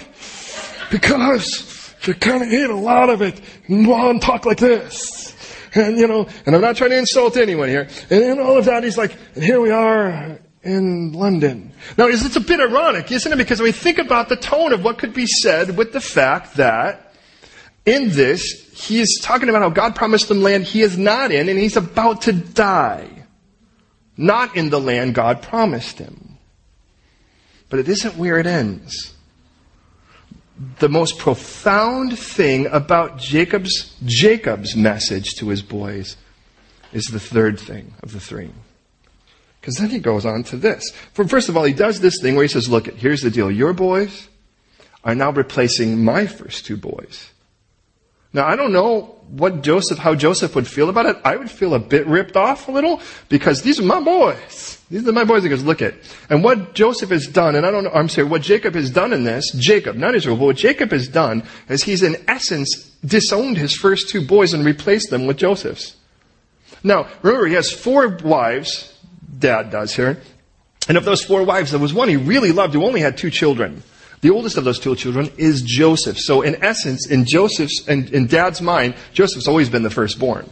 because 0.91 1.95
you 2.03 2.13
kind 2.13 2.43
of 2.43 2.53
eat 2.53 2.69
a 2.69 2.75
lot 2.75 3.09
of 3.09 3.23
it 3.23 3.41
and 3.67 4.21
talk 4.21 4.45
like 4.45 4.57
this. 4.57 5.35
And, 5.73 5.97
you 5.97 6.07
know, 6.07 6.27
and 6.45 6.55
I'm 6.55 6.61
not 6.61 6.75
trying 6.75 6.91
to 6.91 6.97
insult 6.97 7.37
anyone 7.37 7.69
here. 7.69 7.87
And 8.09 8.21
then 8.21 8.39
all 8.39 8.57
of 8.57 8.65
that, 8.65 8.83
he's 8.83 8.97
like, 8.97 9.15
and 9.35 9.43
here 9.43 9.59
we 9.59 9.71
are 9.71 10.39
in 10.63 11.13
London. 11.13 11.71
Now, 11.97 12.07
it's 12.07 12.35
a 12.35 12.41
bit 12.41 12.59
ironic, 12.59 13.11
isn't 13.11 13.31
it? 13.31 13.37
Because 13.37 13.59
when 13.59 13.67
we 13.67 13.71
think 13.71 13.97
about 13.97 14.29
the 14.29 14.35
tone 14.35 14.73
of 14.73 14.83
what 14.83 14.97
could 14.97 15.13
be 15.13 15.25
said 15.25 15.77
with 15.77 15.93
the 15.93 16.01
fact 16.01 16.55
that 16.55 17.13
in 17.85 18.09
this, 18.09 18.69
he 18.73 18.99
is 18.99 19.19
talking 19.23 19.49
about 19.49 19.61
how 19.61 19.69
God 19.69 19.95
promised 19.95 20.29
him 20.29 20.41
land 20.41 20.65
he 20.65 20.81
is 20.81 20.97
not 20.97 21.31
in, 21.31 21.49
and 21.49 21.57
he's 21.57 21.77
about 21.77 22.23
to 22.23 22.33
die. 22.33 23.09
Not 24.17 24.55
in 24.55 24.69
the 24.69 24.81
land 24.81 25.15
God 25.15 25.41
promised 25.41 25.97
him. 25.97 26.37
But 27.69 27.79
it 27.79 27.87
isn't 27.87 28.17
where 28.17 28.37
it 28.37 28.45
ends. 28.45 29.13
The 30.79 30.89
most 30.89 31.17
profound 31.17 32.19
thing 32.19 32.67
about 32.67 33.17
Jacob's, 33.17 33.95
Jacob's 34.05 34.75
message 34.75 35.35
to 35.35 35.47
his 35.47 35.61
boys 35.61 36.17
is 36.91 37.05
the 37.05 37.19
third 37.19 37.57
thing 37.59 37.93
of 38.03 38.11
the 38.11 38.19
three. 38.19 38.51
Because 39.69 39.81
then 39.81 39.91
he 39.91 39.99
goes 39.99 40.25
on 40.25 40.41
to 40.45 40.57
this. 40.57 40.91
First 41.13 41.47
of 41.47 41.55
all, 41.55 41.63
he 41.63 41.73
does 41.73 41.99
this 41.99 42.19
thing 42.19 42.33
where 42.33 42.43
he 42.43 42.47
says, 42.47 42.67
look, 42.67 42.87
here's 42.87 43.21
the 43.21 43.29
deal. 43.29 43.51
Your 43.51 43.71
boys 43.71 44.27
are 45.03 45.13
now 45.13 45.29
replacing 45.29 46.03
my 46.03 46.25
first 46.25 46.65
two 46.65 46.75
boys. 46.75 47.29
Now, 48.33 48.47
I 48.47 48.55
don't 48.55 48.73
know 48.73 49.15
what 49.27 49.61
Joseph, 49.61 49.99
how 49.99 50.15
Joseph 50.15 50.55
would 50.55 50.67
feel 50.67 50.89
about 50.89 51.05
it. 51.05 51.17
I 51.23 51.35
would 51.35 51.51
feel 51.51 51.75
a 51.75 51.79
bit 51.79 52.07
ripped 52.07 52.35
off 52.35 52.67
a 52.67 52.71
little 52.71 52.99
because 53.27 53.61
these 53.61 53.79
are 53.79 53.83
my 53.83 54.01
boys. 54.01 54.83
These 54.89 55.07
are 55.07 55.11
my 55.11 55.23
boys. 55.23 55.43
He 55.43 55.49
goes, 55.49 55.63
look 55.63 55.83
at. 55.83 55.93
And 56.31 56.43
what 56.43 56.73
Joseph 56.73 57.11
has 57.11 57.27
done, 57.27 57.53
and 57.53 57.63
I 57.63 57.69
don't 57.69 57.83
know, 57.83 57.91
I'm 57.91 58.09
sorry, 58.09 58.27
what 58.27 58.41
Jacob 58.41 58.73
has 58.73 58.89
done 58.89 59.13
in 59.13 59.23
this, 59.23 59.51
Jacob, 59.51 59.97
not 59.97 60.15
Israel, 60.15 60.35
but 60.35 60.45
what 60.45 60.55
Jacob 60.55 60.89
has 60.93 61.07
done 61.07 61.43
is 61.69 61.83
he's 61.83 62.01
in 62.01 62.15
essence 62.27 62.89
disowned 63.05 63.57
his 63.57 63.75
first 63.75 64.09
two 64.09 64.25
boys 64.25 64.51
and 64.51 64.65
replaced 64.65 65.11
them 65.11 65.27
with 65.27 65.37
Joseph's. 65.37 65.95
Now, 66.83 67.07
remember, 67.21 67.45
he 67.45 67.53
has 67.53 67.71
four 67.71 68.07
wives, 68.23 68.98
dad 69.37 69.69
does 69.69 69.95
here. 69.95 70.21
And 70.87 70.97
of 70.97 71.05
those 71.05 71.23
four 71.23 71.43
wives, 71.43 71.71
there 71.71 71.79
was 71.79 71.93
one 71.93 72.09
he 72.09 72.15
really 72.15 72.51
loved 72.51 72.73
who 72.73 72.83
only 72.85 73.01
had 73.01 73.17
two 73.17 73.29
children. 73.29 73.83
The 74.21 74.31
oldest 74.31 74.57
of 74.57 74.63
those 74.63 74.79
two 74.79 74.95
children 74.95 75.29
is 75.37 75.61
Joseph. 75.61 76.17
So 76.17 76.41
in 76.41 76.63
essence, 76.63 77.07
in 77.07 77.25
Joseph's, 77.25 77.87
and 77.87 78.09
in 78.09 78.27
dad's 78.27 78.61
mind, 78.61 78.95
Joseph's 79.13 79.47
always 79.47 79.69
been 79.69 79.83
the 79.83 79.89
firstborn. 79.89 80.49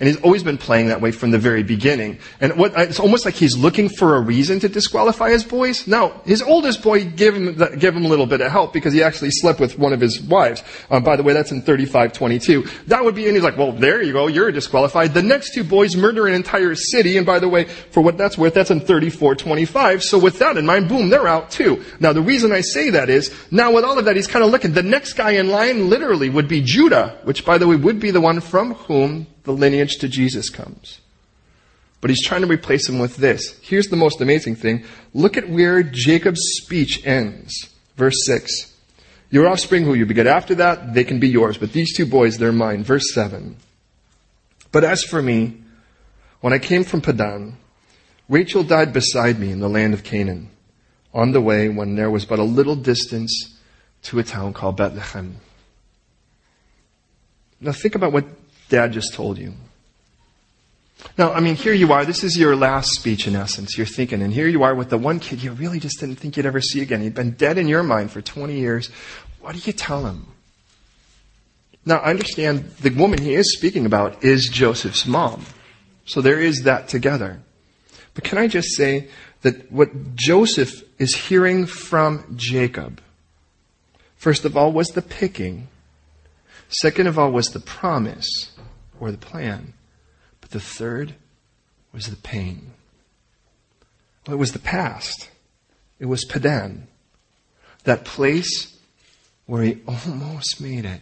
And 0.00 0.08
he's 0.08 0.20
always 0.22 0.42
been 0.42 0.58
playing 0.58 0.88
that 0.88 1.00
way 1.00 1.12
from 1.12 1.30
the 1.30 1.38
very 1.38 1.62
beginning. 1.62 2.18
And 2.40 2.56
what, 2.56 2.72
it's 2.76 2.98
almost 2.98 3.24
like 3.24 3.34
he's 3.34 3.56
looking 3.56 3.88
for 3.88 4.16
a 4.16 4.20
reason 4.20 4.58
to 4.60 4.68
disqualify 4.68 5.30
his 5.30 5.44
boys. 5.44 5.86
Now, 5.86 6.20
his 6.24 6.42
oldest 6.42 6.82
boy 6.82 7.04
gave 7.04 7.34
him, 7.36 7.54
gave 7.78 7.94
him 7.94 8.04
a 8.04 8.08
little 8.08 8.26
bit 8.26 8.40
of 8.40 8.50
help 8.50 8.72
because 8.72 8.92
he 8.92 9.04
actually 9.04 9.30
slept 9.30 9.60
with 9.60 9.78
one 9.78 9.92
of 9.92 10.00
his 10.00 10.20
wives. 10.20 10.64
Um, 10.90 11.04
by 11.04 11.14
the 11.14 11.22
way, 11.22 11.32
that's 11.32 11.52
in 11.52 11.62
3522. 11.62 12.86
That 12.88 13.04
would 13.04 13.14
be, 13.14 13.26
and 13.26 13.36
he's 13.36 13.44
like, 13.44 13.56
well, 13.56 13.70
there 13.70 14.02
you 14.02 14.12
go, 14.12 14.26
you're 14.26 14.50
disqualified. 14.50 15.14
The 15.14 15.22
next 15.22 15.54
two 15.54 15.62
boys 15.62 15.94
murder 15.94 16.26
an 16.26 16.34
entire 16.34 16.74
city, 16.74 17.16
and 17.16 17.24
by 17.24 17.38
the 17.38 17.48
way, 17.48 17.64
for 17.64 18.00
what 18.00 18.18
that's 18.18 18.36
worth, 18.36 18.54
that's 18.54 18.72
in 18.72 18.80
3425. 18.80 20.02
So 20.02 20.18
with 20.18 20.40
that 20.40 20.56
in 20.56 20.66
mind, 20.66 20.88
boom, 20.88 21.08
they're 21.08 21.28
out 21.28 21.52
too. 21.52 21.84
Now, 22.00 22.12
the 22.12 22.20
reason 22.20 22.50
I 22.50 22.62
say 22.62 22.90
that 22.90 23.08
is, 23.08 23.32
now 23.52 23.72
with 23.72 23.84
all 23.84 23.96
of 23.96 24.06
that, 24.06 24.16
he's 24.16 24.26
kind 24.26 24.44
of 24.44 24.50
looking. 24.50 24.72
The 24.72 24.82
next 24.82 25.12
guy 25.12 25.32
in 25.32 25.50
line 25.50 25.88
literally 25.88 26.30
would 26.30 26.48
be 26.48 26.62
Judah, 26.62 27.20
which 27.22 27.44
by 27.44 27.58
the 27.58 27.68
way 27.68 27.76
would 27.76 28.00
be 28.00 28.10
the 28.10 28.20
one 28.20 28.40
from 28.40 28.74
whom 28.74 29.28
the 29.44 29.52
lineage 29.52 29.96
to 29.98 30.08
Jesus 30.08 30.50
comes. 30.50 31.00
But 32.00 32.10
he's 32.10 32.24
trying 32.26 32.42
to 32.42 32.46
replace 32.46 32.88
him 32.88 32.98
with 32.98 33.16
this. 33.16 33.58
Here's 33.62 33.86
the 33.86 33.96
most 33.96 34.20
amazing 34.20 34.56
thing. 34.56 34.84
Look 35.14 35.36
at 35.38 35.48
where 35.48 35.82
Jacob's 35.82 36.42
speech 36.62 37.06
ends. 37.06 37.70
Verse 37.96 38.26
6. 38.26 38.72
Your 39.30 39.48
offspring 39.48 39.84
who 39.84 39.94
you 39.94 40.04
beget 40.04 40.26
after 40.26 40.54
that, 40.56 40.92
they 40.94 41.04
can 41.04 41.18
be 41.18 41.28
yours, 41.28 41.56
but 41.56 41.72
these 41.72 41.96
two 41.96 42.06
boys, 42.06 42.36
they're 42.36 42.52
mine. 42.52 42.84
Verse 42.84 43.12
7. 43.14 43.56
But 44.70 44.84
as 44.84 45.02
for 45.02 45.22
me, 45.22 45.62
when 46.40 46.52
I 46.52 46.58
came 46.58 46.84
from 46.84 47.00
Padan, 47.00 47.56
Rachel 48.28 48.62
died 48.62 48.92
beside 48.92 49.38
me 49.38 49.50
in 49.50 49.60
the 49.60 49.68
land 49.68 49.94
of 49.94 50.04
Canaan, 50.04 50.50
on 51.12 51.32
the 51.32 51.40
way 51.40 51.68
when 51.68 51.96
there 51.96 52.10
was 52.10 52.24
but 52.24 52.38
a 52.38 52.44
little 52.44 52.76
distance 52.76 53.58
to 54.02 54.18
a 54.18 54.22
town 54.24 54.52
called 54.52 54.76
Bethlehem. 54.76 55.36
Now 57.60 57.72
think 57.72 57.94
about 57.94 58.12
what 58.12 58.26
Dad 58.68 58.92
just 58.92 59.14
told 59.14 59.38
you. 59.38 59.54
Now, 61.18 61.32
I 61.32 61.40
mean, 61.40 61.54
here 61.54 61.72
you 61.72 61.92
are. 61.92 62.04
This 62.04 62.24
is 62.24 62.36
your 62.36 62.56
last 62.56 62.90
speech 62.90 63.26
in 63.26 63.36
essence. 63.36 63.76
You're 63.76 63.86
thinking, 63.86 64.22
and 64.22 64.32
here 64.32 64.48
you 64.48 64.62
are 64.62 64.74
with 64.74 64.90
the 64.90 64.98
one 64.98 65.20
kid 65.20 65.42
you 65.42 65.52
really 65.52 65.78
just 65.78 66.00
didn't 66.00 66.16
think 66.16 66.36
you'd 66.36 66.46
ever 66.46 66.60
see 66.60 66.80
again. 66.80 67.02
He'd 67.02 67.14
been 67.14 67.32
dead 67.32 67.58
in 67.58 67.68
your 67.68 67.82
mind 67.82 68.10
for 68.10 68.22
20 68.22 68.54
years. 68.54 68.88
What 69.40 69.54
do 69.54 69.60
you 69.64 69.72
tell 69.72 70.06
him? 70.06 70.26
Now, 71.86 71.98
I 71.98 72.10
understand 72.10 72.70
the 72.80 72.90
woman 72.90 73.20
he 73.20 73.34
is 73.34 73.54
speaking 73.56 73.84
about 73.86 74.24
is 74.24 74.48
Joseph's 74.50 75.06
mom. 75.06 75.44
So 76.06 76.20
there 76.20 76.40
is 76.40 76.62
that 76.62 76.88
together. 76.88 77.40
But 78.14 78.24
can 78.24 78.38
I 78.38 78.46
just 78.46 78.74
say 78.74 79.08
that 79.42 79.70
what 79.70 80.14
Joseph 80.14 80.82
is 80.98 81.14
hearing 81.14 81.66
from 81.66 82.34
Jacob, 82.36 83.00
first 84.16 84.44
of 84.44 84.56
all, 84.56 84.72
was 84.72 84.88
the 84.88 85.02
picking. 85.02 85.68
Second 86.68 87.06
of 87.06 87.18
all, 87.18 87.30
was 87.30 87.48
the 87.48 87.60
promise 87.60 88.53
or 89.00 89.10
the 89.10 89.18
plan. 89.18 89.74
But 90.40 90.50
the 90.50 90.60
third 90.60 91.14
was 91.92 92.06
the 92.06 92.16
pain. 92.16 92.72
Well, 94.26 94.34
it 94.34 94.40
was 94.40 94.52
the 94.52 94.58
past. 94.58 95.30
It 95.98 96.06
was 96.06 96.24
Padan. 96.24 96.88
That 97.84 98.04
place 98.04 98.76
where 99.46 99.62
he 99.62 99.78
almost 99.86 100.60
made 100.60 100.84
it. 100.84 101.00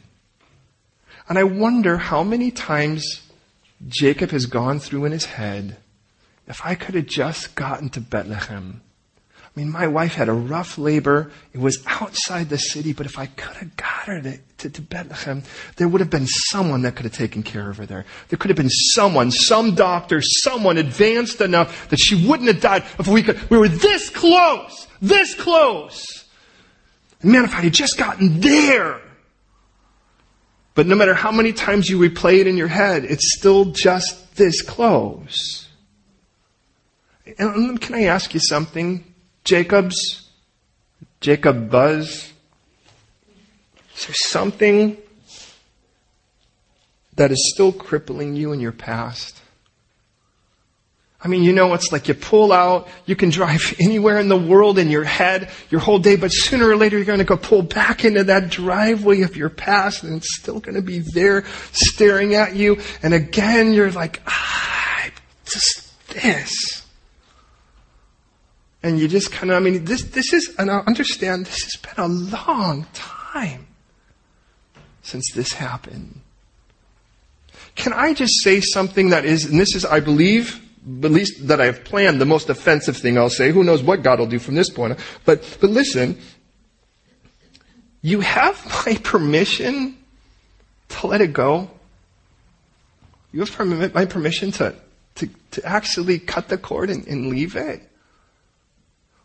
And 1.29 1.39
I 1.39 1.45
wonder 1.45 1.99
how 1.99 2.23
many 2.23 2.51
times 2.51 3.23
Jacob 3.89 4.31
has 4.31 4.47
gone 4.47 4.79
through 4.79 5.05
in 5.05 5.13
his 5.13 5.25
head, 5.25 5.77
if 6.47 6.65
I 6.65 6.75
could 6.75 6.95
have 6.95 7.07
just 7.07 7.55
gotten 7.55 7.89
to 7.91 8.01
Bethlehem, 8.01 8.81
I 9.55 9.61
mean, 9.61 9.71
my 9.71 9.87
wife 9.87 10.15
had 10.15 10.31
a 10.31 10.33
rough 10.33 10.79
labor. 10.79 11.31
It 11.53 11.61
was 11.61 11.85
outside 11.87 12.49
the 12.49 12.57
city, 12.57 12.95
but 12.95 13.05
if 13.05 13.19
I 13.19 13.27
could 13.27 13.55
have 13.57 13.77
got 13.77 14.07
her 14.07 14.23
to, 14.23 14.39
to, 14.59 14.71
to, 14.71 14.81
Bethlehem, 14.81 15.43
there 15.77 15.89
would 15.89 16.01
have 16.01 16.09
been 16.09 16.27
someone 16.27 16.83
that 16.83 16.97
could 16.97 17.05
have 17.05 17.13
taken 17.13 17.43
care 17.43 17.69
of 17.69 17.77
her 17.77 17.85
there. 17.85 18.07
There 18.31 18.39
could 18.39 18.49
have 18.49 18.57
been 18.57 18.71
someone, 18.71 19.31
some 19.31 19.75
doctor, 19.75 20.23
someone 20.23 20.79
advanced 20.79 21.43
enough 21.43 21.91
that 21.91 21.99
she 21.99 22.27
wouldn't 22.27 22.49
have 22.49 22.63
died 22.63 22.85
if 22.99 23.07
we 23.07 23.23
could. 23.23 23.51
We 23.51 23.59
were 23.59 23.69
this 23.69 24.09
close, 24.09 24.87
this 25.03 25.35
close. 25.35 26.25
And 27.21 27.31
man, 27.31 27.45
if 27.45 27.55
I 27.55 27.61
had 27.61 27.75
just 27.75 27.99
gotten 27.99 28.41
there. 28.41 29.03
But 30.75 30.87
no 30.87 30.95
matter 30.95 31.13
how 31.13 31.31
many 31.31 31.53
times 31.53 31.91
you 31.91 31.99
replay 31.99 32.39
it 32.39 32.47
in 32.47 32.57
your 32.57 32.69
head, 32.69 33.05
it's 33.05 33.37
still 33.37 33.67
just 33.67 34.35
this 34.37 34.63
close. 34.63 35.69
And 37.37 37.79
can 37.79 37.95
I 37.95 38.05
ask 38.05 38.33
you 38.33 38.41
something? 38.41 39.12
Jacob's, 39.45 40.29
Jacob 41.21 41.71
Buzz. 41.71 42.33
Is 43.97 44.07
there 44.07 44.15
something 44.15 44.97
that 47.15 47.31
is 47.31 47.51
still 47.53 47.73
crippling 47.73 48.35
you 48.35 48.53
in 48.53 48.61
your 48.61 48.73
past? 48.73 49.43
I 51.25 51.29
mean, 51.29 51.45
you 51.45 51.53
know, 51.53 51.73
it's 51.75 51.93
like 51.93 52.09
you 52.09 52.15
pull 52.15 52.53
out, 52.53 52.89
you 53.07 53.15
can 53.15 53.31
drive 53.31 53.77
anywhere 53.79 54.19
in 54.19 54.29
the 54.29 54.37
world 54.37 54.79
in 54.79 54.91
your 54.91 55.05
head 55.05 55.51
your 55.71 55.81
whole 55.81 55.99
day, 55.99 56.17
but 56.17 56.29
sooner 56.29 56.69
or 56.69 56.77
later 56.77 56.97
you're 56.97 57.07
going 57.07 57.19
to 57.19 57.25
go 57.25 57.37
pull 57.37 57.63
back 57.63 58.05
into 58.05 58.25
that 58.25 58.51
driveway 58.51 59.23
of 59.23 59.37
your 59.37 59.49
past 59.49 60.03
and 60.03 60.17
it's 60.17 60.37
still 60.37 60.59
going 60.59 60.75
to 60.75 60.83
be 60.83 60.99
there 60.99 61.45
staring 61.71 62.35
at 62.35 62.57
you. 62.57 62.81
And 63.03 63.15
again, 63.15 63.73
you're 63.73 63.93
like, 63.93 64.21
ah, 64.27 65.11
just 65.45 66.09
this. 66.09 66.82
And 68.83 68.99
you 68.99 69.07
just 69.07 69.31
kind 69.31 69.51
of, 69.51 69.57
I 69.57 69.61
mean, 69.61 69.85
this, 69.85 70.03
this 70.05 70.33
is, 70.33 70.55
and 70.59 70.71
I 70.71 70.79
understand 70.81 71.47
this 71.47 71.63
has 71.63 71.77
been 71.77 72.05
a 72.05 72.09
long 72.09 72.87
time 72.93 73.69
since 75.03 75.31
this 75.33 75.53
happened. 75.53 76.21
Can 77.75 77.93
I 77.93 78.13
just 78.13 78.43
say 78.43 78.61
something 78.61 79.11
that 79.11 79.25
is, 79.25 79.45
and 79.45 79.59
this 79.59 79.75
is, 79.75 79.85
I 79.85 80.01
believe, 80.01 80.61
at 81.03 81.11
least 81.11 81.47
that 81.47 81.61
I've 81.61 81.85
planned, 81.85 82.21
the 82.21 82.27
most 82.27 82.51
offensive 82.51 82.97
thing 82.97 83.17
I'll 83.17 83.31
say. 83.31 83.53
Who 83.53 83.63
knows 83.63 83.83
what 83.83 84.03
God 84.03 84.19
will 84.19 84.27
do 84.27 84.39
from 84.39 84.57
this 84.57 84.69
point 84.69 84.95
on. 84.95 84.99
But, 85.25 85.59
but 85.61 85.71
listen, 85.71 86.19
you 88.03 88.21
have 88.21 88.65
my 88.87 88.97
permission 88.97 89.97
to 90.89 91.07
let 91.07 91.21
it 91.21 91.33
go. 91.33 91.71
You 93.33 93.45
have 93.45 93.95
my 93.95 94.05
permission 94.05 94.51
to, 94.53 94.75
to, 95.15 95.29
to 95.53 95.65
actually 95.65 96.19
cut 96.19 96.49
the 96.49 96.59
cord 96.59 96.91
and, 96.91 97.07
and 97.07 97.29
leave 97.29 97.57
it. 97.57 97.89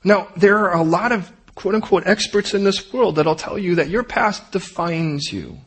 Now, 0.08 0.30
there 0.38 0.58
are 0.60 0.74
a 0.74 0.84
lot 0.84 1.12
of 1.12 1.30
quote 1.54 1.76
unquote 1.76 2.08
experts 2.08 2.54
in 2.54 2.64
this 2.64 2.94
world 2.94 3.18
that'll 3.18 3.36
tell 3.36 3.60
you 3.60 3.76
that 3.76 3.90
your 3.90 4.04
past 4.04 4.54
defines 4.54 5.34
you. 5.34 5.58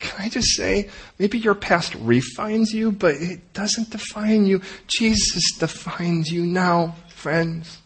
Can 0.00 0.20
I 0.20 0.28
just 0.28 0.56
say, 0.56 0.90
maybe 1.16 1.38
your 1.38 1.54
past 1.54 1.94
refines 1.94 2.74
you, 2.74 2.90
but 2.90 3.14
it 3.14 3.52
doesn't 3.52 3.90
define 3.90 4.46
you. 4.46 4.62
Jesus 4.88 5.44
defines 5.56 6.32
you 6.32 6.44
now, 6.44 6.96
friends. 7.06 7.78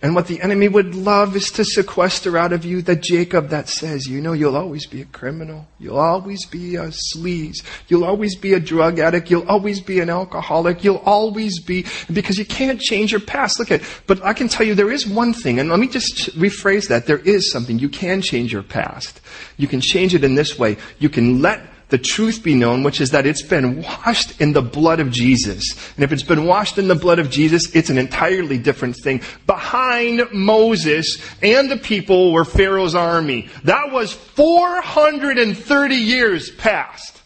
And 0.00 0.14
what 0.14 0.28
the 0.28 0.40
enemy 0.40 0.68
would 0.68 0.94
love 0.94 1.34
is 1.34 1.50
to 1.52 1.64
sequester 1.64 2.38
out 2.38 2.52
of 2.52 2.64
you 2.64 2.82
the 2.82 2.94
Jacob 2.94 3.48
that 3.48 3.68
says, 3.68 4.06
you 4.06 4.20
know, 4.20 4.32
you'll 4.32 4.56
always 4.56 4.86
be 4.86 5.00
a 5.02 5.04
criminal. 5.06 5.66
You'll 5.80 5.98
always 5.98 6.46
be 6.46 6.76
a 6.76 6.90
sleaze. 6.90 7.64
You'll 7.88 8.04
always 8.04 8.36
be 8.36 8.54
a 8.54 8.60
drug 8.60 9.00
addict. 9.00 9.28
You'll 9.28 9.48
always 9.48 9.80
be 9.80 9.98
an 9.98 10.08
alcoholic. 10.08 10.84
You'll 10.84 11.02
always 11.04 11.60
be, 11.60 11.84
because 12.12 12.38
you 12.38 12.44
can't 12.44 12.80
change 12.80 13.10
your 13.10 13.20
past. 13.20 13.58
Look 13.58 13.72
at, 13.72 13.82
but 14.06 14.24
I 14.24 14.34
can 14.34 14.46
tell 14.46 14.64
you 14.64 14.76
there 14.76 14.92
is 14.92 15.04
one 15.04 15.32
thing, 15.32 15.58
and 15.58 15.68
let 15.68 15.80
me 15.80 15.88
just 15.88 16.32
rephrase 16.38 16.86
that. 16.88 17.06
There 17.06 17.18
is 17.18 17.50
something. 17.50 17.80
You 17.80 17.88
can 17.88 18.22
change 18.22 18.52
your 18.52 18.62
past. 18.62 19.20
You 19.56 19.66
can 19.66 19.80
change 19.80 20.14
it 20.14 20.22
in 20.22 20.36
this 20.36 20.56
way. 20.56 20.76
You 21.00 21.08
can 21.08 21.42
let 21.42 21.60
the 21.88 21.98
truth 21.98 22.42
be 22.42 22.54
known, 22.54 22.82
which 22.82 23.00
is 23.00 23.10
that 23.12 23.26
it's 23.26 23.42
been 23.42 23.82
washed 23.82 24.40
in 24.40 24.52
the 24.52 24.62
blood 24.62 25.00
of 25.00 25.10
Jesus. 25.10 25.74
And 25.94 26.04
if 26.04 26.12
it's 26.12 26.22
been 26.22 26.44
washed 26.44 26.76
in 26.76 26.86
the 26.86 26.94
blood 26.94 27.18
of 27.18 27.30
Jesus, 27.30 27.74
it's 27.74 27.88
an 27.88 27.96
entirely 27.96 28.58
different 28.58 28.96
thing. 28.96 29.22
Behind 29.46 30.22
Moses 30.32 31.16
and 31.42 31.70
the 31.70 31.78
people 31.78 32.32
were 32.32 32.44
Pharaoh's 32.44 32.94
army. 32.94 33.48
That 33.64 33.90
was 33.90 34.12
430 34.12 35.94
years 35.94 36.50
past. 36.50 37.22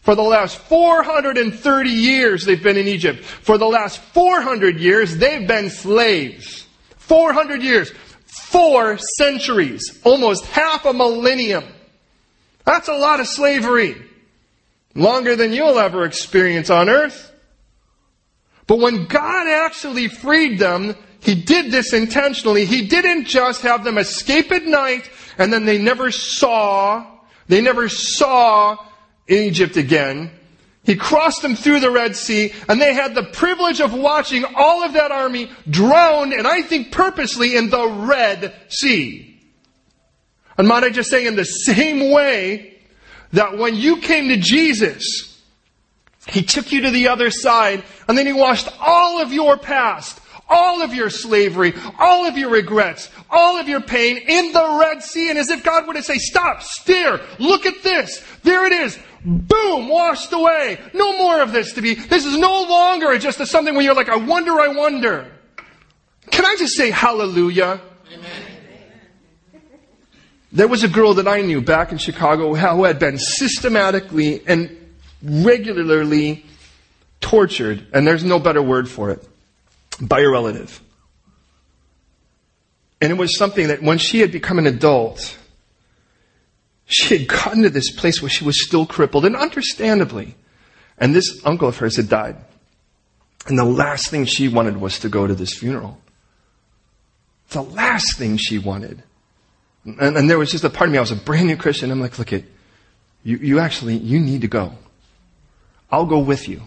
For 0.00 0.14
the 0.14 0.22
last 0.22 0.58
430 0.58 1.90
years 1.90 2.44
they've 2.44 2.62
been 2.62 2.78
in 2.78 2.88
Egypt. 2.88 3.24
For 3.24 3.58
the 3.58 3.66
last 3.66 4.00
400 4.00 4.80
years 4.80 5.18
they've 5.18 5.46
been 5.46 5.70
slaves. 5.70 6.66
400 6.96 7.62
years. 7.62 7.92
Four 8.26 8.98
centuries. 8.98 10.00
Almost 10.04 10.46
half 10.46 10.84
a 10.84 10.92
millennium. 10.92 11.64
That's 12.68 12.88
a 12.88 12.92
lot 12.92 13.18
of 13.18 13.26
slavery. 13.26 13.96
Longer 14.94 15.36
than 15.36 15.54
you'll 15.54 15.78
ever 15.78 16.04
experience 16.04 16.68
on 16.68 16.90
earth. 16.90 17.32
But 18.66 18.78
when 18.78 19.06
God 19.06 19.48
actually 19.48 20.08
freed 20.08 20.58
them, 20.58 20.94
He 21.20 21.34
did 21.34 21.72
this 21.72 21.94
intentionally. 21.94 22.66
He 22.66 22.86
didn't 22.86 23.24
just 23.24 23.62
have 23.62 23.84
them 23.84 23.96
escape 23.96 24.52
at 24.52 24.66
night 24.66 25.08
and 25.38 25.50
then 25.50 25.64
they 25.64 25.78
never 25.78 26.10
saw, 26.10 27.06
they 27.46 27.62
never 27.62 27.88
saw 27.88 28.76
Egypt 29.28 29.78
again. 29.78 30.30
He 30.84 30.94
crossed 30.94 31.40
them 31.40 31.56
through 31.56 31.80
the 31.80 31.90
Red 31.90 32.16
Sea, 32.16 32.52
and 32.68 32.80
they 32.80 32.92
had 32.92 33.14
the 33.14 33.22
privilege 33.22 33.80
of 33.80 33.94
watching 33.94 34.44
all 34.56 34.82
of 34.82 34.92
that 34.92 35.10
army 35.10 35.50
drown, 35.70 36.34
and 36.34 36.46
I 36.46 36.62
think 36.62 36.92
purposely, 36.92 37.56
in 37.56 37.70
the 37.70 37.86
Red 37.86 38.54
Sea. 38.68 39.27
And 40.58 40.66
might 40.66 40.82
I 40.82 40.90
just 40.90 41.08
say, 41.08 41.26
in 41.26 41.36
the 41.36 41.44
same 41.44 42.10
way 42.10 42.74
that 43.32 43.56
when 43.56 43.76
you 43.76 43.98
came 43.98 44.28
to 44.28 44.36
Jesus, 44.36 45.40
He 46.26 46.42
took 46.42 46.72
you 46.72 46.82
to 46.82 46.90
the 46.90 47.08
other 47.08 47.30
side, 47.30 47.84
and 48.08 48.18
then 48.18 48.26
He 48.26 48.32
washed 48.32 48.68
all 48.80 49.22
of 49.22 49.32
your 49.32 49.56
past, 49.56 50.20
all 50.48 50.82
of 50.82 50.92
your 50.92 51.10
slavery, 51.10 51.74
all 51.98 52.26
of 52.26 52.36
your 52.36 52.50
regrets, 52.50 53.08
all 53.30 53.58
of 53.58 53.68
your 53.68 53.80
pain 53.80 54.16
in 54.16 54.52
the 54.52 54.78
Red 54.80 55.02
Sea, 55.02 55.30
and 55.30 55.38
as 55.38 55.48
if 55.48 55.62
God 55.62 55.86
were 55.86 55.94
to 55.94 56.02
say, 56.02 56.18
stop, 56.18 56.62
stare, 56.62 57.20
look 57.38 57.64
at 57.64 57.82
this, 57.84 58.24
there 58.42 58.66
it 58.66 58.72
is, 58.72 58.98
boom, 59.24 59.88
washed 59.88 60.32
away. 60.32 60.78
No 60.92 61.16
more 61.18 61.40
of 61.40 61.52
this 61.52 61.74
to 61.74 61.82
be, 61.82 61.94
this 61.94 62.24
is 62.24 62.36
no 62.36 62.62
longer 62.62 63.16
just 63.18 63.44
something 63.46 63.74
where 63.74 63.84
you're 63.84 63.94
like, 63.94 64.08
I 64.08 64.16
wonder, 64.16 64.58
I 64.58 64.68
wonder. 64.68 65.30
Can 66.30 66.44
I 66.44 66.56
just 66.58 66.76
say 66.76 66.90
hallelujah? 66.90 67.80
Amen. 68.12 68.57
There 70.50 70.68
was 70.68 70.82
a 70.82 70.88
girl 70.88 71.14
that 71.14 71.28
I 71.28 71.42
knew 71.42 71.60
back 71.60 71.92
in 71.92 71.98
Chicago 71.98 72.54
who 72.54 72.84
had 72.84 72.98
been 72.98 73.18
systematically 73.18 74.42
and 74.46 74.74
regularly 75.22 76.44
tortured, 77.20 77.86
and 77.92 78.06
there's 78.06 78.24
no 78.24 78.38
better 78.38 78.62
word 78.62 78.88
for 78.88 79.10
it, 79.10 79.26
by 80.00 80.20
a 80.20 80.28
relative. 80.28 80.80
And 83.00 83.12
it 83.12 83.16
was 83.16 83.36
something 83.36 83.68
that 83.68 83.82
when 83.82 83.98
she 83.98 84.20
had 84.20 84.32
become 84.32 84.58
an 84.58 84.66
adult, 84.66 85.36
she 86.86 87.18
had 87.18 87.28
gotten 87.28 87.62
to 87.62 87.70
this 87.70 87.90
place 87.90 88.22
where 88.22 88.30
she 88.30 88.44
was 88.44 88.64
still 88.64 88.86
crippled, 88.86 89.24
and 89.24 89.36
understandably. 89.36 90.34
And 90.96 91.14
this 91.14 91.40
uncle 91.44 91.68
of 91.68 91.76
hers 91.76 91.96
had 91.96 92.08
died. 92.08 92.36
And 93.46 93.58
the 93.58 93.64
last 93.64 94.10
thing 94.10 94.24
she 94.24 94.48
wanted 94.48 94.78
was 94.78 94.98
to 95.00 95.08
go 95.08 95.26
to 95.26 95.34
this 95.34 95.54
funeral. 95.54 96.00
The 97.50 97.62
last 97.62 98.18
thing 98.18 98.36
she 98.36 98.58
wanted. 98.58 99.02
And, 100.00 100.16
and, 100.16 100.28
there 100.28 100.38
was 100.38 100.50
just 100.50 100.64
a 100.64 100.70
part 100.70 100.88
of 100.88 100.92
me, 100.92 100.98
I 100.98 101.00
was 101.00 101.10
a 101.10 101.16
brand 101.16 101.46
new 101.46 101.56
Christian. 101.56 101.90
I'm 101.90 102.00
like, 102.00 102.18
look 102.18 102.32
it, 102.32 102.44
you, 103.22 103.38
you 103.38 103.58
actually, 103.58 103.96
you 103.96 104.20
need 104.20 104.42
to 104.42 104.48
go. 104.48 104.72
I'll 105.90 106.06
go 106.06 106.18
with 106.18 106.48
you. 106.48 106.62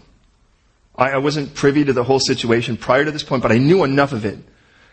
I, 0.96 1.12
I 1.12 1.18
wasn't 1.18 1.54
privy 1.54 1.84
to 1.84 1.92
the 1.92 2.04
whole 2.04 2.18
situation 2.18 2.76
prior 2.76 3.04
to 3.04 3.10
this 3.10 3.22
point, 3.22 3.42
but 3.42 3.52
I 3.52 3.58
knew 3.58 3.84
enough 3.84 4.12
of 4.12 4.24
it 4.24 4.38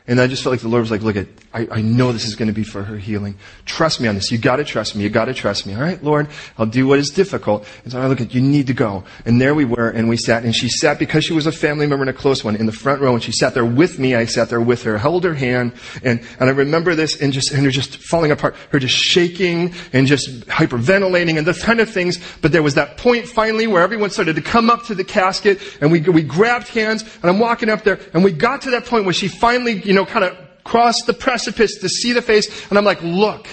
and 0.10 0.20
I 0.20 0.26
just 0.26 0.41
felt 0.41 0.53
like 0.53 0.62
the 0.62 0.68
Lord 0.68 0.82
was 0.82 0.89
like, 0.89 1.03
look 1.03 1.16
at, 1.16 1.28
I, 1.53 1.68
I 1.72 1.82
know 1.82 2.12
this 2.12 2.26
is 2.26 2.36
going 2.36 2.47
to 2.47 2.53
be 2.53 2.64
for 2.64 2.82
her 2.84 2.97
healing. 2.97 3.38
Trust 3.66 4.01
me 4.01 4.07
on 4.07 4.16
this. 4.16 4.32
You 4.32 4.39
gotta 4.39 4.64
trust 4.64 4.95
me. 4.95 5.03
You 5.03 5.10
gotta 5.10 5.36
trust 5.36 5.68
me. 5.68 5.76
All 5.76 5.82
right, 5.82 6.03
Lord, 6.03 6.28
I'll 6.57 6.66
do 6.66 6.88
what 6.88 6.97
is 6.97 7.12
difficult. 7.12 7.68
And 7.84 7.91
so 7.91 8.01
I 8.01 8.07
look 8.07 8.20
at, 8.20 8.34
you 8.34 8.41
need 8.41 8.68
to 8.68 8.74
go. 8.74 9.03
And 9.26 9.39
there 9.39 9.53
we 9.53 9.66
were, 9.66 9.89
and 9.89 10.10
we 10.10 10.18
sat, 10.18 10.43
and 10.43 10.55
she 10.55 10.68
sat 10.68 10.97
because 10.97 11.26
she 11.26 11.34
was 11.34 11.45
a 11.45 11.51
family 11.51 11.86
member 11.86 12.01
and 12.01 12.10
a 12.10 12.14
close 12.14 12.43
one 12.43 12.55
in 12.55 12.66
the 12.66 12.72
front 12.72 13.01
row, 13.01 13.14
and 13.14 13.22
she 13.22 13.32
sat 13.32 13.53
there 13.53 13.66
with 13.66 13.99
me. 13.99 14.16
I 14.16 14.26
sat 14.26 14.49
there 14.49 14.60
with 14.60 14.82
her, 14.84 14.97
held 14.97 15.24
her 15.26 15.36
hand, 15.36 15.74
and, 16.03 16.22
and 16.39 16.49
I 16.49 16.53
remember 16.53 16.95
this, 16.95 17.22
and 17.22 17.32
just, 17.32 17.51
and 17.51 17.64
her 17.64 17.72
just 17.72 17.97
falling 17.97 18.32
apart, 18.32 18.55
her 18.72 18.80
just 18.80 18.95
shaking, 18.95 19.76
and 19.93 20.07
just 20.07 20.47
hyperventilating, 20.47 21.38
and 21.38 21.45
those 21.45 21.62
kind 21.62 21.80
of 21.80 21.89
things. 21.89 22.20
But 22.41 22.51
there 22.51 22.64
was 22.64 22.74
that 22.76 22.97
point 22.97 23.28
finally 23.28 23.68
where 23.68 23.84
everyone 23.84 24.10
started 24.10 24.36
to 24.38 24.41
come 24.41 24.72
up 24.72 24.86
to 24.86 24.95
the 24.95 25.03
casket, 25.03 25.62
and 25.82 25.91
we, 25.91 26.01
we 26.01 26.24
grabbed 26.24 26.68
hands, 26.68 27.03
and 27.22 27.30
I'm 27.30 27.38
walking 27.38 27.70
up 27.70 27.84
there, 27.84 27.99
and 28.14 28.24
we 28.24 28.32
got 28.32 28.64
to 28.64 28.72
that 28.72 28.86
point 28.86 29.05
where 29.05 29.14
she 29.14 29.28
finally, 29.28 29.82
you 29.82 29.93
know, 29.93 29.99
know, 30.00 30.06
kind 30.06 30.26
of 30.26 30.38
crossed 30.64 31.08
the 31.08 31.14
precipice 31.14 31.80
to 31.80 31.89
see 31.89 32.14
the 32.14 32.22
face. 32.22 32.70
And 32.70 32.78
I'm 32.78 32.86
like, 32.86 33.02
look, 33.02 33.47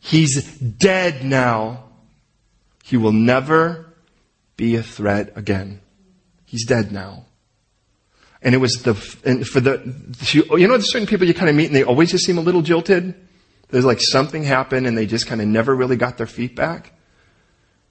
he's 0.00 0.58
dead 0.58 1.24
now. 1.24 1.84
He 2.84 2.96
will 2.96 3.12
never 3.12 3.94
be 4.56 4.76
a 4.76 4.82
threat 4.82 5.32
again. 5.36 5.80
He's 6.46 6.66
dead 6.66 6.90
now. 6.92 7.26
And 8.40 8.54
it 8.54 8.58
was 8.58 8.74
the, 8.82 8.94
and 9.24 9.46
for 9.46 9.60
the, 9.60 9.94
you 10.32 10.66
know, 10.66 10.74
there's 10.74 10.92
certain 10.92 11.08
people 11.08 11.26
you 11.26 11.34
kind 11.34 11.50
of 11.50 11.56
meet 11.56 11.66
and 11.66 11.76
they 11.76 11.82
always 11.82 12.10
just 12.10 12.24
seem 12.24 12.38
a 12.38 12.40
little 12.40 12.62
jilted. 12.62 13.14
There's 13.68 13.84
like 13.84 14.00
something 14.00 14.44
happened 14.44 14.86
and 14.86 14.96
they 14.96 15.06
just 15.06 15.26
kind 15.26 15.40
of 15.40 15.48
never 15.48 15.74
really 15.74 15.96
got 15.96 16.16
their 16.16 16.26
feet 16.26 16.56
back. 16.56 16.92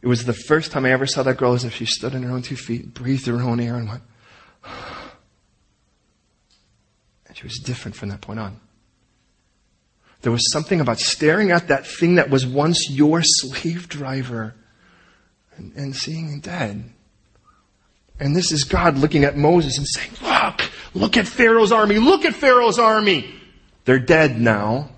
It 0.01 0.07
was 0.07 0.25
the 0.25 0.33
first 0.33 0.71
time 0.71 0.85
I 0.85 0.91
ever 0.91 1.05
saw 1.05 1.23
that 1.23 1.37
girl 1.37 1.53
as 1.53 1.63
if 1.63 1.75
she 1.75 1.85
stood 1.85 2.15
on 2.15 2.23
her 2.23 2.31
own 2.31 2.41
two 2.41 2.55
feet, 2.55 2.93
breathed 2.93 3.27
her 3.27 3.41
own 3.41 3.59
air 3.59 3.75
and 3.75 3.89
went, 3.89 4.03
She 7.37 7.43
was 7.43 7.59
different 7.59 7.95
from 7.95 8.09
that 8.09 8.19
point 8.19 8.39
on. 8.39 8.59
There 10.21 10.31
was 10.31 10.51
something 10.51 10.81
about 10.81 10.99
staring 10.99 11.51
at 11.51 11.67
that 11.67 11.85
thing 11.85 12.15
that 12.15 12.31
was 12.31 12.47
once 12.47 12.89
your 12.89 13.21
slave 13.21 13.87
driver 13.87 14.55
and, 15.55 15.71
and 15.75 15.95
seeing 15.95 16.29
him 16.29 16.39
dead. 16.39 16.91
And 18.19 18.35
this 18.35 18.51
is 18.51 18.63
God 18.63 18.97
looking 18.97 19.23
at 19.23 19.37
Moses 19.37 19.77
and 19.77 19.85
saying, 19.87 20.13
Look, 20.23 20.71
look 20.95 21.15
at 21.15 21.27
Pharaoh's 21.27 21.71
army, 21.71 21.99
look 21.99 22.25
at 22.25 22.33
Pharaoh's 22.33 22.79
army. 22.79 23.31
They're 23.85 23.99
dead 23.99 24.41
now 24.41 24.89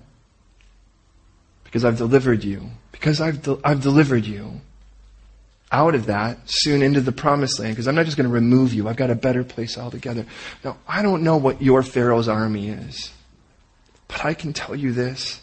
because 1.64 1.84
I've 1.84 1.98
delivered 1.98 2.42
you. 2.42 2.70
Because 2.90 3.20
I've, 3.20 3.42
de- 3.42 3.60
I've 3.62 3.82
delivered 3.82 4.24
you 4.24 4.62
out 5.72 5.94
of 5.94 6.06
that 6.06 6.38
soon 6.46 6.82
into 6.82 7.00
the 7.00 7.12
promised 7.12 7.60
land 7.60 7.74
because 7.74 7.86
I'm 7.86 7.94
not 7.94 8.04
just 8.04 8.16
going 8.16 8.28
to 8.28 8.32
remove 8.32 8.74
you. 8.74 8.88
I've 8.88 8.96
got 8.96 9.10
a 9.10 9.14
better 9.14 9.44
place 9.44 9.78
altogether. 9.78 10.26
Now, 10.64 10.78
I 10.86 11.02
don't 11.02 11.22
know 11.22 11.36
what 11.36 11.62
your 11.62 11.82
Pharaoh's 11.82 12.28
army 12.28 12.70
is, 12.70 13.12
but 14.08 14.24
I 14.24 14.34
can 14.34 14.52
tell 14.52 14.74
you 14.74 14.92
this 14.92 15.40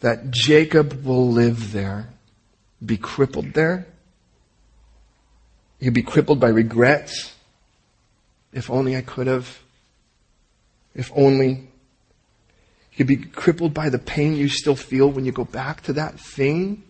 that 0.00 0.30
Jacob 0.30 1.04
will 1.04 1.30
live 1.30 1.72
there, 1.72 2.10
be 2.84 2.96
crippled 2.96 3.54
there. 3.54 3.86
He'll 5.80 5.92
be 5.92 6.02
crippled 6.02 6.40
by 6.40 6.48
regrets. 6.48 7.34
If 8.52 8.70
only 8.70 8.96
I 8.96 9.00
could 9.00 9.26
have. 9.26 9.58
If 10.94 11.10
only. 11.16 11.68
He'll 12.90 13.06
be 13.06 13.16
crippled 13.16 13.74
by 13.74 13.88
the 13.88 13.98
pain 13.98 14.36
you 14.36 14.48
still 14.48 14.76
feel 14.76 15.10
when 15.10 15.24
you 15.24 15.32
go 15.32 15.44
back 15.44 15.82
to 15.82 15.94
that 15.94 16.20
thing 16.20 16.82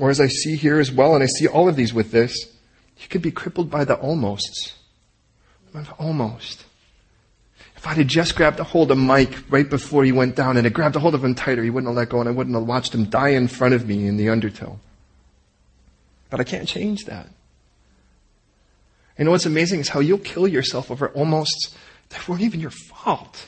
or 0.00 0.10
as 0.10 0.20
I 0.20 0.28
see 0.28 0.56
here 0.56 0.78
as 0.78 0.90
well, 0.90 1.14
and 1.14 1.22
I 1.22 1.26
see 1.26 1.46
all 1.46 1.68
of 1.68 1.76
these 1.76 1.92
with 1.92 2.10
this, 2.10 2.34
you 2.98 3.08
could 3.08 3.22
be 3.22 3.30
crippled 3.30 3.70
by 3.70 3.84
the 3.84 3.96
almosts. 3.96 4.74
Almost. 5.98 6.64
If 7.76 7.86
I'd 7.86 7.98
have 7.98 8.06
just 8.08 8.34
grabbed 8.34 8.58
a 8.58 8.64
hold 8.64 8.90
of 8.90 8.98
Mike 8.98 9.38
right 9.48 9.68
before 9.68 10.02
he 10.02 10.10
went 10.10 10.34
down 10.34 10.56
and 10.56 10.66
I 10.66 10.70
grabbed 10.70 10.96
a 10.96 10.98
hold 10.98 11.14
of 11.14 11.22
him 11.22 11.36
tighter, 11.36 11.62
he 11.62 11.70
wouldn't 11.70 11.88
have 11.88 11.96
let 11.96 12.08
go 12.08 12.18
and 12.18 12.28
I 12.28 12.32
wouldn't 12.32 12.56
have 12.56 12.66
watched 12.66 12.92
him 12.92 13.04
die 13.04 13.28
in 13.28 13.46
front 13.46 13.74
of 13.74 13.86
me 13.86 14.08
in 14.08 14.16
the 14.16 14.28
undertow. 14.28 14.80
But 16.30 16.40
I 16.40 16.44
can't 16.44 16.66
change 16.66 17.04
that. 17.04 17.28
Know 19.16 19.30
what's 19.30 19.46
amazing 19.46 19.80
is 19.80 19.88
how 19.88 20.00
you'll 20.00 20.18
kill 20.18 20.48
yourself 20.48 20.90
over 20.90 21.08
almost 21.10 21.76
that 22.08 22.28
weren't 22.28 22.42
even 22.42 22.60
your 22.60 22.70
fault. 22.70 23.46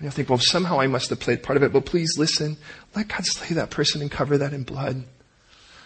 You'll 0.00 0.12
think, 0.12 0.28
well, 0.28 0.38
somehow 0.38 0.80
I 0.80 0.86
must 0.86 1.10
have 1.10 1.18
played 1.18 1.42
part 1.42 1.56
of 1.56 1.62
it. 1.62 1.72
But 1.72 1.84
please 1.84 2.16
listen. 2.18 2.56
Let 2.94 3.08
God 3.08 3.24
slay 3.24 3.54
that 3.56 3.70
person 3.70 4.00
and 4.00 4.10
cover 4.10 4.38
that 4.38 4.52
in 4.52 4.62
blood. 4.62 5.04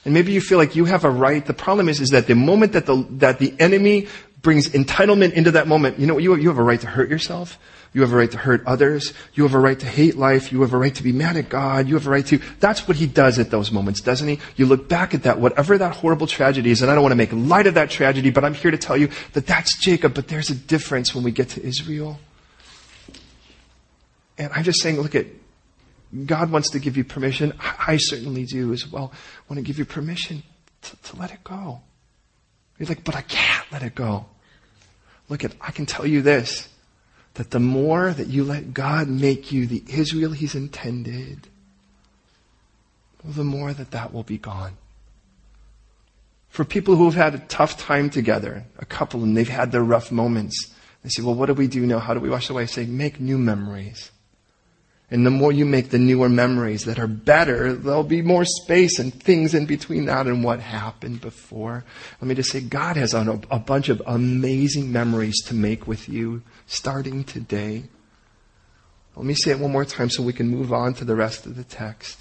And 0.05 0.15
maybe 0.15 0.33
you 0.33 0.41
feel 0.41 0.59
like 0.59 0.77
you 0.77 0.85
have 0.85 1.05
a 1.05 1.11
right. 1.11 1.45
The 1.45 1.55
problem 1.55 1.89
is, 1.89 2.01
is 2.01 2.11
that 2.11 2.27
the 2.27 2.35
moment 2.35 2.73
that 2.73 2.87
the, 2.87 3.07
that 3.11 3.39
the 3.39 3.55
enemy 3.59 4.09
brings 4.43 4.69
entitlement 4.69 5.33
into 5.33 5.53
that 5.53 5.69
moment. 5.69 5.99
You 5.99 6.07
know, 6.07 6.19
you, 6.19 6.35
you 6.37 6.49
have 6.49 6.59
a 6.59 6.63
right 6.63 6.81
to 6.81 6.87
hurt 6.87 7.09
yourself. 7.09 7.59
You 7.95 8.01
have 8.01 8.13
a 8.13 8.17
right 8.17 8.31
to 8.31 8.39
hurt 8.39 8.65
others. 8.67 9.13
You 9.35 9.45
have 9.45 9.55
a 9.55 9.59
right 9.59 9.79
to 9.79 9.87
hate 9.87 10.17
life. 10.17 10.51
You 10.51 10.63
have 10.63 10.73
a 10.73 10.79
right 10.79 10.95
to 10.95 11.03
be 11.03 11.13
mad 11.13 11.37
at 11.37 11.49
God. 11.49 11.89
You 11.89 11.95
have 11.95 12.07
a 12.07 12.11
right 12.11 12.27
to, 12.27 12.39
that's 12.59 12.89
what 12.89 12.97
he 12.97 13.07
does 13.07 13.39
at 13.39 13.51
those 13.51 13.71
moments, 13.71 14.01
doesn't 14.01 14.27
he? 14.27 14.41
You 14.57 14.67
look 14.67 14.89
back 14.89 15.15
at 15.15 15.23
that, 15.25 15.39
whatever 15.39 15.79
that 15.79 15.97
horrible 15.97 16.27
tragedy 16.27 16.71
is, 16.71 16.83
and 16.83 16.91
I 16.91 16.95
don't 16.95 17.03
want 17.03 17.13
to 17.13 17.17
make 17.17 17.33
light 17.33 17.67
of 17.67 17.75
that 17.75 17.91
tragedy, 17.91 18.31
but 18.31 18.45
I'm 18.45 18.55
here 18.55 18.71
to 18.71 18.79
tell 18.79 18.97
you 18.97 19.11
that 19.35 19.47
that's 19.47 19.77
Jacob, 19.79 20.15
but 20.15 20.29
there's 20.29 20.51
a 20.51 20.55
difference 20.55 21.15
when 21.15 21.23
we 21.23 21.31
get 21.31 21.51
to 21.51 21.63
Israel. 21.63 22.19
And 24.39 24.53
I'm 24.53 24.65
just 24.65 24.81
saying, 24.81 25.01
look 25.01 25.15
at, 25.15 25.27
God 26.27 26.51
wants 26.51 26.71
to 26.71 26.79
give 26.79 26.97
you 26.97 27.05
permission. 27.05 27.55
I, 27.61 27.97
certainly 27.97 28.45
do 28.45 28.73
as 28.73 28.87
well. 28.87 29.13
I 29.15 29.53
want 29.53 29.59
to 29.59 29.63
give 29.63 29.79
you 29.79 29.85
permission 29.85 30.43
to, 30.83 30.97
to 30.97 31.17
let 31.17 31.33
it 31.33 31.43
go. 31.43 31.81
You're 32.79 32.89
like, 32.89 33.05
but 33.05 33.17
I 33.17 33.23
can't 33.23 33.71
let 33.73 33.83
it 33.83 33.95
go. 33.95 34.27
Look 35.29 35.45
at, 35.45 35.55
I 35.61 35.71
can 35.71 35.87
tell 35.87 36.07
you 36.07 36.21
this, 36.21 36.69
that 37.35 37.51
the 37.51 37.61
more 37.61 38.13
that 38.13 38.27
you 38.27 38.45
let 38.45 38.75
God 38.75 39.09
make 39.09 39.53
you 39.53 39.67
the 39.67 39.83
Israel 39.89 40.33
He's 40.33 40.55
intended, 40.55 41.49
well, 43.25 43.33
the 43.33 43.45
more 43.45 43.73
that 43.73 43.93
that 43.93 44.13
will 44.13 44.25
be 44.25 44.39
gone. 44.39 44.73
For 46.51 46.65
people 46.65 46.97
who 46.97 47.07
have 47.07 47.15
had 47.15 47.35
a 47.35 47.39
tough 47.39 47.79
time 47.79 48.11
together, 48.11 48.65
a 48.79 48.85
couple, 48.85 49.23
and 49.23 49.35
they've 49.35 49.49
had 49.49 49.73
their 49.73 49.83
rough 49.83 50.13
moments, 50.13 50.75
they 51.03 51.09
say, 51.09 51.23
well, 51.23 51.35
what 51.35 51.47
do 51.47 51.55
we 51.55 51.67
do 51.67 51.87
now? 51.87 51.99
How 51.99 52.13
do 52.13 52.21
we 52.21 52.29
wash 52.29 52.51
away? 52.51 52.65
I 52.65 52.67
say, 52.67 52.85
make 52.85 53.19
new 53.19 53.39
memories. 53.39 54.11
And 55.13 55.27
the 55.27 55.31
more 55.31 55.53
you 55.53 55.67
make 55.67 55.91
the 55.91 55.99
newer 55.99 56.31
memories 56.31 56.87
that 56.87 56.99
are 56.99 57.07
better, 57.07 57.75
there'll 57.75 58.03
be 58.03 58.23
more 58.23 58.47
space 58.47 58.99
and 58.99 59.13
things 59.13 59.53
in 59.53 59.67
between 59.67 60.07
that 60.07 60.27
and 60.27 60.43
what 60.43 60.61
happened 60.61 61.21
before. 61.21 61.85
Let 62.19 62.29
me 62.29 62.35
just 62.35 62.51
say, 62.51 62.63
God 62.63 62.97
has 62.97 63.13
a, 63.13 63.39
a 63.51 63.59
bunch 63.59 63.91
of 63.91 64.01
amazing 64.07 64.91
memories 64.91 65.43
to 65.45 65.55
make 65.55 65.87
with 65.87 66.09
you 66.09 66.41
starting 66.67 67.25
today. 67.25 67.83
Let 69.15 69.27
me 69.27 69.35
say 69.35 69.51
it 69.51 69.59
one 69.59 69.71
more 69.71 69.85
time 69.85 70.09
so 70.09 70.23
we 70.23 70.33
can 70.33 70.49
move 70.49 70.73
on 70.73 70.95
to 70.95 71.05
the 71.05 71.15
rest 71.15 71.45
of 71.45 71.57
the 71.57 71.65
text. 71.65 72.19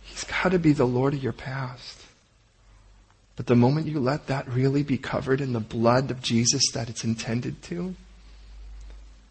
He's 0.00 0.24
got 0.24 0.52
to 0.52 0.58
be 0.58 0.72
the 0.72 0.86
Lord 0.86 1.12
of 1.12 1.22
your 1.22 1.34
past. 1.34 2.02
But 3.36 3.46
the 3.46 3.56
moment 3.56 3.88
you 3.88 4.00
let 4.00 4.28
that 4.28 4.48
really 4.48 4.82
be 4.82 4.96
covered 4.96 5.42
in 5.42 5.52
the 5.52 5.60
blood 5.60 6.10
of 6.10 6.22
Jesus 6.22 6.70
that 6.72 6.88
it's 6.88 7.04
intended 7.04 7.60
to, 7.64 7.94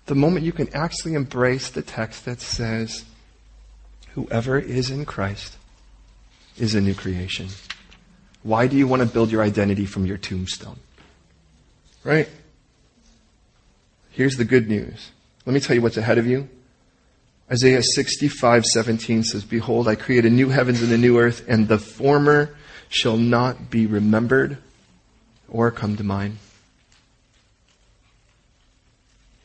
the 0.06 0.16
moment 0.16 0.46
you 0.46 0.52
can 0.52 0.74
actually 0.74 1.14
embrace 1.14 1.70
the 1.70 1.82
text 1.82 2.26
that 2.26 2.42
says, 2.42 3.06
whoever 4.14 4.60
is 4.60 4.90
in 4.90 5.06
Christ 5.06 5.58
is 6.58 6.76
a 6.76 6.82
new 6.82 6.94
creation. 6.94 7.50
Why 8.44 8.68
do 8.68 8.78
you 8.78 8.88
want 8.88 9.02
to 9.02 9.08
build 9.08 9.32
your 9.32 9.42
identity 9.42 9.86
from 9.86 10.06
your 10.06 10.18
tombstone? 10.18 10.80
Right? 12.04 12.30
Here's 14.12 14.38
the 14.38 14.46
good 14.46 14.70
news. 14.70 15.12
Let 15.46 15.54
me 15.54 15.60
tell 15.60 15.76
you 15.76 15.82
what's 15.82 15.98
ahead 15.98 16.18
of 16.18 16.28
you. 16.28 16.48
Isaiah 17.52 17.84
65, 17.84 18.66
17 18.66 19.24
says, 19.24 19.44
Behold, 19.44 19.88
I 19.88 19.96
create 19.96 20.26
a 20.26 20.30
new 20.30 20.50
heavens 20.50 20.82
and 20.82 20.92
a 20.92 20.98
new 20.98 21.20
earth, 21.20 21.44
and 21.48 21.68
the 21.68 21.78
former 21.78 22.56
shall 22.90 23.18
not 23.18 23.70
be 23.70 23.86
remembered 23.86 24.58
or 25.50 25.70
come 25.72 25.98
to 25.98 26.04
mind. 26.04 26.38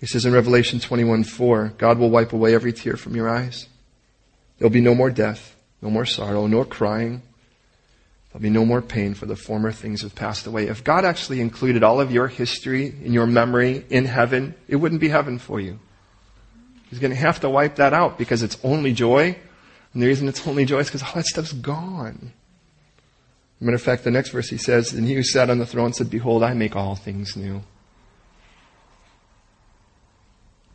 He 0.00 0.06
says 0.06 0.24
in 0.24 0.32
Revelation 0.32 0.80
21 0.80 1.24
4, 1.24 1.74
God 1.76 1.98
will 1.98 2.10
wipe 2.10 2.32
away 2.32 2.54
every 2.54 2.72
tear 2.72 2.96
from 2.96 3.14
your 3.14 3.28
eyes. 3.28 3.68
There'll 4.58 4.72
be 4.72 4.80
no 4.80 4.94
more 4.94 5.10
death, 5.10 5.54
no 5.82 5.90
more 5.90 6.06
sorrow, 6.06 6.46
nor 6.46 6.64
crying. 6.64 7.22
There'll 8.32 8.42
be 8.42 8.50
no 8.50 8.64
more 8.64 8.80
pain, 8.80 9.14
for 9.14 9.26
the 9.26 9.36
former 9.36 9.72
things 9.72 10.02
have 10.02 10.14
passed 10.14 10.46
away. 10.46 10.68
If 10.68 10.84
God 10.84 11.04
actually 11.04 11.40
included 11.40 11.82
all 11.82 12.00
of 12.00 12.12
your 12.12 12.28
history 12.28 12.86
in 12.86 13.12
your 13.12 13.26
memory 13.26 13.84
in 13.90 14.06
heaven, 14.06 14.54
it 14.68 14.76
wouldn't 14.76 15.00
be 15.00 15.08
heaven 15.08 15.38
for 15.38 15.60
you. 15.60 15.78
He's 16.88 16.98
going 16.98 17.12
to 17.12 17.16
have 17.16 17.40
to 17.40 17.50
wipe 17.50 17.76
that 17.76 17.92
out 17.92 18.18
because 18.18 18.42
it's 18.42 18.58
only 18.64 18.92
joy. 18.92 19.36
And 19.92 20.02
the 20.02 20.06
reason 20.06 20.28
it's 20.28 20.46
only 20.46 20.64
joy 20.64 20.78
is 20.78 20.88
because 20.88 21.02
all 21.02 21.14
that 21.14 21.26
stuff's 21.26 21.52
gone. 21.52 22.32
matter 23.58 23.74
of 23.74 23.82
fact, 23.82 24.04
the 24.04 24.10
next 24.10 24.30
verse 24.30 24.48
he 24.48 24.56
says, 24.56 24.92
And 24.92 25.06
he 25.06 25.14
who 25.14 25.22
sat 25.22 25.50
on 25.50 25.58
the 25.58 25.66
throne 25.66 25.92
said, 25.92 26.08
Behold, 26.08 26.42
I 26.42 26.54
make 26.54 26.76
all 26.76 26.94
things 26.94 27.36
new. 27.36 27.62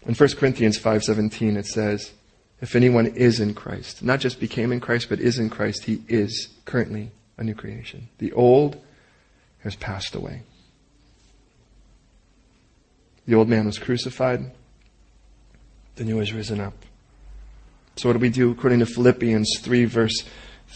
In 0.05 0.13
1 0.13 0.29
Corinthians 0.37 0.79
5:17 0.79 1.57
it 1.57 1.65
says, 1.65 2.11
if 2.61 2.75
anyone 2.75 3.07
is 3.07 3.39
in 3.39 3.53
Christ, 3.53 4.03
not 4.03 4.19
just 4.19 4.39
became 4.39 4.71
in 4.71 4.79
Christ, 4.79 5.09
but 5.09 5.19
is 5.19 5.39
in 5.39 5.49
Christ, 5.49 5.83
he 5.83 6.01
is 6.07 6.49
currently 6.63 7.11
a 7.37 7.43
new 7.43 7.53
creation. 7.53 8.07
The 8.19 8.31
old 8.31 8.81
has 9.59 9.75
passed 9.75 10.15
away. 10.15 10.43
The 13.27 13.35
old 13.35 13.49
man 13.49 13.65
was 13.65 13.79
crucified, 13.79 14.51
the 15.95 16.03
new 16.03 16.19
has 16.19 16.31
risen 16.31 16.61
up. 16.61 16.73
So 17.97 18.09
what 18.09 18.13
do 18.13 18.19
we 18.19 18.29
do 18.29 18.51
according 18.51 18.79
to 18.79 18.85
Philippians 18.85 19.59
3 19.61 19.85
verse 19.85 20.23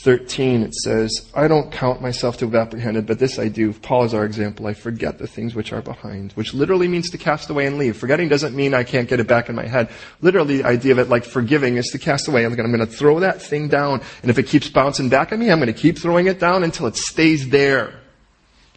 13, 0.01 0.63
it 0.63 0.73
says, 0.73 1.29
I 1.35 1.49
don't 1.49 1.73
count 1.73 2.01
myself 2.01 2.37
to 2.37 2.45
have 2.45 2.55
apprehended, 2.55 3.05
but 3.05 3.19
this 3.19 3.37
I 3.37 3.49
do. 3.49 3.73
Paul 3.73 4.05
is 4.05 4.13
our 4.13 4.23
example. 4.23 4.65
I 4.65 4.73
forget 4.73 5.17
the 5.17 5.27
things 5.27 5.53
which 5.53 5.73
are 5.73 5.81
behind, 5.81 6.31
which 6.33 6.53
literally 6.53 6.87
means 6.87 7.09
to 7.09 7.17
cast 7.17 7.49
away 7.49 7.65
and 7.65 7.77
leave. 7.77 7.97
Forgetting 7.97 8.29
doesn't 8.29 8.55
mean 8.55 8.73
I 8.73 8.85
can't 8.85 9.09
get 9.09 9.19
it 9.19 9.27
back 9.27 9.49
in 9.49 9.55
my 9.55 9.67
head. 9.67 9.89
Literally, 10.21 10.57
the 10.57 10.63
idea 10.63 10.93
of 10.93 10.99
it 10.99 11.09
like 11.09 11.25
forgiving 11.25 11.75
is 11.75 11.87
to 11.87 11.97
cast 11.97 12.29
away. 12.29 12.45
I'm 12.45 12.55
going 12.55 12.79
to 12.79 12.85
throw 12.85 13.19
that 13.19 13.41
thing 13.41 13.67
down, 13.67 14.01
and 14.21 14.31
if 14.31 14.39
it 14.39 14.43
keeps 14.43 14.69
bouncing 14.69 15.09
back 15.09 15.33
at 15.33 15.39
me, 15.39 15.51
I'm 15.51 15.59
going 15.59 15.73
to 15.73 15.79
keep 15.79 15.97
throwing 15.97 16.27
it 16.27 16.39
down 16.39 16.63
until 16.63 16.87
it 16.87 16.95
stays 16.95 17.49
there. 17.49 17.99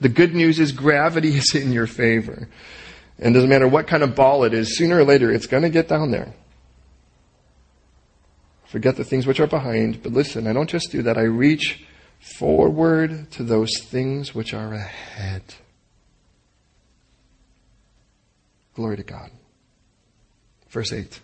The 0.00 0.08
good 0.08 0.34
news 0.34 0.58
is 0.58 0.72
gravity 0.72 1.28
is 1.36 1.54
in 1.54 1.72
your 1.72 1.86
favor. 1.86 2.48
And 3.20 3.32
doesn't 3.32 3.48
matter 3.48 3.68
what 3.68 3.86
kind 3.86 4.02
of 4.02 4.16
ball 4.16 4.42
it 4.42 4.54
is, 4.54 4.76
sooner 4.76 4.98
or 4.98 5.04
later 5.04 5.30
it's 5.30 5.46
going 5.46 5.62
to 5.62 5.70
get 5.70 5.86
down 5.86 6.10
there. 6.10 6.34
Forget 8.72 8.96
the 8.96 9.04
things 9.04 9.26
which 9.26 9.38
are 9.38 9.46
behind, 9.46 10.02
but 10.02 10.12
listen, 10.12 10.46
I 10.46 10.54
don't 10.54 10.70
just 10.70 10.90
do 10.90 11.02
that. 11.02 11.18
I 11.18 11.24
reach 11.24 11.84
forward 12.38 13.30
to 13.32 13.42
those 13.42 13.70
things 13.82 14.34
which 14.34 14.54
are 14.54 14.72
ahead. 14.72 15.42
Glory 18.74 18.96
to 18.96 19.02
God. 19.02 19.30
Verse 20.70 20.90
8. 20.90 21.20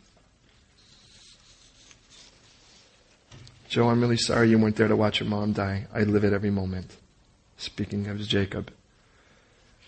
Joe, 3.71 3.89
I'm 3.89 4.03
really 4.03 4.19
sorry 4.19 4.51
you 4.51 4.59
weren't 4.59 4.77
there 4.77 4.89
to 4.89 4.95
watch 4.95 5.21
your 5.21 5.31
mom 5.31 5.55
die. 5.55 5.87
I 5.95 6.03
live 6.03 6.25
it 6.25 6.35
every 6.35 6.51
moment. 6.51 6.99
Speaking 7.57 8.09
of 8.09 8.19
Jacob. 8.19 8.71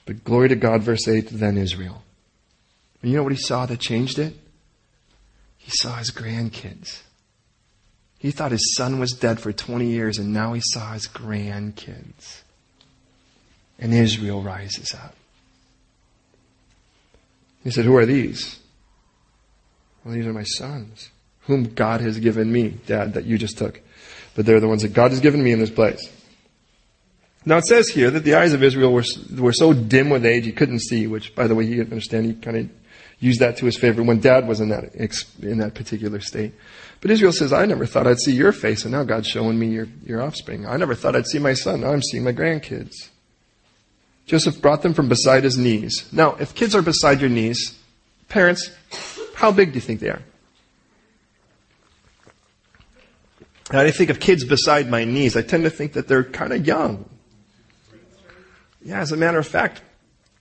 But 0.06 0.24
glory 0.24 0.48
to 0.48 0.56
God, 0.56 0.80
verse 0.80 1.06
8, 1.06 1.28
then 1.30 1.58
Israel. 1.58 2.04
And 3.02 3.10
you 3.10 3.18
know 3.18 3.22
what 3.22 3.32
he 3.32 3.38
saw 3.38 3.66
that 3.66 3.80
changed 3.80 4.18
it? 4.18 4.32
He 5.58 5.70
saw 5.70 5.96
his 5.96 6.10
grandkids. 6.10 7.02
He 8.20 8.30
thought 8.30 8.52
his 8.52 8.74
son 8.76 9.00
was 9.00 9.12
dead 9.12 9.40
for 9.40 9.50
20 9.50 9.86
years, 9.86 10.18
and 10.18 10.30
now 10.32 10.52
he 10.52 10.60
saw 10.62 10.92
his 10.92 11.08
grandkids. 11.08 12.42
And 13.78 13.94
Israel 13.94 14.42
rises 14.42 14.92
up. 14.94 15.14
He 17.64 17.70
said, 17.70 17.86
Who 17.86 17.96
are 17.96 18.04
these? 18.04 18.60
Well, 20.04 20.12
these 20.12 20.26
are 20.26 20.34
my 20.34 20.44
sons, 20.44 21.08
whom 21.40 21.72
God 21.72 22.02
has 22.02 22.18
given 22.18 22.52
me, 22.52 22.68
Dad, 22.86 23.14
that 23.14 23.24
you 23.24 23.38
just 23.38 23.56
took. 23.56 23.80
But 24.34 24.44
they're 24.44 24.60
the 24.60 24.68
ones 24.68 24.82
that 24.82 24.92
God 24.92 25.12
has 25.12 25.20
given 25.20 25.42
me 25.42 25.52
in 25.52 25.58
this 25.58 25.70
place. 25.70 26.12
Now 27.46 27.56
it 27.56 27.64
says 27.64 27.88
here 27.88 28.10
that 28.10 28.24
the 28.24 28.34
eyes 28.34 28.52
of 28.52 28.62
Israel 28.62 28.92
were, 28.92 29.04
were 29.38 29.54
so 29.54 29.72
dim 29.72 30.10
with 30.10 30.26
age 30.26 30.44
he 30.44 30.52
couldn't 30.52 30.80
see, 30.80 31.06
which, 31.06 31.34
by 31.34 31.46
the 31.46 31.54
way, 31.54 31.64
he 31.64 31.74
didn't 31.74 31.92
understand. 31.92 32.26
He 32.26 32.34
kind 32.34 32.56
of 32.58 32.68
used 33.20 33.40
that 33.40 33.58
to 33.58 33.66
his 33.66 33.76
favor 33.76 34.02
when 34.02 34.18
Dad 34.18 34.48
was 34.48 34.60
in 34.60 34.70
that, 34.70 34.94
in 35.42 35.58
that 35.58 35.74
particular 35.74 36.20
state. 36.20 36.54
But 37.00 37.10
Israel 37.10 37.32
says, 37.32 37.52
I 37.52 37.66
never 37.66 37.86
thought 37.86 38.06
I'd 38.06 38.18
see 38.18 38.32
your 38.32 38.52
face, 38.52 38.84
and 38.84 38.92
now 38.92 39.04
God's 39.04 39.28
showing 39.28 39.58
me 39.58 39.68
your, 39.68 39.86
your 40.04 40.22
offspring. 40.22 40.66
I 40.66 40.76
never 40.76 40.94
thought 40.94 41.14
I'd 41.14 41.26
see 41.26 41.38
my 41.38 41.54
son. 41.54 41.82
Now 41.82 41.92
I'm 41.92 42.02
seeing 42.02 42.24
my 42.24 42.32
grandkids. 42.32 43.10
Joseph 44.26 44.60
brought 44.60 44.82
them 44.82 44.94
from 44.94 45.08
beside 45.08 45.44
his 45.44 45.58
knees. 45.58 46.08
Now, 46.12 46.34
if 46.36 46.54
kids 46.54 46.74
are 46.74 46.82
beside 46.82 47.20
your 47.20 47.30
knees, 47.30 47.78
parents, 48.28 48.70
how 49.34 49.50
big 49.50 49.72
do 49.72 49.74
you 49.74 49.80
think 49.80 50.00
they 50.00 50.08
are? 50.08 50.22
Now, 53.72 53.80
I 53.80 53.90
think 53.90 54.10
of 54.10 54.20
kids 54.20 54.44
beside 54.44 54.88
my 54.88 55.04
knees, 55.04 55.36
I 55.36 55.42
tend 55.42 55.64
to 55.64 55.70
think 55.70 55.92
that 55.92 56.08
they're 56.08 56.24
kind 56.24 56.52
of 56.52 56.66
young. 56.66 57.08
Yeah, 58.82 59.00
as 59.00 59.12
a 59.12 59.16
matter 59.16 59.38
of 59.38 59.46
fact, 59.46 59.82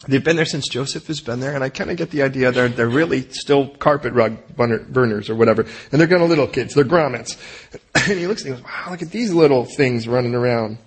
They've 0.07 0.23
been 0.23 0.37
there 0.37 0.45
since 0.45 0.69
Joseph 0.69 1.07
has 1.07 1.19
been 1.19 1.41
there, 1.41 1.55
and 1.55 1.63
I 1.63 1.67
kind 1.67 1.91
of 1.91 1.97
get 1.97 2.09
the 2.09 2.23
idea 2.23 2.53
they're, 2.53 2.69
they're 2.69 2.87
really 2.87 3.29
still 3.31 3.67
carpet 3.67 4.13
rug 4.13 4.37
burners 4.55 5.29
or 5.29 5.35
whatever. 5.35 5.63
And 5.91 5.99
they're 5.99 6.07
kind 6.07 6.23
of 6.23 6.29
little 6.29 6.47
kids. 6.47 6.73
They're 6.73 6.85
grommets. 6.85 7.37
And 7.95 8.17
he 8.17 8.27
looks 8.27 8.43
and 8.43 8.55
he 8.55 8.61
goes, 8.61 8.63
wow, 8.63 8.91
look 8.91 9.01
at 9.01 9.11
these 9.11 9.33
little 9.33 9.65
things 9.65 10.07
running 10.07 10.33
around. 10.33 10.77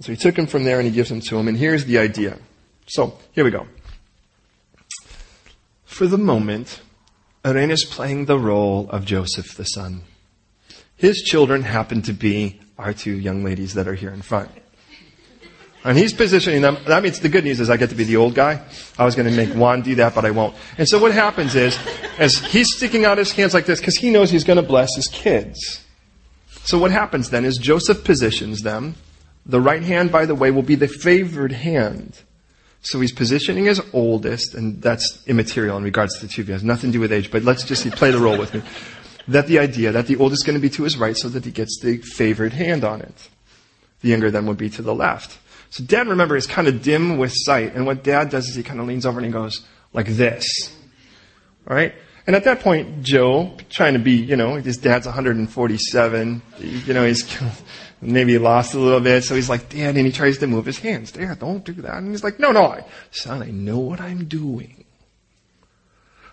So 0.00 0.12
he 0.12 0.16
took 0.16 0.36
them 0.36 0.46
from 0.46 0.64
there 0.64 0.78
and 0.78 0.86
he 0.86 0.94
gives 0.94 1.08
them 1.08 1.20
to 1.22 1.36
him. 1.36 1.48
And 1.48 1.56
here's 1.56 1.84
the 1.84 1.98
idea. 1.98 2.38
So 2.86 3.18
here 3.32 3.44
we 3.44 3.50
go. 3.50 3.66
For 5.84 6.06
the 6.06 6.18
moment, 6.18 6.80
Irene 7.44 7.70
is 7.72 7.84
playing 7.84 8.26
the 8.26 8.38
role 8.38 8.88
of 8.90 9.04
Joseph 9.04 9.56
the 9.56 9.64
son. 9.64 10.02
His 10.96 11.22
children 11.22 11.62
happen 11.62 12.00
to 12.02 12.12
be 12.12 12.60
our 12.78 12.92
two 12.92 13.18
young 13.18 13.44
ladies 13.44 13.74
that 13.74 13.88
are 13.88 13.94
here 13.94 14.10
in 14.10 14.22
front. 14.22 14.50
And 15.86 15.96
he's 15.96 16.12
positioning 16.12 16.62
them. 16.62 16.78
That 16.88 17.04
means 17.04 17.20
the 17.20 17.28
good 17.28 17.44
news 17.44 17.60
is 17.60 17.70
I 17.70 17.76
get 17.76 17.90
to 17.90 17.94
be 17.94 18.02
the 18.02 18.16
old 18.16 18.34
guy. 18.34 18.60
I 18.98 19.04
was 19.04 19.14
going 19.14 19.30
to 19.30 19.36
make 19.36 19.54
Juan 19.54 19.82
do 19.82 19.94
that, 19.94 20.16
but 20.16 20.24
I 20.24 20.32
won't. 20.32 20.56
And 20.78 20.88
so 20.88 20.98
what 20.98 21.12
happens 21.12 21.54
is, 21.54 21.78
as 22.18 22.38
he's 22.38 22.74
sticking 22.74 23.04
out 23.04 23.18
his 23.18 23.30
hands 23.30 23.54
like 23.54 23.66
this, 23.66 23.78
because 23.78 23.94
he 23.94 24.10
knows 24.10 24.28
he's 24.28 24.42
going 24.42 24.56
to 24.56 24.64
bless 24.64 24.96
his 24.96 25.06
kids. 25.06 25.84
So 26.64 26.76
what 26.76 26.90
happens 26.90 27.30
then 27.30 27.44
is 27.44 27.56
Joseph 27.56 28.02
positions 28.02 28.62
them. 28.62 28.96
The 29.46 29.60
right 29.60 29.82
hand, 29.82 30.10
by 30.10 30.26
the 30.26 30.34
way, 30.34 30.50
will 30.50 30.62
be 30.62 30.74
the 30.74 30.88
favored 30.88 31.52
hand. 31.52 32.20
So 32.80 33.00
he's 33.00 33.12
positioning 33.12 33.66
his 33.66 33.80
oldest, 33.92 34.54
and 34.54 34.82
that's 34.82 35.22
immaterial 35.28 35.76
in 35.76 35.84
regards 35.84 36.18
to 36.18 36.26
the 36.26 36.32
two 36.32 36.42
of 36.42 36.48
you. 36.48 36.54
It 36.54 36.56
has 36.56 36.64
nothing 36.64 36.90
to 36.90 36.94
do 36.94 37.00
with 37.00 37.12
age, 37.12 37.30
but 37.30 37.44
let's 37.44 37.62
just 37.62 37.88
play 37.92 38.10
the 38.10 38.18
role 38.18 38.36
with 38.36 38.52
me. 38.54 38.62
That 39.28 39.46
the 39.46 39.60
idea 39.60 39.92
that 39.92 40.08
the 40.08 40.16
oldest 40.16 40.40
is 40.40 40.46
going 40.46 40.58
to 40.58 40.60
be 40.60 40.70
to 40.70 40.82
his 40.82 40.96
right 40.96 41.16
so 41.16 41.28
that 41.28 41.44
he 41.44 41.52
gets 41.52 41.78
the 41.80 41.98
favored 41.98 42.54
hand 42.54 42.82
on 42.82 43.02
it. 43.02 43.28
The 44.00 44.08
younger 44.08 44.32
then 44.32 44.46
would 44.46 44.58
be 44.58 44.70
to 44.70 44.82
the 44.82 44.94
left. 44.94 45.38
So 45.70 45.84
dad, 45.84 46.08
remember, 46.08 46.36
is 46.36 46.46
kind 46.46 46.68
of 46.68 46.82
dim 46.82 47.18
with 47.18 47.32
sight. 47.34 47.74
And 47.74 47.86
what 47.86 48.02
dad 48.02 48.30
does 48.30 48.48
is 48.48 48.54
he 48.54 48.62
kind 48.62 48.80
of 48.80 48.86
leans 48.86 49.04
over 49.04 49.18
and 49.18 49.26
he 49.26 49.32
goes 49.32 49.64
like 49.92 50.06
this. 50.06 50.46
All 51.68 51.76
right? 51.76 51.94
And 52.26 52.34
at 52.34 52.44
that 52.44 52.60
point, 52.60 53.02
Joe, 53.02 53.56
trying 53.70 53.92
to 53.92 54.00
be, 54.00 54.12
you 54.12 54.36
know, 54.36 54.56
his 54.56 54.78
dad's 54.78 55.06
147. 55.06 56.42
You 56.58 56.94
know, 56.94 57.04
he's 57.04 57.38
maybe 58.00 58.38
lost 58.38 58.74
a 58.74 58.78
little 58.78 59.00
bit. 59.00 59.22
So 59.24 59.34
he's 59.34 59.48
like, 59.48 59.68
Dad, 59.68 59.96
and 59.96 60.06
he 60.06 60.12
tries 60.12 60.38
to 60.38 60.46
move 60.46 60.66
his 60.66 60.78
hands. 60.78 61.12
Dad, 61.12 61.38
don't 61.38 61.64
do 61.64 61.72
that. 61.74 61.98
And 61.98 62.10
he's 62.10 62.24
like, 62.24 62.40
no, 62.40 62.50
no, 62.50 62.66
I, 62.66 62.84
son, 63.10 63.42
I 63.42 63.50
know 63.50 63.78
what 63.78 64.00
I'm 64.00 64.24
doing. 64.26 64.84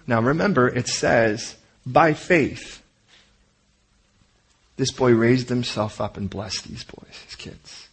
Now 0.07 0.21
remember, 0.21 0.67
it 0.67 0.87
says, 0.87 1.55
by 1.85 2.13
faith, 2.13 2.81
this 4.77 4.91
boy 4.91 5.13
raised 5.13 5.49
himself 5.49 6.01
up 6.01 6.17
and 6.17 6.29
blessed 6.29 6.67
these 6.67 6.83
boys, 6.83 7.21
his 7.25 7.35
kids. 7.35 7.87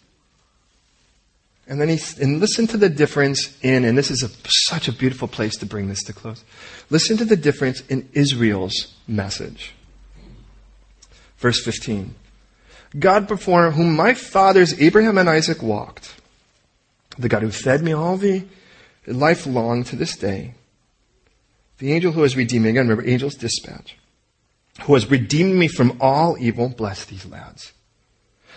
And 1.71 1.81
then 1.81 1.89
he, 1.89 2.01
and 2.21 2.41
listen 2.41 2.67
to 2.67 2.77
the 2.77 2.89
difference 2.89 3.57
in, 3.63 3.85
and 3.85 3.97
this 3.97 4.11
is 4.11 4.25
a, 4.25 4.31
such 4.49 4.89
a 4.89 4.93
beautiful 4.93 5.29
place 5.29 5.57
to 5.59 5.67
bring 5.67 5.89
this 5.89 6.03
to 6.03 6.13
close. 6.13 6.43
Listen 6.91 7.17
to 7.19 7.25
the 7.25 7.37
difference 7.37 7.81
in 7.83 8.09
Israel's 8.13 8.97
message. 9.07 9.73
Verse 11.39 11.63
15. 11.63 12.17
God 12.99 13.29
before 13.29 13.71
whom 13.71 13.95
my 13.95 14.15
fathers 14.15 14.81
Abraham 14.81 15.17
and 15.17 15.31
Isaac 15.31 15.63
walked, 15.63 16.17
the 17.17 17.29
God 17.29 17.43
who 17.43 17.53
fed 17.53 17.83
me 17.83 17.93
all 17.93 18.17
the 18.17 18.45
life 19.07 19.47
long 19.47 19.85
to 19.85 19.95
this 19.95 20.17
day, 20.17 20.55
the 21.79 21.93
angel 21.93 22.11
who 22.11 22.23
has 22.23 22.37
redeemed 22.37 22.65
me, 22.65 22.71
again 22.71 22.89
remember 22.89 23.09
angel's 23.09 23.37
dispatch, 23.37 23.97
who 24.83 24.95
has 24.95 25.09
redeemed 25.09 25.55
me 25.55 25.69
from 25.69 25.97
all 26.01 26.37
evil, 26.41 26.69
bless 26.69 27.05
these 27.05 27.27
lads. 27.27 27.73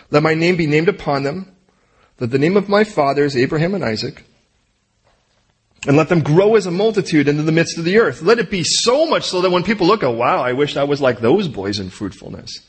Let 0.10 0.24
my 0.24 0.34
name 0.34 0.56
be 0.56 0.66
named 0.66 0.90
upon 0.90 1.22
them, 1.22 1.53
that 2.18 2.28
the 2.28 2.38
name 2.38 2.58
of 2.58 2.70
my 2.70 2.84
fathers, 2.84 3.36
Abraham 3.36 3.76
and 3.76 3.84
Isaac, 3.84 4.24
and 5.86 5.98
let 5.98 6.10
them 6.10 6.22
grow 6.22 6.56
as 6.56 6.66
a 6.66 6.72
multitude 6.72 7.28
into 7.28 7.44
the 7.44 7.52
midst 7.52 7.78
of 7.78 7.84
the 7.84 7.98
earth. 7.98 8.22
Let 8.22 8.40
it 8.40 8.50
be 8.50 8.64
so 8.64 9.06
much 9.06 9.26
so 9.26 9.42
that 9.42 9.52
when 9.52 9.64
people 9.64 9.88
look, 9.88 10.04
oh 10.04 10.12
wow, 10.12 10.42
I 10.42 10.54
wish 10.54 10.78
I 10.78 10.84
was 10.84 11.02
like 11.02 11.20
those 11.20 11.48
boys 11.48 11.80
in 11.80 11.90
fruitfulness. 11.90 12.60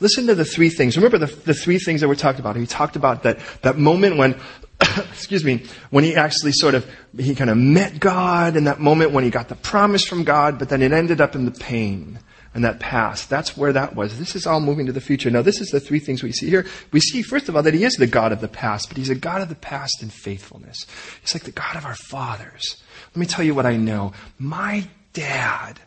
Listen 0.00 0.26
to 0.26 0.34
the 0.34 0.44
three 0.44 0.68
things. 0.68 0.96
Remember 0.96 1.18
the, 1.18 1.26
the 1.26 1.54
three 1.54 1.78
things 1.78 2.02
that 2.02 2.08
we 2.08 2.14
talked 2.14 2.38
about. 2.38 2.56
He 2.56 2.66
talked 2.66 2.94
about 2.94 3.24
that, 3.24 3.40
that 3.62 3.78
moment 3.78 4.16
when, 4.16 4.38
excuse 4.80 5.44
me, 5.44 5.64
when 5.90 6.04
he 6.04 6.14
actually 6.14 6.52
sort 6.52 6.74
of, 6.74 6.88
he 7.16 7.34
kind 7.34 7.50
of 7.50 7.56
met 7.56 7.98
God 7.98 8.56
and 8.56 8.66
that 8.66 8.78
moment 8.78 9.12
when 9.12 9.24
he 9.24 9.30
got 9.30 9.48
the 9.48 9.56
promise 9.56 10.04
from 10.04 10.22
God, 10.24 10.58
but 10.58 10.68
then 10.68 10.82
it 10.82 10.92
ended 10.92 11.20
up 11.20 11.34
in 11.34 11.46
the 11.46 11.50
pain 11.50 12.20
and 12.58 12.64
that 12.64 12.80
past. 12.80 13.30
That's 13.30 13.56
where 13.56 13.72
that 13.72 13.94
was. 13.94 14.18
This 14.18 14.34
is 14.34 14.44
all 14.44 14.58
moving 14.58 14.86
to 14.86 14.92
the 14.92 15.00
future. 15.00 15.30
Now, 15.30 15.42
this 15.42 15.60
is 15.60 15.68
the 15.68 15.78
three 15.78 16.00
things 16.00 16.24
we 16.24 16.32
see 16.32 16.48
here. 16.48 16.66
We 16.90 16.98
see, 16.98 17.22
first 17.22 17.48
of 17.48 17.54
all, 17.54 17.62
that 17.62 17.72
he 17.72 17.84
is 17.84 17.94
the 17.94 18.08
God 18.08 18.32
of 18.32 18.40
the 18.40 18.48
past, 18.48 18.88
but 18.88 18.96
he's 18.96 19.10
a 19.10 19.14
God 19.14 19.42
of 19.42 19.48
the 19.48 19.54
past 19.54 20.02
in 20.02 20.10
faithfulness. 20.10 20.84
He's 21.20 21.36
like 21.36 21.44
the 21.44 21.52
God 21.52 21.76
of 21.76 21.84
our 21.84 21.94
fathers. 21.94 22.82
Let 23.10 23.16
me 23.16 23.26
tell 23.26 23.44
you 23.44 23.54
what 23.54 23.64
I 23.64 23.76
know. 23.76 24.12
My 24.40 24.88
dad 25.12 25.78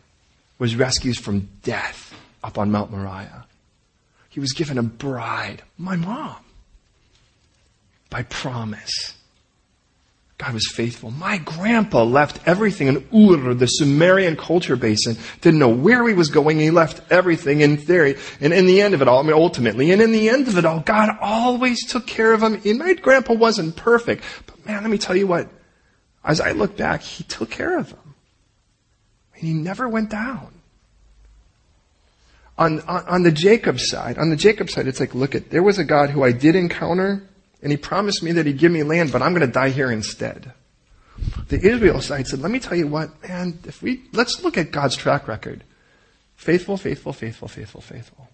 was 0.58 0.74
rescued 0.74 1.18
from 1.18 1.50
death 1.62 2.14
up 2.42 2.56
on 2.56 2.70
Mount 2.70 2.90
Moriah. 2.90 3.44
He 4.30 4.40
was 4.40 4.54
given 4.54 4.78
a 4.78 4.82
bride, 4.82 5.62
my 5.76 5.96
mom, 5.96 6.36
by 8.08 8.22
promise. 8.22 9.12
God 10.42 10.54
was 10.54 10.66
faithful. 10.66 11.12
My 11.12 11.38
grandpa 11.38 12.02
left 12.02 12.40
everything 12.48 12.88
in 12.88 12.96
Ur, 13.14 13.54
the 13.54 13.68
Sumerian 13.68 14.36
culture 14.36 14.74
basin, 14.74 15.16
didn't 15.40 15.60
know 15.60 15.68
where 15.68 16.06
he 16.08 16.14
was 16.14 16.30
going. 16.30 16.58
He 16.58 16.72
left 16.72 17.00
everything 17.12 17.60
in 17.60 17.76
theory. 17.76 18.16
And 18.40 18.52
in 18.52 18.66
the 18.66 18.80
end 18.80 18.92
of 18.92 19.02
it 19.02 19.06
all, 19.06 19.20
I 19.20 19.22
mean, 19.22 19.34
ultimately, 19.34 19.92
and 19.92 20.02
in 20.02 20.10
the 20.10 20.28
end 20.28 20.48
of 20.48 20.58
it 20.58 20.64
all, 20.64 20.80
God 20.80 21.16
always 21.20 21.86
took 21.86 22.08
care 22.08 22.32
of 22.32 22.42
him. 22.42 22.60
And 22.64 22.78
my 22.80 22.94
grandpa 22.94 23.34
wasn't 23.34 23.76
perfect. 23.76 24.24
But 24.46 24.66
man, 24.66 24.82
let 24.82 24.90
me 24.90 24.98
tell 24.98 25.14
you 25.14 25.28
what, 25.28 25.48
as 26.24 26.40
I 26.40 26.50
look 26.50 26.76
back, 26.76 27.02
he 27.02 27.22
took 27.22 27.48
care 27.48 27.78
of 27.78 27.90
him. 27.90 28.14
And 29.34 29.42
he 29.44 29.52
never 29.52 29.88
went 29.88 30.10
down 30.10 30.52
on, 32.58 32.80
on, 32.80 33.06
on 33.06 33.22
the 33.22 33.32
Jacob 33.32 33.80
side, 33.80 34.18
on 34.18 34.30
the 34.30 34.36
Jacob 34.36 34.70
side, 34.70 34.86
it's 34.86 35.00
like, 35.00 35.14
look 35.14 35.34
at, 35.34 35.50
there 35.50 35.62
was 35.62 35.78
a 35.78 35.84
God 35.84 36.10
who 36.10 36.22
I 36.22 36.32
did 36.32 36.54
encounter, 36.54 37.22
and 37.62 37.70
he 37.70 37.76
promised 37.76 38.22
me 38.22 38.32
that 38.32 38.46
he'd 38.46 38.58
give 38.58 38.72
me 38.72 38.82
land, 38.82 39.12
but 39.12 39.22
I'm 39.22 39.32
going 39.32 39.46
to 39.46 39.52
die 39.52 39.70
here 39.70 39.90
instead. 39.90 40.52
The 41.48 41.60
Israel 41.60 42.00
side 42.00 42.26
said, 42.26 42.40
let 42.40 42.50
me 42.50 42.58
tell 42.58 42.76
you 42.76 42.88
what, 42.88 43.22
man, 43.28 43.58
if 43.64 43.82
we, 43.82 44.02
let's 44.12 44.42
look 44.42 44.58
at 44.58 44.72
God's 44.72 44.96
track 44.96 45.28
record. 45.28 45.62
Faithful, 46.34 46.76
faithful, 46.76 47.12
faithful, 47.12 47.48
faithful, 47.48 47.80
faithful. 47.80 48.28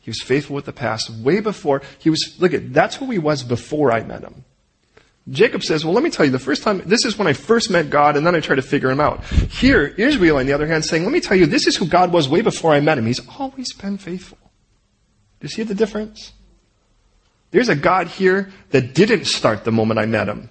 He 0.00 0.10
was 0.10 0.22
faithful 0.22 0.54
with 0.54 0.64
the 0.64 0.72
past 0.72 1.10
way 1.10 1.40
before 1.40 1.82
he 1.98 2.10
was, 2.10 2.36
look 2.38 2.54
at, 2.54 2.72
that's 2.72 2.96
who 2.96 3.10
he 3.10 3.18
was 3.18 3.42
before 3.42 3.92
I 3.92 4.04
met 4.04 4.22
him. 4.22 4.44
Jacob 5.30 5.62
says, 5.62 5.84
well, 5.84 5.92
let 5.92 6.02
me 6.02 6.10
tell 6.10 6.24
you, 6.24 6.32
the 6.32 6.38
first 6.38 6.62
time, 6.62 6.80
this 6.86 7.04
is 7.04 7.18
when 7.18 7.26
I 7.26 7.34
first 7.34 7.70
met 7.70 7.90
God 7.90 8.16
and 8.16 8.26
then 8.26 8.34
I 8.34 8.40
tried 8.40 8.56
to 8.56 8.62
figure 8.62 8.90
him 8.90 9.00
out. 9.00 9.24
Here, 9.24 9.86
Israel, 9.86 10.38
on 10.38 10.46
the 10.46 10.52
other 10.52 10.66
hand, 10.66 10.84
saying, 10.84 11.02
let 11.02 11.12
me 11.12 11.20
tell 11.20 11.36
you, 11.36 11.44
this 11.44 11.66
is 11.66 11.76
who 11.76 11.86
God 11.86 12.12
was 12.12 12.28
way 12.28 12.40
before 12.40 12.72
I 12.72 12.80
met 12.80 12.96
him. 12.96 13.04
He's 13.04 13.26
always 13.38 13.74
been 13.74 13.98
faithful. 13.98 14.38
Do 15.40 15.44
you 15.44 15.48
see 15.50 15.64
the 15.64 15.74
difference? 15.74 16.32
There's 17.50 17.68
a 17.68 17.76
God 17.76 18.08
here 18.08 18.50
that 18.70 18.94
didn't 18.94 19.24
start 19.24 19.64
the 19.64 19.72
moment 19.72 19.98
I 19.98 20.06
met 20.06 20.28
him. 20.28 20.50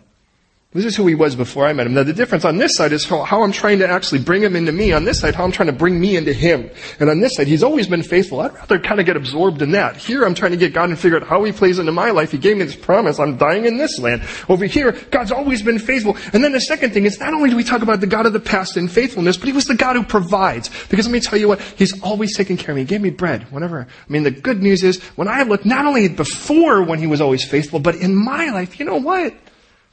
This 0.73 0.83
is 0.83 0.97
who 0.97 1.07
he 1.07 1.15
was 1.15 1.33
before 1.33 1.65
I 1.65 1.71
met 1.71 1.87
him. 1.87 1.93
Now 1.93 2.03
the 2.03 2.11
difference 2.11 2.43
on 2.43 2.57
this 2.57 2.75
side 2.75 2.91
is 2.91 3.05
how, 3.05 3.23
how, 3.23 3.41
I'm 3.41 3.53
trying 3.53 3.79
to 3.79 3.87
actually 3.87 4.19
bring 4.19 4.43
him 4.43 4.53
into 4.53 4.73
me. 4.73 4.91
On 4.91 5.05
this 5.05 5.21
side, 5.21 5.33
how 5.33 5.45
I'm 5.45 5.51
trying 5.53 5.67
to 5.67 5.73
bring 5.73 5.97
me 5.97 6.17
into 6.17 6.33
him. 6.33 6.69
And 6.99 7.09
on 7.09 7.21
this 7.21 7.35
side, 7.35 7.47
he's 7.47 7.63
always 7.63 7.87
been 7.87 8.03
faithful. 8.03 8.41
I'd 8.41 8.53
rather 8.53 8.77
kind 8.77 8.99
of 8.99 9.05
get 9.05 9.15
absorbed 9.15 9.61
in 9.61 9.71
that. 9.71 9.95
Here, 9.95 10.25
I'm 10.25 10.35
trying 10.35 10.51
to 10.51 10.57
get 10.57 10.73
God 10.73 10.89
and 10.89 10.99
figure 10.99 11.17
out 11.17 11.25
how 11.25 11.41
he 11.45 11.53
plays 11.53 11.79
into 11.79 11.93
my 11.93 12.11
life. 12.11 12.31
He 12.33 12.37
gave 12.37 12.57
me 12.57 12.65
this 12.65 12.75
promise. 12.75 13.17
I'm 13.17 13.37
dying 13.37 13.65
in 13.65 13.77
this 13.77 13.97
land. 13.97 14.23
Over 14.49 14.65
here, 14.65 14.91
God's 14.91 15.31
always 15.31 15.61
been 15.61 15.79
faithful. 15.79 16.17
And 16.33 16.43
then 16.43 16.51
the 16.51 16.59
second 16.59 16.93
thing 16.93 17.05
is 17.05 17.17
not 17.17 17.33
only 17.33 17.49
do 17.49 17.55
we 17.55 17.63
talk 17.63 17.81
about 17.81 18.01
the 18.01 18.07
God 18.07 18.25
of 18.25 18.33
the 18.33 18.39
past 18.41 18.75
and 18.75 18.91
faithfulness, 18.91 19.37
but 19.37 19.47
he 19.47 19.53
was 19.53 19.65
the 19.65 19.75
God 19.75 19.95
who 19.95 20.03
provides. 20.03 20.69
Because 20.89 21.07
let 21.07 21.13
me 21.13 21.21
tell 21.21 21.39
you 21.39 21.47
what, 21.47 21.61
he's 21.61 22.03
always 22.03 22.35
taken 22.35 22.57
care 22.57 22.71
of 22.71 22.75
me. 22.75 22.81
He 22.81 22.87
gave 22.87 23.01
me 23.01 23.09
bread 23.09 23.49
whenever. 23.53 23.83
I 23.83 24.11
mean, 24.11 24.23
the 24.23 24.31
good 24.31 24.61
news 24.61 24.83
is 24.83 25.01
when 25.15 25.29
I 25.29 25.43
look 25.43 25.65
not 25.65 25.85
only 25.85 26.09
before 26.09 26.83
when 26.83 26.99
he 26.99 27.07
was 27.07 27.21
always 27.21 27.45
faithful, 27.45 27.79
but 27.79 27.95
in 27.95 28.13
my 28.13 28.49
life, 28.49 28.81
you 28.81 28.85
know 28.85 28.97
what? 28.97 29.33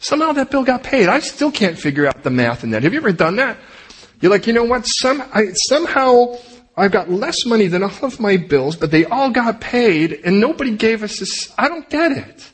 Somehow 0.05 0.33
that 0.33 0.51
bill 0.51 0.65
got 0.65 0.83
paid. 0.83 1.09
I 1.09 1.21
still 1.21 1.51
can't 1.51 1.79
figure 1.79 2.07
out 2.07 2.23
the 2.23 2.29
math 2.29 2.63
in 2.63 2.73
that. 2.73 2.83
Have 2.83 2.93
you 2.93 3.01
ever 3.01 3.11
done 3.11 3.37
that? 3.37 3.57
You're 4.21 4.31
like, 4.31 4.47
you 4.47 4.53
know 4.53 4.65
what? 4.65 4.85
Some, 4.85 5.23
I, 5.33 5.53
somehow 5.55 6.37
I've 6.77 6.93
got 6.93 7.09
less 7.09 7.47
money 7.47 7.69
than 7.69 7.83
all 7.83 7.91
of 8.03 8.21
my 8.21 8.37
bills, 8.37 8.77
but 8.77 8.91
they 8.91 9.07
all 9.07 9.31
got 9.31 9.63
paid 9.63 10.21
and 10.23 10.41
nobody 10.41 10.77
gave 10.77 11.03
us 11.03 11.21
this. 11.21 11.51
I 11.57 11.69
don't 11.69 11.89
get 11.89 12.13
it. 12.13 12.51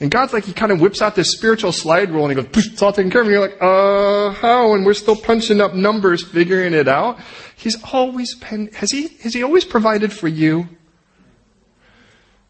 And 0.00 0.10
God's 0.10 0.32
like, 0.32 0.44
he 0.44 0.54
kind 0.54 0.72
of 0.72 0.80
whips 0.80 1.02
out 1.02 1.14
this 1.14 1.32
spiritual 1.32 1.72
slide 1.72 2.10
rule 2.12 2.26
and 2.26 2.38
he 2.38 2.42
goes, 2.42 2.66
it's 2.72 2.80
all 2.80 2.94
taken 2.94 3.10
care 3.10 3.20
of. 3.20 3.26
And 3.26 3.34
you're 3.34 3.46
like, 3.46 3.60
uh, 3.60 4.30
how? 4.40 4.72
And 4.72 4.86
we're 4.86 4.94
still 4.94 5.16
punching 5.16 5.60
up 5.60 5.74
numbers, 5.74 6.24
figuring 6.26 6.72
it 6.72 6.88
out. 6.88 7.20
He's 7.56 7.76
always 7.92 8.34
been, 8.36 8.68
has 8.72 8.90
he, 8.90 9.08
has 9.22 9.34
he 9.34 9.42
always 9.42 9.66
provided 9.66 10.14
for 10.14 10.28
you? 10.28 10.66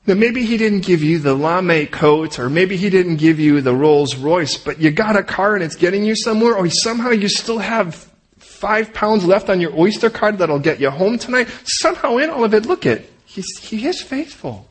Now 0.07 0.15
maybe 0.15 0.45
he 0.45 0.57
didn't 0.57 0.81
give 0.81 1.03
you 1.03 1.19
the 1.19 1.35
lame 1.35 1.87
coat, 1.89 2.39
or 2.39 2.49
maybe 2.49 2.77
he 2.77 2.91
didn't 2.91 3.17
give 3.17 3.39
you 3.39 3.61
the 3.61 3.75
Rolls 3.75 4.17
Royce, 4.17 4.57
but 4.57 4.81
you 4.81 4.91
got 4.91 5.17
a 5.17 5.23
car 5.23 5.55
and 5.55 5.63
it's 5.63 5.77
getting 5.77 6.05
you 6.05 6.17
somewhere, 6.17 6.57
or 6.57 6.69
somehow 6.71 7.11
you 7.11 7.29
still 7.29 7.59
have 7.59 8.11
five 8.39 8.93
pounds 8.93 9.25
left 9.25 9.49
on 9.49 9.61
your 9.61 9.79
Oyster 9.79 10.11
card 10.11 10.39
that'll 10.39 10.59
get 10.59 10.81
you 10.81 10.91
home 10.91 11.19
tonight. 11.19 11.49
Somehow 11.65 12.17
in 12.17 12.31
all 12.31 12.45
of 12.45 12.55
it, 12.55 12.67
look 12.67 12.87
at, 12.87 13.03
he's, 13.25 13.59
he 13.59 13.87
is 13.87 14.03
faithful. 14.03 14.69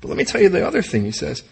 But 0.00 0.08
let 0.08 0.16
me 0.16 0.24
tell 0.24 0.40
you 0.40 0.48
the 0.48 0.66
other 0.66 0.82
thing 0.82 1.04
he 1.04 1.12
says, 1.12 1.44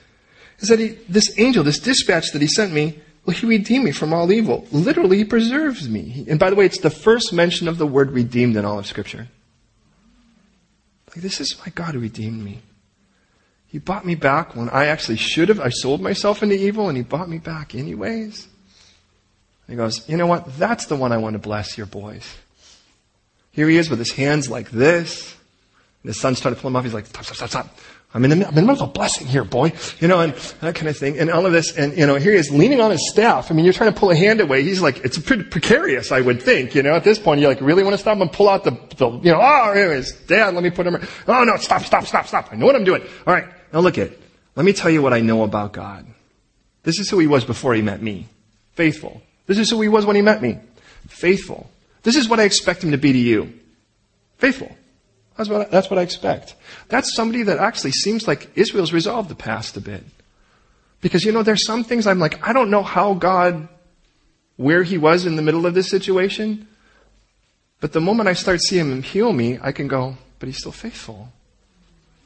is 0.59 0.69
that 0.69 0.79
he, 0.79 0.89
this 1.09 1.39
angel, 1.39 1.63
this 1.63 1.79
dispatch 1.79 2.33
that 2.33 2.43
he 2.43 2.49
sent 2.49 2.73
me, 2.73 3.01
well, 3.25 3.37
he 3.37 3.47
redeemed 3.47 3.85
me 3.85 3.93
from 3.93 4.13
all 4.13 4.33
evil. 4.33 4.67
Literally, 4.73 5.19
he 5.19 5.25
preserves 5.25 5.89
me. 5.89 6.25
And 6.29 6.39
by 6.39 6.51
the 6.51 6.57
way, 6.57 6.65
it's 6.65 6.81
the 6.81 6.91
first 6.91 7.33
mention 7.33 7.69
of 7.69 7.79
the 7.79 7.87
word 7.87 8.11
redeemed 8.11 8.57
in 8.57 8.65
all 8.65 8.79
of 8.79 8.87
scripture. 8.87 9.29
This 11.21 11.41
is 11.41 11.57
my 11.65 11.71
God 11.75 11.95
who 11.95 12.01
redeemed 12.01 12.43
me. 12.43 12.63
He 13.67 13.79
bought 13.79 14.05
me 14.05 14.17
back 14.17 14.57
when 14.57 14.69
I 14.69 14.87
actually 14.87 15.17
should 15.17 15.49
have. 15.49 15.61
I 15.61 15.69
sold 15.69 16.01
myself 16.01 16.43
into 16.43 16.57
evil 16.57 16.89
and 16.89 16.97
he 16.97 17.05
bought 17.05 17.29
me 17.29 17.39
back 17.39 17.75
anyways. 17.75 18.49
he 19.69 19.77
goes, 19.77 20.09
you 20.09 20.17
know 20.17 20.27
what? 20.27 20.59
That's 20.59 20.87
the 20.87 20.97
one 20.97 21.13
I 21.13 21.19
want 21.19 21.35
to 21.35 21.39
bless 21.39 21.79
your 21.79 21.87
boys. 21.87 22.37
Here 23.53 23.69
he 23.69 23.77
is 23.77 23.89
with 23.89 24.01
his 24.01 24.13
hands 24.13 24.51
like 24.51 24.71
this. 24.71 25.37
And 26.03 26.11
his 26.11 26.21
son's 26.21 26.41
trying 26.41 26.55
to 26.55 26.61
pull 26.61 26.69
him 26.69 26.77
off. 26.77 26.85
He's 26.85 26.95
like, 26.95 27.07
stop, 27.07 27.25
stop, 27.25 27.37
stop, 27.37 27.51
stop. 27.51 27.79
I'm 28.13 28.25
in, 28.25 28.31
the, 28.31 28.37
I'm 28.37 28.49
in 28.51 28.55
the 28.57 28.63
middle 28.63 28.83
of 28.83 28.91
a 28.91 28.93
blessing 28.93 29.29
here, 29.29 29.45
boy. 29.45 29.73
You 30.01 30.09
know, 30.09 30.21
and 30.21 30.35
that 30.61 30.75
kind 30.75 30.89
of 30.89 30.97
thing. 30.97 31.19
And 31.19 31.31
all 31.31 31.47
of 31.47 31.53
this. 31.53 31.77
And, 31.77 31.97
you 31.97 32.07
know, 32.07 32.17
here 32.17 32.33
he 32.33 32.39
is 32.39 32.51
leaning 32.51 32.81
on 32.81 32.91
his 32.91 33.09
staff. 33.09 33.51
I 33.51 33.55
mean, 33.55 33.65
you're 33.65 33.75
trying 33.75 33.93
to 33.93 33.99
pull 33.99 34.11
a 34.11 34.17
hand 34.17 34.41
away. 34.41 34.65
He's 34.65 34.81
like, 34.81 35.05
it's 35.05 35.17
pretty 35.19 35.45
precarious, 35.45 36.11
I 36.11 36.21
would 36.21 36.43
think. 36.43 36.75
You 36.75 36.83
know, 36.83 36.95
at 36.95 37.05
this 37.05 37.21
point, 37.21 37.41
you're 37.41 37.49
like, 37.49 37.61
really 37.61 37.85
want 37.85 37.95
to 37.95 37.99
stop 37.99 38.19
and 38.19 38.33
pull 38.33 38.49
out 38.49 38.65
the, 38.65 38.73
the 38.97 39.11
you 39.11 39.31
know, 39.31 39.39
oh, 39.41 39.71
anyways, 39.71 40.13
dad, 40.23 40.55
let 40.55 40.65
me 40.65 40.71
put 40.71 40.89
him, 40.89 40.97
oh 41.29 41.45
no, 41.45 41.57
stop, 41.57 41.83
stop, 41.83 42.05
stop, 42.05 42.27
stop. 42.27 42.49
I 42.53 42.57
know 42.57 42.67
what 42.67 42.75
I'm 42.75 42.85
doing. 42.85 43.03
All 43.27 43.33
right. 43.33 43.47
Now 43.73 43.79
look 43.79 43.97
at, 43.97 44.11
let 44.57 44.67
me 44.67 44.73
tell 44.73 44.91
you 44.91 45.03
what 45.03 45.13
I 45.13 45.21
know 45.21 45.45
about 45.45 45.73
God. 45.73 46.07
This 46.83 46.99
is 46.99 47.09
who 47.09 47.19
he 47.21 47.29
was 47.29 47.45
before 47.45 47.75
he 47.75 47.83
met 47.83 48.03
me. 48.03 48.27
Faithful. 48.73 49.23
This 49.47 49.59
is 49.59 49.71
who 49.71 49.81
he 49.81 49.89
was 49.89 50.05
when 50.05 50.17
he 50.17 50.23
met 50.23 50.43
me. 50.43 50.59
Faithful. 51.07 51.71
This 52.03 52.17
is 52.17 52.29
what 52.29 52.41
I 52.41 52.45
expect 52.45 52.83
him 52.83 52.91
to 52.91 52.99
be 52.99 53.13
to 53.13 53.19
you. 53.19 53.53
Faithful. 54.39 54.75
That's 55.41 55.49
what, 55.49 55.61
I, 55.63 55.65
that's 55.71 55.89
what 55.89 55.99
I 55.99 56.03
expect. 56.03 56.55
That's 56.91 57.15
somebody 57.15 57.45
that 57.45 57.57
actually 57.57 57.93
seems 57.93 58.29
like 58.29 58.51
Israel's 58.57 58.93
resolved 58.93 59.31
the 59.31 59.35
past 59.35 59.75
a 59.79 59.81
bit. 59.81 60.05
Because, 61.01 61.25
you 61.25 61.33
know, 61.33 61.43
there's 61.43 61.65
some 61.65 61.83
things 61.83 62.07
I'm 62.07 62.19
like, 62.19 62.47
I 62.47 62.53
don't 62.53 62.69
know 62.69 62.83
how 62.83 63.15
God, 63.15 63.67
where 64.59 64.83
he 64.83 64.99
was 64.99 65.25
in 65.25 65.37
the 65.37 65.43
middle 65.43 65.65
of 65.65 65.73
this 65.73 65.89
situation. 65.89 66.69
But 67.81 67.95
the 67.95 68.03
moment 68.03 68.29
I 68.29 68.35
start 68.35 68.61
seeing 68.61 68.93
him 68.93 69.03
heal 69.03 69.33
me, 69.33 69.59
I 69.63 69.73
can 69.73 69.89
go, 69.89 70.19
but 70.41 70.47
he's 70.47 70.59
still 70.59 70.73
faithful. 70.73 71.33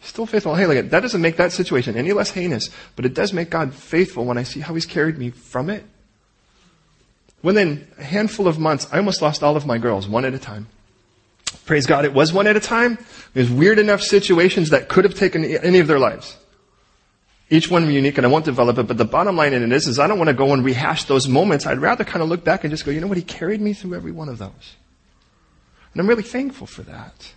Still 0.02 0.26
faithful. 0.26 0.56
Hey, 0.56 0.66
look, 0.66 0.90
that 0.90 0.98
doesn't 0.98 1.22
make 1.22 1.36
that 1.36 1.52
situation 1.52 1.96
any 1.96 2.12
less 2.12 2.30
heinous, 2.30 2.68
but 2.96 3.04
it 3.04 3.14
does 3.14 3.32
make 3.32 3.48
God 3.48 3.72
faithful 3.72 4.24
when 4.24 4.38
I 4.38 4.42
see 4.42 4.58
how 4.58 4.74
he's 4.74 4.86
carried 4.86 5.18
me 5.18 5.30
from 5.30 5.70
it. 5.70 5.84
Within 7.44 7.86
a 7.96 8.02
handful 8.02 8.48
of 8.48 8.58
months, 8.58 8.88
I 8.90 8.96
almost 8.96 9.22
lost 9.22 9.44
all 9.44 9.56
of 9.56 9.66
my 9.66 9.78
girls, 9.78 10.08
one 10.08 10.24
at 10.24 10.34
a 10.34 10.38
time. 10.40 10.66
Praise 11.66 11.86
God, 11.86 12.04
it 12.04 12.12
was 12.12 12.32
one 12.32 12.46
at 12.46 12.56
a 12.56 12.60
time. 12.60 12.98
There's 13.32 13.50
weird 13.50 13.78
enough 13.78 14.02
situations 14.02 14.70
that 14.70 14.88
could 14.88 15.04
have 15.04 15.14
taken 15.14 15.44
any 15.44 15.78
of 15.78 15.86
their 15.86 15.98
lives. 15.98 16.36
Each 17.50 17.70
one 17.70 17.90
unique, 17.90 18.16
and 18.16 18.26
I 18.26 18.30
won't 18.30 18.44
develop 18.44 18.78
it, 18.78 18.86
but 18.86 18.96
the 18.96 19.04
bottom 19.04 19.36
line 19.36 19.52
in 19.52 19.62
it 19.62 19.72
is, 19.72 19.86
is 19.86 19.98
I 19.98 20.06
don't 20.06 20.18
want 20.18 20.28
to 20.28 20.34
go 20.34 20.52
and 20.52 20.64
rehash 20.64 21.04
those 21.04 21.28
moments. 21.28 21.66
I'd 21.66 21.78
rather 21.78 22.04
kind 22.04 22.22
of 22.22 22.28
look 22.28 22.42
back 22.42 22.64
and 22.64 22.70
just 22.70 22.84
go, 22.84 22.90
you 22.90 23.00
know 23.00 23.06
what, 23.06 23.18
He 23.18 23.22
carried 23.22 23.60
me 23.60 23.74
through 23.74 23.94
every 23.94 24.12
one 24.12 24.28
of 24.28 24.38
those. 24.38 24.76
And 25.92 26.00
I'm 26.00 26.08
really 26.08 26.22
thankful 26.22 26.66
for 26.66 26.82
that. 26.82 27.32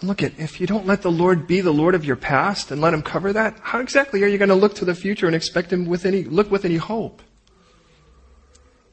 And 0.00 0.08
look 0.08 0.22
at, 0.22 0.38
if 0.38 0.60
you 0.60 0.66
don't 0.66 0.86
let 0.86 1.02
the 1.02 1.10
Lord 1.10 1.46
be 1.46 1.60
the 1.60 1.72
Lord 1.72 1.94
of 1.94 2.04
your 2.04 2.16
past 2.16 2.70
and 2.70 2.80
let 2.80 2.92
Him 2.92 3.02
cover 3.02 3.32
that, 3.32 3.56
how 3.60 3.80
exactly 3.80 4.22
are 4.22 4.26
you 4.26 4.38
going 4.38 4.48
to 4.48 4.54
look 4.54 4.74
to 4.76 4.84
the 4.84 4.94
future 4.94 5.26
and 5.26 5.36
expect 5.36 5.72
Him 5.72 5.86
with 5.86 6.04
any, 6.04 6.24
look 6.24 6.50
with 6.50 6.64
any 6.64 6.76
hope? 6.76 7.22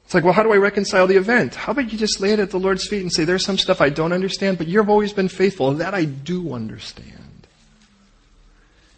It's 0.06 0.14
like, 0.14 0.24
well, 0.24 0.34
how 0.34 0.44
do 0.44 0.52
I 0.52 0.58
reconcile 0.58 1.08
the 1.08 1.16
event? 1.16 1.56
How 1.56 1.72
about 1.72 1.92
you 1.92 1.98
just 1.98 2.20
lay 2.20 2.32
it 2.34 2.40
at 2.40 2.52
the 2.52 2.60
Lord's 2.60 2.88
feet 2.88 3.02
and 3.02 3.12
say, 3.12 3.24
there's 3.24 3.46
some 3.46 3.58
stuff 3.58 3.82
I 3.82 3.90
don't 3.90 4.14
understand, 4.14 4.58
but 4.58 4.68
you've 4.68 4.90
always 4.90 5.14
been 5.14 5.30
faithful. 5.30 5.72
and 5.72 5.82
That 5.82 5.94
I 5.94 6.06
do 6.06 6.54
understand. 6.54 7.48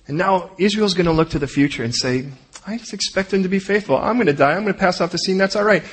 And 0.07 0.17
now 0.17 0.51
Israel's 0.57 0.93
going 0.93 1.05
to 1.05 1.11
look 1.11 1.29
to 1.31 1.39
the 1.39 1.47
future 1.47 1.83
and 1.83 1.93
say, 1.93 2.29
I 2.67 2.77
just 2.77 2.93
expect 2.93 3.33
him 3.33 3.43
to 3.43 3.49
be 3.49 3.59
faithful. 3.59 3.97
I'm 3.97 4.15
going 4.15 4.27
to 4.27 4.33
die. 4.33 4.53
I'm 4.53 4.63
going 4.63 4.73
to 4.73 4.79
pass 4.79 5.01
off 5.01 5.11
the 5.11 5.17
scene. 5.17 5.37
That's 5.37 5.55
all 5.55 5.63
right. 5.63 5.83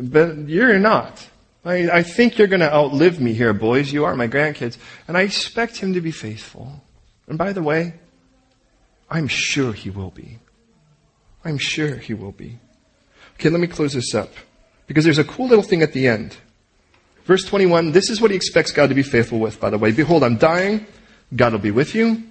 But 0.00 0.48
you're 0.48 0.78
not. 0.78 1.28
I, 1.64 1.90
I 1.90 2.02
think 2.02 2.38
you're 2.38 2.48
going 2.48 2.60
to 2.60 2.72
outlive 2.72 3.20
me 3.20 3.32
here, 3.32 3.52
boys. 3.52 3.92
You 3.92 4.04
are 4.04 4.14
my 4.16 4.28
grandkids. 4.28 4.76
And 5.08 5.16
I 5.16 5.22
expect 5.22 5.78
him 5.78 5.94
to 5.94 6.00
be 6.00 6.10
faithful. 6.10 6.82
And 7.26 7.38
by 7.38 7.52
the 7.52 7.62
way, 7.62 7.94
I'm 9.10 9.28
sure 9.28 9.72
he 9.72 9.90
will 9.90 10.10
be. 10.10 10.38
I'm 11.44 11.58
sure 11.58 11.96
he 11.96 12.14
will 12.14 12.32
be. 12.32 12.58
Okay, 13.34 13.48
let 13.48 13.60
me 13.60 13.66
close 13.66 13.94
this 13.94 14.14
up. 14.14 14.30
Because 14.86 15.04
there's 15.04 15.18
a 15.18 15.24
cool 15.24 15.48
little 15.48 15.62
thing 15.62 15.82
at 15.82 15.92
the 15.92 16.08
end. 16.08 16.36
Verse 17.24 17.44
21, 17.44 17.92
this 17.92 18.10
is 18.10 18.20
what 18.20 18.30
he 18.30 18.36
expects 18.36 18.70
God 18.70 18.88
to 18.88 18.94
be 18.94 19.02
faithful 19.02 19.38
with, 19.38 19.58
by 19.58 19.70
the 19.70 19.78
way. 19.78 19.92
Behold, 19.92 20.22
I'm 20.22 20.36
dying. 20.36 20.86
God 21.34 21.52
will 21.52 21.60
be 21.60 21.70
with 21.70 21.94
you, 21.94 22.08
and 22.08 22.24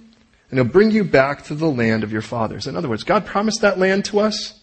he'll 0.52 0.64
bring 0.64 0.90
you 0.92 1.04
back 1.04 1.44
to 1.44 1.54
the 1.54 1.68
land 1.68 2.04
of 2.04 2.12
your 2.12 2.22
fathers. 2.22 2.66
In 2.66 2.76
other 2.76 2.88
words, 2.88 3.02
God 3.02 3.26
promised 3.26 3.60
that 3.62 3.78
land 3.78 4.04
to 4.06 4.20
us. 4.20 4.60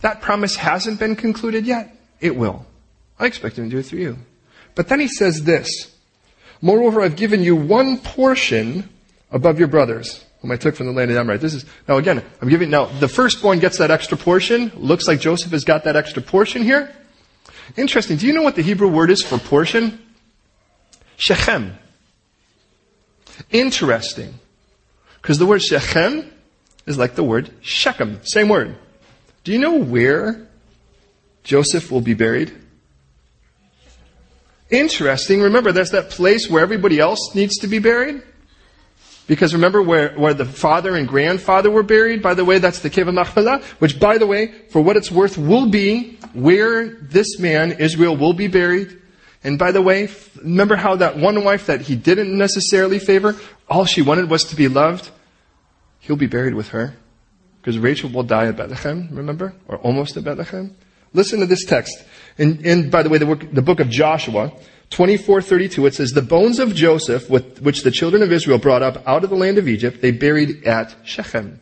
That 0.00 0.22
promise 0.22 0.56
hasn't 0.56 0.98
been 0.98 1.14
concluded 1.14 1.66
yet. 1.66 1.94
It 2.20 2.36
will. 2.36 2.66
I 3.18 3.26
expect 3.26 3.58
him 3.58 3.64
to 3.64 3.70
do 3.70 3.78
it 3.78 3.82
through 3.84 4.00
you. 4.00 4.18
But 4.74 4.88
then 4.88 5.00
he 5.00 5.08
says 5.08 5.44
this. 5.44 5.94
Moreover, 6.62 7.02
I've 7.02 7.16
given 7.16 7.42
you 7.42 7.54
one 7.54 7.98
portion 7.98 8.88
above 9.30 9.58
your 9.58 9.68
brothers 9.68 10.24
whom 10.40 10.50
I 10.50 10.56
took 10.56 10.76
from 10.76 10.86
the 10.86 10.92
land 10.92 11.10
of 11.10 11.16
Amorite. 11.16 11.40
This 11.40 11.54
is, 11.54 11.64
now 11.88 11.96
again, 11.96 12.22
I'm 12.40 12.48
giving, 12.48 12.70
now 12.70 12.86
the 12.86 13.08
firstborn 13.08 13.58
gets 13.58 13.78
that 13.78 13.90
extra 13.90 14.16
portion. 14.16 14.70
Looks 14.76 15.08
like 15.08 15.20
Joseph 15.20 15.50
has 15.52 15.64
got 15.64 15.84
that 15.84 15.96
extra 15.96 16.22
portion 16.22 16.62
here. 16.62 16.94
Interesting. 17.76 18.16
Do 18.16 18.26
you 18.26 18.32
know 18.32 18.42
what 18.42 18.54
the 18.54 18.62
Hebrew 18.62 18.88
word 18.88 19.10
is 19.10 19.22
for 19.22 19.38
portion? 19.38 19.98
Shechem. 21.16 21.76
Interesting. 23.50 24.34
Because 25.20 25.38
the 25.38 25.46
word 25.46 25.62
Shechem 25.62 26.30
is 26.86 26.96
like 26.96 27.14
the 27.14 27.24
word 27.24 27.50
Shechem. 27.60 28.20
Same 28.24 28.48
word. 28.48 28.76
Do 29.44 29.52
you 29.52 29.58
know 29.58 29.74
where 29.74 30.46
Joseph 31.42 31.90
will 31.90 32.00
be 32.00 32.14
buried? 32.14 32.52
Interesting. 34.70 35.42
Remember, 35.42 35.72
that's 35.72 35.90
that 35.90 36.10
place 36.10 36.48
where 36.48 36.62
everybody 36.62 37.00
else 37.00 37.34
needs 37.34 37.58
to 37.58 37.66
be 37.66 37.78
buried. 37.78 38.22
Because 39.28 39.52
remember 39.52 39.82
where, 39.82 40.14
where 40.14 40.32
the 40.32 40.46
father 40.46 40.96
and 40.96 41.06
grandfather 41.06 41.70
were 41.70 41.82
buried? 41.82 42.22
By 42.22 42.32
the 42.32 42.46
way, 42.46 42.58
that's 42.58 42.80
the 42.80 42.88
of 42.88 43.14
Machpelah, 43.14 43.62
which 43.78 44.00
by 44.00 44.16
the 44.16 44.26
way, 44.26 44.52
for 44.70 44.80
what 44.80 44.96
it's 44.96 45.12
worth, 45.12 45.36
will 45.36 45.68
be 45.68 46.18
where 46.32 46.88
this 46.88 47.38
man, 47.38 47.72
Israel, 47.72 48.16
will 48.16 48.32
be 48.32 48.48
buried. 48.48 49.00
And 49.44 49.58
by 49.58 49.70
the 49.70 49.82
way, 49.82 50.08
remember 50.42 50.76
how 50.76 50.96
that 50.96 51.18
one 51.18 51.44
wife 51.44 51.66
that 51.66 51.82
he 51.82 51.94
didn't 51.94 52.36
necessarily 52.36 52.98
favor, 52.98 53.36
all 53.68 53.84
she 53.84 54.00
wanted 54.00 54.30
was 54.30 54.44
to 54.44 54.56
be 54.56 54.66
loved? 54.66 55.10
He'll 56.00 56.16
be 56.16 56.26
buried 56.26 56.54
with 56.54 56.68
her. 56.68 56.96
Because 57.60 57.78
Rachel 57.78 58.08
will 58.08 58.22
die 58.22 58.46
at 58.46 58.56
Bethlehem, 58.56 59.10
remember? 59.12 59.52
Or 59.68 59.76
almost 59.76 60.16
at 60.16 60.24
Bethlehem. 60.24 60.74
Listen 61.12 61.40
to 61.40 61.46
this 61.46 61.66
text. 61.66 62.02
And, 62.38 62.64
and 62.64 62.90
by 62.90 63.02
the 63.02 63.10
way, 63.10 63.18
the, 63.18 63.26
work, 63.26 63.52
the 63.52 63.62
book 63.62 63.80
of 63.80 63.90
Joshua, 63.90 64.52
24:32 64.90 65.86
it 65.86 65.94
says 65.94 66.12
the 66.12 66.22
bones 66.22 66.58
of 66.58 66.74
Joseph 66.74 67.28
which 67.28 67.82
the 67.82 67.90
children 67.90 68.22
of 68.22 68.32
Israel 68.32 68.58
brought 68.58 68.82
up 68.82 69.06
out 69.06 69.22
of 69.22 69.30
the 69.30 69.36
land 69.36 69.58
of 69.58 69.68
Egypt 69.68 70.00
they 70.00 70.10
buried 70.10 70.64
at 70.64 70.94
Shechem. 71.04 71.60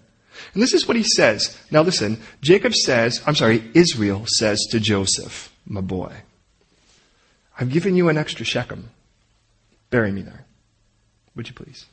And 0.54 0.62
this 0.62 0.72
is 0.72 0.86
what 0.86 0.96
he 0.96 1.02
says. 1.02 1.58
Now 1.70 1.82
listen, 1.82 2.20
Jacob 2.40 2.74
says, 2.74 3.22
I'm 3.26 3.34
sorry, 3.34 3.68
Israel 3.74 4.24
says 4.26 4.64
to 4.70 4.80
Joseph, 4.80 5.52
my 5.66 5.80
boy, 5.80 6.12
I've 7.58 7.70
given 7.70 7.96
you 7.96 8.08
an 8.08 8.18
extra 8.18 8.44
Shechem. 8.44 8.90
Bury 9.90 10.12
me 10.12 10.22
there. 10.22 10.44
Would 11.34 11.48
you 11.48 11.54
please? 11.54 11.86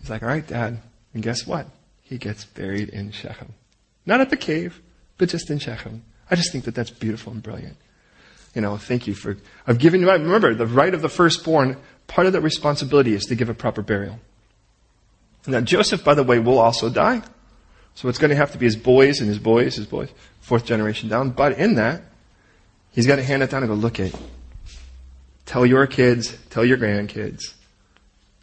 He's 0.00 0.10
like, 0.10 0.22
all 0.22 0.28
right, 0.28 0.46
dad. 0.46 0.78
And 1.14 1.22
guess 1.22 1.46
what? 1.46 1.66
He 2.02 2.18
gets 2.18 2.44
buried 2.44 2.90
in 2.90 3.10
Shechem. 3.12 3.54
Not 4.06 4.20
at 4.20 4.30
the 4.30 4.36
cave, 4.36 4.80
but 5.16 5.28
just 5.28 5.50
in 5.50 5.58
Shechem. 5.58 6.02
I 6.30 6.36
just 6.36 6.52
think 6.52 6.64
that 6.64 6.74
that's 6.74 6.90
beautiful 6.90 7.32
and 7.32 7.42
brilliant 7.42 7.76
you 8.58 8.62
know, 8.62 8.76
thank 8.76 9.06
you 9.06 9.14
for, 9.14 9.36
I've 9.68 9.78
given 9.78 10.00
you, 10.00 10.10
remember, 10.10 10.52
the 10.52 10.66
right 10.66 10.92
of 10.92 11.00
the 11.00 11.08
firstborn, 11.08 11.76
part 12.08 12.26
of 12.26 12.32
that 12.32 12.40
responsibility 12.40 13.14
is 13.14 13.24
to 13.26 13.36
give 13.36 13.48
a 13.48 13.54
proper 13.54 13.82
burial. 13.82 14.18
Now, 15.46 15.60
Joseph, 15.60 16.02
by 16.02 16.14
the 16.14 16.24
way, 16.24 16.40
will 16.40 16.58
also 16.58 16.90
die. 16.90 17.22
So 17.94 18.08
it's 18.08 18.18
going 18.18 18.30
to 18.30 18.36
have 18.36 18.50
to 18.50 18.58
be 18.58 18.66
his 18.66 18.74
boys 18.74 19.20
and 19.20 19.28
his 19.28 19.38
boys, 19.38 19.76
his 19.76 19.86
boys, 19.86 20.08
fourth 20.40 20.64
generation 20.64 21.08
down. 21.08 21.30
But 21.30 21.56
in 21.56 21.76
that, 21.76 22.02
he's 22.90 23.06
got 23.06 23.16
to 23.16 23.22
hand 23.22 23.44
it 23.44 23.50
down 23.50 23.62
and 23.62 23.70
go, 23.70 23.76
look 23.76 24.00
it. 24.00 24.12
Tell 25.46 25.64
your 25.64 25.86
kids, 25.86 26.36
tell 26.50 26.64
your 26.64 26.78
grandkids, 26.78 27.54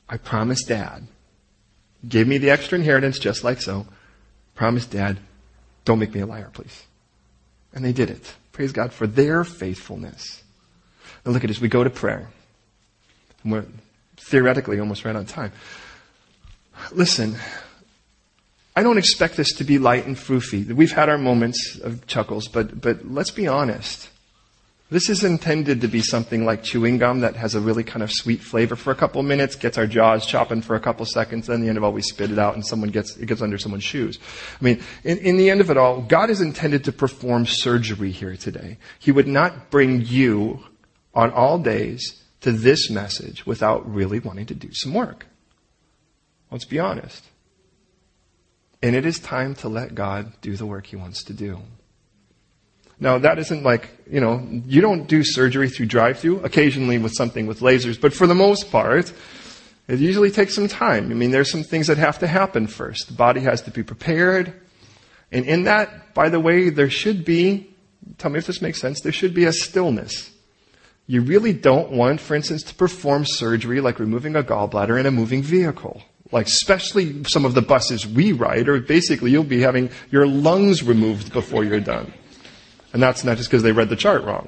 I 0.08 0.16
promise 0.16 0.64
dad. 0.64 1.08
Give 2.08 2.26
me 2.26 2.38
the 2.38 2.52
extra 2.52 2.78
inheritance 2.78 3.20
just 3.20 3.44
like 3.44 3.60
so. 3.60 3.86
Promise 4.56 4.86
dad, 4.86 5.18
don't 5.84 6.00
make 6.00 6.14
me 6.14 6.22
a 6.22 6.26
liar, 6.26 6.52
please. 6.54 6.86
And 7.74 7.84
they 7.84 7.92
did 7.92 8.10
it. 8.10 8.34
Praise 8.56 8.72
God 8.72 8.94
for 8.94 9.06
their 9.06 9.44
faithfulness. 9.44 10.42
Now 11.26 11.34
look 11.34 11.44
at 11.44 11.50
this. 11.50 11.60
We 11.60 11.68
go 11.68 11.84
to 11.84 11.90
prayer. 11.90 12.30
And 13.44 13.52
we're 13.52 13.66
theoretically 14.16 14.80
almost 14.80 15.04
right 15.04 15.14
on 15.14 15.26
time. 15.26 15.52
Listen, 16.94 17.36
I 18.74 18.82
don't 18.82 18.98
expect 18.98 19.36
this 19.36 19.52
to 19.56 19.66
be 19.66 19.78
light 19.78 20.06
and 20.06 20.16
foofy. 20.16 20.72
We've 20.72 20.94
had 20.94 21.10
our 21.10 21.18
moments 21.18 21.78
of 21.84 22.08
chuckles, 22.08 22.48
but, 22.48 22.80
but 22.80 23.06
let's 23.06 23.30
be 23.30 23.46
honest. 23.46 24.10
This 24.92 25.10
is 25.10 25.24
intended 25.24 25.82
to 25.82 25.88
be 25.88 26.02
something 26.02 26.46
like 26.46 26.62
chewing 26.62 27.00
gum 27.00 27.22
that 27.22 27.36
has 27.36 27.56
a 27.56 27.60
really 27.60 27.84
kind 27.84 28.04
of 28.04 28.12
sweet 28.12 28.42
flavor 28.42 28.76
for 28.76 28.92
a 28.92 28.96
couple 28.96 29.20
of 29.20 29.26
minutes, 29.26 29.56
gets 29.56 29.80
our 29.80 29.88
jaws 29.88 30.28
chopping 30.28 30.62
for 30.62 30.76
a 30.76 30.80
couple 30.80 31.08
seconds, 31.08 31.48
then 31.48 31.62
the 31.62 31.70
end 31.70 31.78
of 31.80 31.84
all 31.84 31.92
we 31.92 32.04
spit 32.04 32.30
it 32.30 32.38
out 32.38 32.54
and 32.54 32.64
someone 32.64 32.92
gets, 32.92 33.18
it 33.18 33.26
gets 33.26 33.42
under 33.42 33.58
someone's 33.58 33.84
shoes. 33.84 34.20
I 34.62 34.64
mean, 34.64 34.84
in, 35.04 35.18
in 35.18 35.38
the 35.38 35.50
end 35.50 35.60
of 35.60 35.72
it 35.72 35.78
all, 35.78 36.02
God 36.02 36.30
is 36.30 36.40
intended 36.40 36.84
to 36.84 36.92
perform 36.92 37.48
surgery 37.48 38.12
here 38.12 38.36
today. 38.36 38.78
He 39.00 39.12
would 39.12 39.28
not 39.28 39.72
bring 39.72 40.02
you 40.02 40.64
on 41.16 41.32
all 41.32 41.58
days 41.58 42.22
to 42.42 42.52
this 42.52 42.92
message 42.92 43.44
without 43.44 43.92
really 43.92 44.20
wanting 44.20 44.46
to 44.46 44.54
do 44.54 44.72
some 44.72 44.94
work. 44.94 45.26
Let's 46.52 46.66
be 46.66 46.80
honest. 46.80 47.24
And 48.84 48.96
it 48.96 49.04
is 49.04 49.18
time 49.18 49.56
to 49.56 49.68
let 49.68 49.96
God 49.96 50.34
do 50.42 50.56
the 50.56 50.68
work 50.68 50.86
He 50.86 50.96
wants 50.96 51.24
to 51.24 51.34
do. 51.34 51.62
Now 53.00 53.18
that 53.18 53.40
isn't 53.40 53.64
like, 53.64 53.90
you 54.10 54.22
know, 54.22 54.46
you 54.66 54.82
don't 54.82 55.08
do 55.08 55.24
surgery 55.24 55.70
through 55.70 55.88
drive-through, 55.88 56.42
occasionally 56.42 56.98
with 56.98 57.14
something 57.14 57.48
with 57.48 57.60
lasers, 57.60 58.00
but 58.00 58.14
for 58.14 58.28
the 58.28 58.36
most 58.36 58.72
part, 58.72 59.12
it 59.88 60.00
usually 60.00 60.32
takes 60.32 60.56
some 60.56 60.68
time. 60.68 61.12
I 61.12 61.14
mean, 61.14 61.32
there's 61.32 61.52
some 61.52 61.64
things 61.64 61.88
that 61.88 61.98
have 61.98 62.20
to 62.20 62.28
happen 62.28 62.68
first. 62.68 63.08
The 63.08 63.14
body 63.14 63.42
has 63.42 63.62
to 63.64 63.72
be 63.72 63.84
prepared. 63.84 64.54
And 65.32 65.46
in 65.46 65.64
that, 65.66 66.14
by 66.14 66.30
the 66.30 66.40
way, 66.40 66.70
there 66.70 66.90
should 66.90 67.26
be, 67.26 67.70
tell 68.18 68.32
me 68.32 68.40
if 68.40 68.48
this 68.48 68.62
makes 68.62 68.80
sense, 68.80 69.02
there 69.02 69.12
should 69.12 69.34
be 69.34 69.46
a 69.46 69.54
stillness. 69.54 70.32
You 71.08 71.22
really 71.22 71.54
don't 71.54 71.92
want, 71.92 72.20
for 72.20 72.34
instance, 72.34 72.64
to 72.64 72.74
perform 72.74 73.26
surgery 73.26 73.80
like 73.80 74.00
removing 74.00 74.36
a 74.36 74.42
gallbladder 74.42 75.00
in 75.00 75.06
a 75.06 75.12
moving 75.12 75.44
vehicle. 75.44 76.02
Like, 76.32 76.48
especially 76.48 77.24
some 77.26 77.46
of 77.46 77.54
the 77.54 77.62
buses 77.62 78.08
we 78.08 78.32
ride, 78.32 78.68
or 78.68 78.80
basically 78.80 79.30
you'll 79.30 79.44
be 79.44 79.62
having 79.62 79.92
your 80.10 80.26
lungs 80.26 80.82
removed 80.82 81.32
before 81.32 81.64
you're 81.64 81.80
done. 81.80 82.12
And 82.96 83.04
that's 83.04 83.26
not 83.26 83.36
just 83.36 83.50
because 83.50 83.62
they 83.62 83.74
read 83.74 83.90
the 83.90 83.98
chart 83.98 84.24
wrong. 84.24 84.48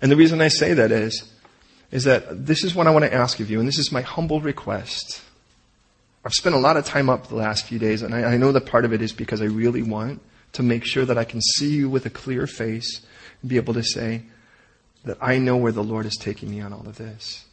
And 0.00 0.12
the 0.12 0.16
reason 0.16 0.40
I 0.40 0.46
say 0.46 0.74
that 0.74 0.92
is, 0.92 1.28
is 1.90 2.04
that 2.04 2.46
this 2.46 2.62
is 2.62 2.72
what 2.72 2.86
I 2.86 2.90
want 2.90 3.04
to 3.04 3.12
ask 3.12 3.40
of 3.40 3.50
you, 3.50 3.58
and 3.58 3.66
this 3.66 3.80
is 3.80 3.90
my 3.90 4.00
humble 4.00 4.40
request. 4.40 5.20
I've 6.24 6.34
spent 6.34 6.54
a 6.54 6.58
lot 6.60 6.76
of 6.76 6.84
time 6.84 7.10
up 7.10 7.26
the 7.26 7.34
last 7.34 7.66
few 7.66 7.80
days, 7.80 8.02
and 8.02 8.14
I, 8.14 8.34
I 8.34 8.36
know 8.36 8.52
that 8.52 8.64
part 8.64 8.84
of 8.84 8.92
it 8.92 9.02
is 9.02 9.12
because 9.12 9.42
I 9.42 9.46
really 9.46 9.82
want 9.82 10.20
to 10.52 10.62
make 10.62 10.84
sure 10.84 11.04
that 11.04 11.18
I 11.18 11.24
can 11.24 11.40
see 11.40 11.70
you 11.70 11.90
with 11.90 12.06
a 12.06 12.10
clear 12.10 12.46
face 12.46 13.04
and 13.42 13.50
be 13.50 13.56
able 13.56 13.74
to 13.74 13.82
say 13.82 14.22
that 15.04 15.18
I 15.20 15.38
know 15.38 15.56
where 15.56 15.72
the 15.72 15.82
Lord 15.82 16.06
is 16.06 16.16
taking 16.16 16.48
me 16.48 16.60
on 16.60 16.72
all 16.72 16.86
of 16.86 16.96
this. 16.96 17.44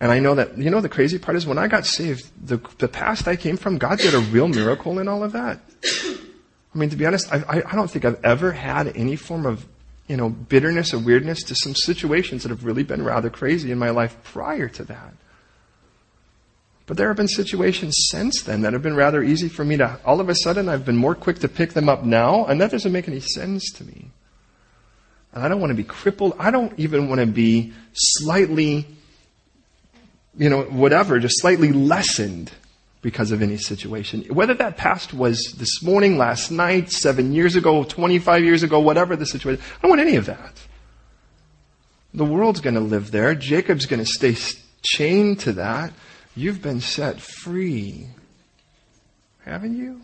And 0.00 0.10
I 0.10 0.20
know 0.20 0.36
that, 0.36 0.56
you 0.56 0.70
know, 0.70 0.80
the 0.80 0.88
crazy 0.88 1.18
part 1.18 1.36
is 1.36 1.46
when 1.46 1.58
I 1.58 1.68
got 1.68 1.84
saved, 1.84 2.30
the, 2.42 2.56
the 2.78 2.88
past 2.88 3.28
I 3.28 3.36
came 3.36 3.58
from, 3.58 3.76
God 3.76 3.98
did 3.98 4.14
a 4.14 4.20
real 4.20 4.48
miracle 4.48 5.00
in 5.00 5.06
all 5.06 5.22
of 5.22 5.32
that. 5.32 5.60
I 6.78 6.80
mean, 6.80 6.90
to 6.90 6.96
be 6.96 7.06
honest, 7.06 7.32
I, 7.32 7.64
I, 7.66 7.74
don't 7.74 7.90
think 7.90 8.04
I've 8.04 8.24
ever 8.24 8.52
had 8.52 8.96
any 8.96 9.16
form 9.16 9.46
of, 9.46 9.66
you 10.06 10.16
know, 10.16 10.28
bitterness 10.28 10.94
or 10.94 11.00
weirdness 11.00 11.42
to 11.42 11.56
some 11.56 11.74
situations 11.74 12.44
that 12.44 12.50
have 12.50 12.64
really 12.64 12.84
been 12.84 13.02
rather 13.02 13.30
crazy 13.30 13.72
in 13.72 13.78
my 13.78 13.90
life 13.90 14.16
prior 14.22 14.68
to 14.68 14.84
that. 14.84 15.12
But 16.86 16.96
there 16.96 17.08
have 17.08 17.16
been 17.16 17.26
situations 17.26 17.96
since 18.12 18.42
then 18.42 18.60
that 18.60 18.74
have 18.74 18.82
been 18.82 18.94
rather 18.94 19.24
easy 19.24 19.48
for 19.48 19.64
me 19.64 19.76
to, 19.78 19.98
all 20.04 20.20
of 20.20 20.28
a 20.28 20.36
sudden, 20.36 20.68
I've 20.68 20.84
been 20.84 20.96
more 20.96 21.16
quick 21.16 21.40
to 21.40 21.48
pick 21.48 21.72
them 21.72 21.88
up 21.88 22.04
now, 22.04 22.44
and 22.44 22.60
that 22.60 22.70
doesn't 22.70 22.92
make 22.92 23.08
any 23.08 23.18
sense 23.18 23.72
to 23.72 23.84
me. 23.84 24.12
And 25.32 25.42
I 25.42 25.48
don't 25.48 25.60
want 25.60 25.72
to 25.72 25.76
be 25.76 25.82
crippled. 25.82 26.36
I 26.38 26.52
don't 26.52 26.78
even 26.78 27.08
want 27.08 27.20
to 27.20 27.26
be 27.26 27.72
slightly 27.92 28.86
you 30.36 30.48
know, 30.48 30.62
whatever, 30.62 31.18
just 31.18 31.40
slightly 31.40 31.72
lessened 31.72 32.52
because 33.00 33.30
of 33.30 33.42
any 33.42 33.56
situation. 33.56 34.22
Whether 34.24 34.54
that 34.54 34.76
past 34.76 35.14
was 35.14 35.54
this 35.58 35.82
morning, 35.82 36.18
last 36.18 36.50
night, 36.50 36.90
seven 36.90 37.32
years 37.32 37.54
ago, 37.56 37.84
25 37.84 38.44
years 38.44 38.62
ago, 38.62 38.80
whatever 38.80 39.16
the 39.16 39.26
situation, 39.26 39.62
I 39.78 39.82
don't 39.82 39.90
want 39.90 40.00
any 40.00 40.16
of 40.16 40.26
that. 40.26 40.60
The 42.12 42.24
world's 42.24 42.60
going 42.60 42.74
to 42.74 42.80
live 42.80 43.10
there. 43.10 43.34
Jacob's 43.34 43.86
going 43.86 44.04
to 44.04 44.10
stay 44.10 44.36
chained 44.82 45.40
to 45.40 45.52
that. 45.54 45.92
You've 46.34 46.62
been 46.62 46.80
set 46.80 47.20
free. 47.20 48.06
Haven't 49.44 49.76
you? 49.76 50.00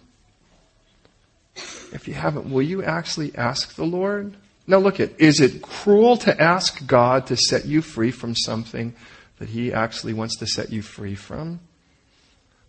If 1.92 2.06
you 2.06 2.14
haven't, 2.14 2.50
will 2.50 2.62
you 2.62 2.82
actually 2.82 3.34
ask 3.36 3.74
the 3.74 3.84
Lord? 3.84 4.36
Now 4.66 4.78
look 4.78 5.00
at, 5.00 5.20
is 5.20 5.40
it 5.40 5.62
cruel 5.62 6.16
to 6.18 6.40
ask 6.40 6.86
God 6.86 7.26
to 7.28 7.36
set 7.36 7.66
you 7.66 7.82
free 7.82 8.10
from 8.10 8.34
something 8.34 8.94
that 9.38 9.48
he 9.48 9.72
actually 9.72 10.12
wants 10.12 10.36
to 10.36 10.46
set 10.46 10.70
you 10.70 10.82
free 10.82 11.14
from. 11.14 11.60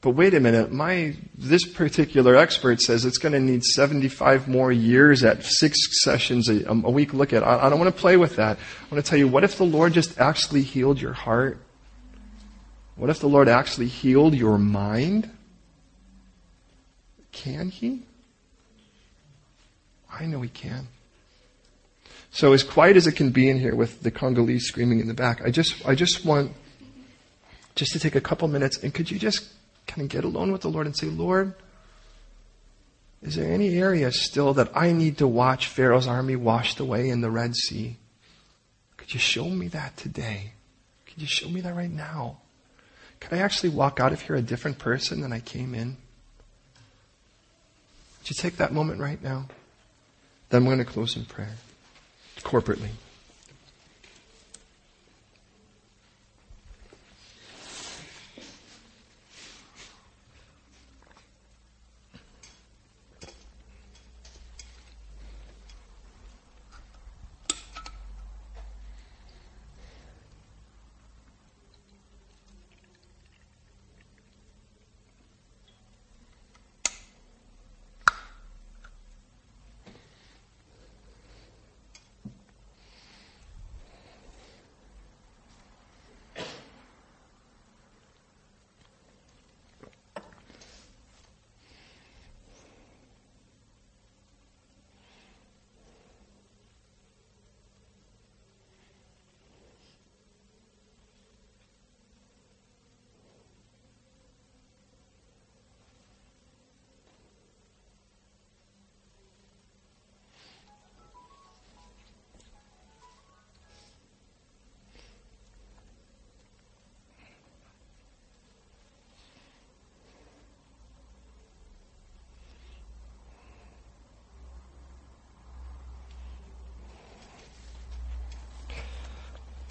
But 0.06 0.12
wait 0.12 0.36
a 0.36 0.40
minute, 0.40 0.72
my, 0.72 1.16
this 1.36 1.66
particular 1.66 2.36
expert 2.36 2.80
says 2.80 3.06
it's 3.06 3.18
going 3.18 3.34
to 3.34 3.40
need 3.40 3.64
75 3.64 4.48
more 4.48 4.72
years 4.72 5.24
at 5.24 5.44
six 5.44 5.80
sessions 6.04 6.48
a, 6.48 6.70
um, 6.70 6.86
a 6.86 6.92
week. 6.92 7.12
Look 7.12 7.34
at, 7.34 7.42
I, 7.42 7.66
I 7.66 7.70
don't 7.72 7.80
want 7.80 7.92
to 7.92 8.00
play 8.00 8.16
with 8.16 8.36
that. 8.36 8.60
I 8.60 8.94
want 8.94 9.04
to 9.04 9.10
tell 9.10 9.18
you, 9.18 9.28
what 9.28 9.44
if 9.44 9.58
the 9.58 9.64
Lord 9.64 9.94
just 9.94 10.20
actually 10.20 10.62
healed 10.62 11.02
your 11.02 11.14
heart? 11.14 11.58
What 12.96 13.10
if 13.10 13.20
the 13.20 13.28
Lord 13.28 13.48
actually 13.48 13.88
healed 13.88 14.36
your 14.36 14.60
mind? 14.60 15.32
Can 17.32 17.70
He? 17.70 18.04
I 20.14 20.28
know 20.28 20.42
He 20.42 20.50
can. 20.50 20.88
So 22.30 22.54
as 22.54 22.62
quiet 22.62 22.96
as 22.96 23.08
it 23.08 23.14
can 23.14 23.32
be 23.32 23.50
in 23.50 23.58
here 23.58 23.74
with 23.74 24.04
the 24.04 24.12
Congolese 24.12 24.68
screaming 24.68 25.00
in 25.00 25.08
the 25.08 25.16
back, 25.16 25.42
I 25.44 25.50
just, 25.50 25.84
I 25.84 25.96
just 25.96 26.24
want 26.24 26.52
just 27.74 27.92
to 27.94 28.00
take 28.00 28.14
a 28.14 28.22
couple 28.22 28.48
minutes 28.48 28.78
and 28.84 28.94
could 28.94 29.10
you 29.10 29.18
just 29.18 29.52
kind 29.88 30.02
of 30.02 30.10
get 30.10 30.24
alone 30.24 30.52
with 30.52 30.62
the 30.62 30.70
Lord 30.70 30.86
and 30.86 30.96
say, 30.96 31.08
Lord, 31.08 31.54
is 33.22 33.36
there 33.36 33.52
any 33.52 33.78
area 33.78 34.12
still 34.12 34.54
that 34.54 34.76
I 34.76 34.92
need 34.92 35.18
to 35.18 35.28
watch 35.28 35.68
Pharaoh's 35.68 36.08
army 36.08 36.36
washed 36.36 36.80
away 36.80 37.10
in 37.10 37.22
the 37.22 37.32
Red 37.32 37.56
Sea? 37.56 37.98
Could 38.98 39.14
you 39.14 39.20
show 39.20 39.50
me 39.50 39.68
that 39.70 39.98
today? 39.98 40.54
Could 41.08 41.22
you 41.22 41.28
show 41.28 41.50
me 41.50 41.62
that 41.62 41.76
right 41.76 41.92
now? 41.92 42.38
Could 43.20 43.34
I 43.34 43.38
actually 43.40 43.70
walk 43.70 44.00
out 44.00 44.14
of 44.14 44.22
here 44.22 44.36
a 44.36 44.42
different 44.42 44.78
person 44.78 45.22
than 45.22 45.34
I 45.34 45.40
came 45.40 45.74
in? 45.74 45.98
Would 48.20 48.30
you 48.30 48.36
take 48.38 48.58
that 48.58 48.74
moment 48.74 49.00
right 49.00 49.22
now? 49.22 49.48
Then 50.50 50.62
I'm 50.62 50.66
going 50.66 50.78
to 50.78 50.86
close 50.86 51.16
in 51.16 51.26
prayer 51.26 51.56
corporately. 52.40 52.90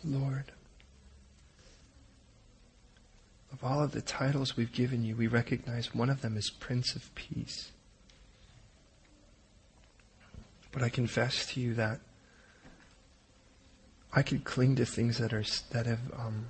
Lord, 0.05 0.53
of 3.53 3.64
all 3.64 3.82
of 3.82 3.93
the 3.93 4.03
titles 4.03 4.57
we've 4.57 4.72
given 4.72 5.03
you, 5.05 5.16
we 5.16 5.26
recognize 5.26 5.95
one 5.95 6.11
of 6.11 6.20
them 6.20 6.37
is 6.37 6.51
Prince 6.51 6.95
of 6.95 7.14
Peace. 7.14 7.72
But 10.70 10.82
I 10.82 10.91
confess 10.91 11.47
to 11.55 11.61
you 11.61 11.72
that 11.74 12.01
I 14.12 14.22
could 14.22 14.45
cling 14.45 14.76
to 14.76 14.84
things 14.84 15.16
that 15.18 15.32
are 15.32 15.45
that 15.70 15.87
have 15.87 16.12
um, 16.18 16.47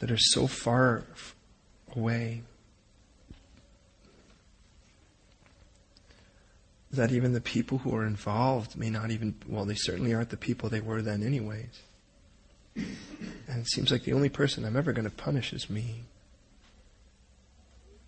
that 0.00 0.10
are 0.10 0.18
so 0.18 0.48
far 0.48 1.04
away 1.96 2.42
that 6.90 7.12
even 7.12 7.32
the 7.32 7.40
people 7.40 7.78
who 7.78 7.94
are 7.94 8.06
involved 8.06 8.76
may 8.76 8.88
not 8.88 9.10
even 9.10 9.34
well 9.46 9.64
they 9.64 9.74
certainly 9.74 10.14
aren't 10.14 10.30
the 10.30 10.36
people 10.36 10.68
they 10.68 10.80
were 10.80 11.02
then 11.02 11.22
anyways 11.22 11.82
and 13.48 13.60
it 13.60 13.68
seems 13.68 13.90
like 13.90 14.04
the 14.04 14.12
only 14.12 14.28
person 14.28 14.64
I'm 14.64 14.76
ever 14.76 14.92
going 14.92 15.08
to 15.08 15.14
punish 15.14 15.52
is 15.52 15.70
me. 15.70 16.04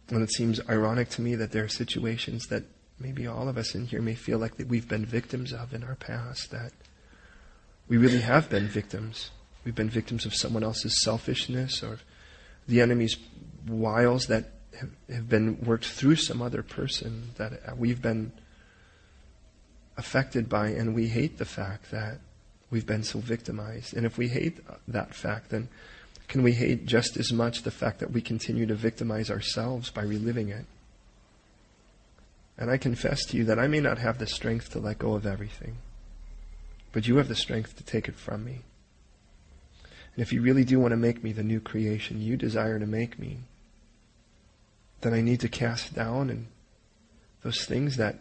And 0.08 0.22
it 0.22 0.32
seems 0.32 0.60
ironic 0.68 1.08
to 1.10 1.22
me 1.22 1.34
that 1.36 1.52
there 1.52 1.64
are 1.64 1.68
situations 1.68 2.46
that 2.48 2.64
maybe 2.98 3.26
all 3.26 3.48
of 3.48 3.56
us 3.56 3.74
in 3.74 3.86
here 3.86 4.02
may 4.02 4.14
feel 4.14 4.38
like 4.38 4.56
that 4.56 4.68
we've 4.68 4.88
been 4.88 5.06
victims 5.06 5.52
of 5.52 5.72
in 5.72 5.82
our 5.84 5.94
past, 5.94 6.50
that 6.50 6.72
we 7.88 7.96
really 7.96 8.20
have 8.20 8.50
been 8.50 8.66
victims. 8.66 9.30
We've 9.64 9.74
been 9.74 9.90
victims 9.90 10.26
of 10.26 10.34
someone 10.34 10.62
else's 10.62 11.02
selfishness 11.02 11.82
or 11.82 11.98
the 12.66 12.80
enemy's 12.80 13.16
wiles 13.66 14.26
that 14.26 14.50
have, 14.78 14.90
have 15.12 15.28
been 15.28 15.60
worked 15.60 15.86
through 15.86 16.16
some 16.16 16.40
other 16.42 16.62
person 16.62 17.30
that 17.36 17.52
uh, 17.52 17.74
we've 17.76 18.02
been 18.02 18.32
affected 19.96 20.48
by, 20.48 20.68
and 20.68 20.94
we 20.94 21.08
hate 21.08 21.38
the 21.38 21.44
fact 21.44 21.90
that 21.90 22.18
we've 22.70 22.86
been 22.86 23.04
so 23.04 23.18
victimized. 23.18 23.94
And 23.94 24.06
if 24.06 24.16
we 24.16 24.28
hate 24.28 24.60
uh, 24.68 24.74
that 24.88 25.14
fact, 25.14 25.50
then 25.50 25.68
can 26.28 26.42
we 26.42 26.52
hate 26.52 26.86
just 26.86 27.16
as 27.16 27.32
much 27.32 27.62
the 27.62 27.70
fact 27.70 27.98
that 27.98 28.12
we 28.12 28.20
continue 28.20 28.64
to 28.66 28.74
victimize 28.74 29.30
ourselves 29.30 29.90
by 29.90 30.02
reliving 30.02 30.48
it? 30.48 30.64
And 32.56 32.70
I 32.70 32.76
confess 32.76 33.24
to 33.26 33.36
you 33.36 33.44
that 33.44 33.58
I 33.58 33.66
may 33.66 33.80
not 33.80 33.98
have 33.98 34.18
the 34.18 34.26
strength 34.26 34.70
to 34.72 34.78
let 34.78 34.98
go 34.98 35.14
of 35.14 35.26
everything, 35.26 35.78
but 36.92 37.08
you 37.08 37.16
have 37.16 37.28
the 37.28 37.34
strength 37.34 37.76
to 37.78 37.82
take 37.82 38.06
it 38.06 38.16
from 38.16 38.44
me. 38.44 38.60
And 40.14 40.22
if 40.22 40.32
you 40.32 40.42
really 40.42 40.64
do 40.64 40.78
want 40.78 40.92
to 40.92 40.96
make 40.96 41.24
me 41.24 41.32
the 41.32 41.42
new 41.42 41.60
creation 41.60 42.20
you 42.20 42.36
desire 42.36 42.78
to 42.78 42.86
make 42.86 43.18
me, 43.18 43.38
then 45.00 45.14
I 45.14 45.20
need 45.20 45.40
to 45.40 45.48
cast 45.48 45.94
down 45.94 46.30
and 46.30 46.46
those 47.42 47.64
things 47.64 47.96
that 47.96 48.18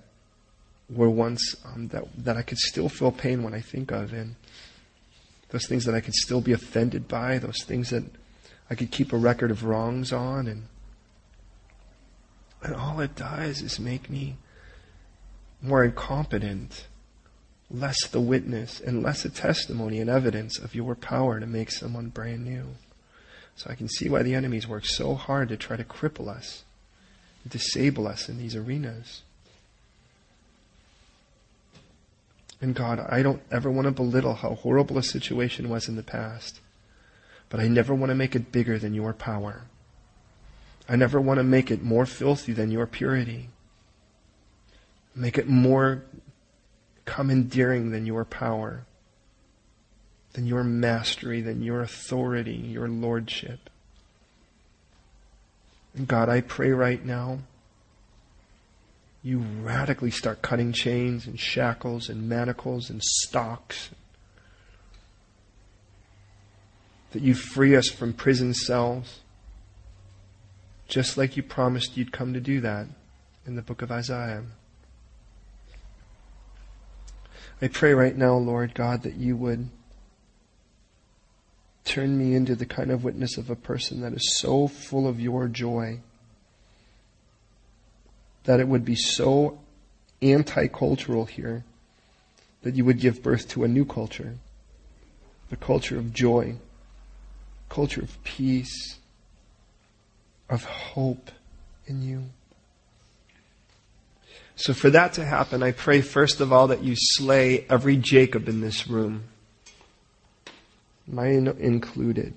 were 0.90 1.10
once 1.10 1.56
um, 1.66 1.90
that 1.90 2.04
that 2.18 2.38
I 2.38 2.42
could 2.42 2.58
still 2.58 2.90
feel 2.90 3.12
pain 3.12 3.44
when 3.44 3.54
I 3.54 3.62
think 3.62 3.92
of, 3.92 4.14
and 4.14 4.36
those 5.50 5.68
things 5.68 5.86
that 5.86 5.96
I 5.96 6.02
could 6.02 6.14
still 6.14 6.42
be 6.42 6.54
offended 6.54 7.08
by, 7.08 7.38
those 7.38 7.64
things 7.64 7.90
that 7.90 8.04
I 8.70 8.76
could 8.76 8.92
keep 8.92 9.14
a 9.14 9.18
record 9.18 9.52
of 9.52 9.64
wrongs 9.64 10.12
on, 10.12 10.48
and 10.48 10.68
and 12.64 12.76
all 12.76 13.00
it 13.00 13.16
does 13.16 13.62
is 13.62 13.80
make 13.80 14.10
me 14.10 14.38
more 15.62 15.84
incompetent, 15.84 16.88
less 17.70 18.08
the 18.08 18.22
witness, 18.22 18.80
and 18.80 19.04
less 19.04 19.26
a 19.26 19.30
testimony 19.30 20.00
and 20.00 20.10
evidence 20.10 20.58
of 20.58 20.76
your 20.76 20.96
power 20.96 21.40
to 21.40 21.46
make 21.46 21.72
someone 21.72 22.10
brand 22.10 22.46
new. 22.46 22.64
So 23.56 23.70
I 23.70 23.76
can 23.76 23.90
see 23.90 24.10
why 24.10 24.24
the 24.24 24.36
enemies 24.36 24.68
work 24.68 24.86
so 24.86 25.16
hard 25.16 25.50
to 25.50 25.58
try 25.58 25.76
to 25.76 25.84
cripple 25.84 26.30
us, 26.30 26.64
disable 27.48 28.08
us 28.08 28.30
in 28.30 28.38
these 28.38 28.56
arenas. 28.56 29.22
And 32.62 32.76
God, 32.76 33.06
I 33.10 33.22
don't 33.22 33.42
ever 33.52 33.72
want 33.72 33.86
to 33.86 33.92
belittle 33.92 34.36
how 34.36 34.56
horrible 34.56 34.98
a 34.98 35.04
situation 35.04 35.70
was 35.70 35.88
in 35.88 35.96
the 35.96 36.04
past, 36.04 36.60
but 37.50 37.60
I 37.60 37.68
never 37.68 37.96
want 37.96 38.10
to 38.10 38.16
make 38.16 38.36
it 38.36 38.52
bigger 38.52 38.78
than 38.78 38.94
your 38.94 39.14
power. 39.14 39.64
I 40.88 40.96
never 40.96 41.22
want 41.22 41.38
to 41.38 41.44
make 41.44 41.72
it 41.72 41.84
more 41.84 42.06
filthy 42.06 42.52
than 42.52 42.72
your 42.72 42.88
purity. 42.88 43.50
Make 45.16 45.38
it 45.38 45.48
more 45.48 46.04
commandeering 47.06 47.92
than 47.92 48.06
your 48.06 48.26
power, 48.26 48.86
than 50.34 50.46
your 50.46 50.64
mastery, 50.64 51.42
than 51.42 51.62
your 51.62 51.82
authority, 51.82 52.56
your 52.56 52.88
lordship. 52.88 53.69
God, 56.06 56.30
I 56.30 56.42
pray 56.42 56.72
right 56.72 57.04
now 57.04 57.40
you 59.22 59.40
radically 59.40 60.12
start 60.12 60.42
cutting 60.42 60.72
chains 60.72 61.28
and 61.28 61.40
shackles 61.40 62.10
and 62.10 62.30
manacles 62.30 62.90
and 62.90 63.04
stocks. 63.04 63.90
That 67.12 67.22
you 67.22 67.34
free 67.34 67.76
us 67.76 67.90
from 67.90 68.14
prison 68.14 68.54
cells, 68.54 69.20
just 70.88 71.18
like 71.18 71.36
you 71.36 71.44
promised 71.44 71.98
you'd 71.98 72.12
come 72.12 72.34
to 72.34 72.40
do 72.40 72.62
that 72.62 72.88
in 73.46 73.56
the 73.56 73.62
book 73.62 73.82
of 73.82 73.92
Isaiah. 73.92 74.44
I 77.62 77.68
pray 77.68 77.94
right 77.94 78.16
now, 78.16 78.36
Lord 78.36 78.74
God, 78.74 79.04
that 79.04 79.16
you 79.16 79.36
would 79.36 79.70
turn 81.86 82.18
me 82.18 82.36
into 82.36 82.56
the 82.56 82.66
kind 82.66 82.92
of 82.92 83.04
witness 83.04 83.38
of 83.38 83.50
a 83.50 83.56
person 83.56 84.02
that 84.02 84.14
is 84.14 84.38
so 84.38 84.68
full 84.68 85.08
of 85.08 85.20
your 85.20 85.48
joy 85.48 86.00
that 88.44 88.60
it 88.60 88.68
would 88.68 88.86
be 88.86 88.96
so 88.96 89.60
anti 90.22 90.68
cultural 90.68 91.26
here 91.26 91.64
that 92.62 92.76
you 92.76 92.84
would 92.86 93.00
give 93.00 93.24
birth 93.24 93.48
to 93.50 93.64
a 93.64 93.68
new 93.68 93.86
culture 93.86 94.36
the 95.50 95.56
culture 95.56 95.98
of 95.98 96.14
joy, 96.14 96.56
culture 97.70 98.02
of 98.02 98.24
peace, 98.24 98.98
of 100.50 100.64
hope 100.64 101.32
in 101.88 102.02
you. 102.02 102.26
So, 104.56 104.74
for 104.74 104.90
that 104.90 105.14
to 105.14 105.26
happen, 105.26 105.64
I 105.64 105.72
pray 105.72 106.02
first 106.02 106.42
of 106.42 106.52
all 106.52 106.68
that 106.68 106.84
you 106.84 106.94
slay 106.96 107.66
every 107.70 107.98
Jacob 107.98 108.48
in 108.48 108.62
this 108.62 108.88
room, 108.88 109.24
mine 111.12 111.48
included. 111.60 112.34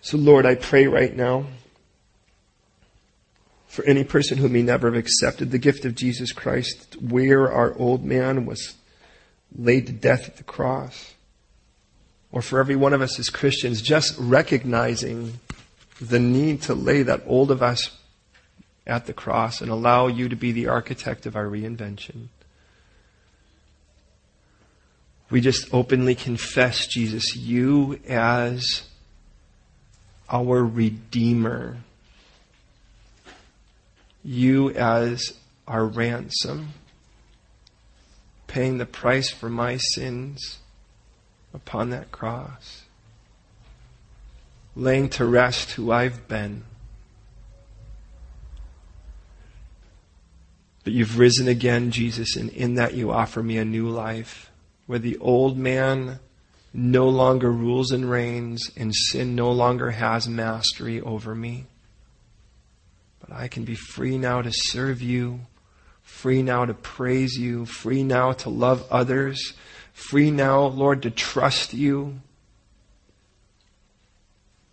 So, 0.00 0.16
Lord, 0.16 0.46
I 0.46 0.54
pray 0.54 0.86
right 0.86 1.14
now 1.14 1.46
for 3.68 3.84
any 3.84 4.04
person 4.04 4.38
who 4.38 4.48
may 4.48 4.62
never 4.62 4.88
have 4.88 4.98
accepted 4.98 5.50
the 5.50 5.58
gift 5.58 5.84
of 5.84 5.94
Jesus 5.94 6.32
Christ, 6.32 6.96
where 7.00 7.50
our 7.50 7.74
old 7.78 8.04
man 8.04 8.44
was 8.44 8.74
laid 9.56 9.86
to 9.86 9.92
death 9.92 10.28
at 10.28 10.36
the 10.36 10.42
cross. 10.42 11.14
Or 12.30 12.42
for 12.42 12.60
every 12.60 12.76
one 12.76 12.92
of 12.92 13.00
us 13.00 13.18
as 13.18 13.30
Christians, 13.30 13.80
just 13.80 14.14
recognizing 14.18 15.40
the 16.00 16.18
need 16.18 16.62
to 16.62 16.74
lay 16.74 17.02
that 17.02 17.22
old 17.26 17.50
of 17.50 17.62
us 17.62 17.96
at 18.86 19.06
the 19.06 19.12
cross 19.12 19.60
and 19.60 19.70
allow 19.70 20.06
you 20.06 20.28
to 20.28 20.36
be 20.36 20.52
the 20.52 20.66
architect 20.66 21.26
of 21.26 21.36
our 21.36 21.46
reinvention. 21.46 22.28
We 25.32 25.40
just 25.40 25.72
openly 25.72 26.14
confess, 26.14 26.86
Jesus, 26.86 27.34
you 27.34 27.98
as 28.06 28.82
our 30.28 30.62
Redeemer. 30.62 31.78
You 34.22 34.72
as 34.72 35.32
our 35.66 35.86
ransom, 35.86 36.74
paying 38.46 38.76
the 38.76 38.84
price 38.84 39.30
for 39.30 39.48
my 39.48 39.78
sins 39.78 40.58
upon 41.54 41.88
that 41.88 42.12
cross, 42.12 42.82
laying 44.76 45.08
to 45.08 45.24
rest 45.24 45.72
who 45.72 45.90
I've 45.90 46.28
been. 46.28 46.64
But 50.84 50.92
you've 50.92 51.18
risen 51.18 51.48
again, 51.48 51.90
Jesus, 51.90 52.36
and 52.36 52.50
in 52.50 52.74
that 52.74 52.92
you 52.92 53.10
offer 53.10 53.42
me 53.42 53.56
a 53.56 53.64
new 53.64 53.88
life 53.88 54.50
where 54.92 54.98
the 54.98 55.16
old 55.20 55.56
man 55.56 56.20
no 56.74 57.08
longer 57.08 57.50
rules 57.50 57.92
and 57.92 58.10
reigns 58.10 58.70
and 58.76 58.94
sin 58.94 59.34
no 59.34 59.50
longer 59.50 59.92
has 59.92 60.28
mastery 60.28 61.00
over 61.00 61.34
me. 61.34 61.64
But 63.18 63.34
I 63.34 63.48
can 63.48 63.64
be 63.64 63.74
free 63.74 64.18
now 64.18 64.42
to 64.42 64.52
serve 64.52 65.00
you, 65.00 65.46
free 66.02 66.42
now 66.42 66.66
to 66.66 66.74
praise 66.74 67.38
you, 67.38 67.64
free 67.64 68.02
now 68.02 68.32
to 68.32 68.50
love 68.50 68.86
others, 68.90 69.54
free 69.94 70.30
now, 70.30 70.64
Lord, 70.64 71.00
to 71.04 71.10
trust 71.10 71.72
you. 71.72 72.20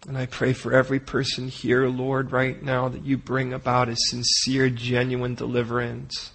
And 0.06 0.18
I 0.18 0.26
pray 0.26 0.52
for 0.52 0.74
every 0.74 1.00
person 1.00 1.48
here, 1.48 1.88
Lord, 1.88 2.34
right 2.34 2.62
now 2.62 2.90
that 2.90 3.06
you 3.06 3.18
bring 3.18 3.54
about 3.54 3.88
a 3.88 3.96
sincere, 3.96 4.70
genuine 4.70 5.36
deliverance 5.36 6.32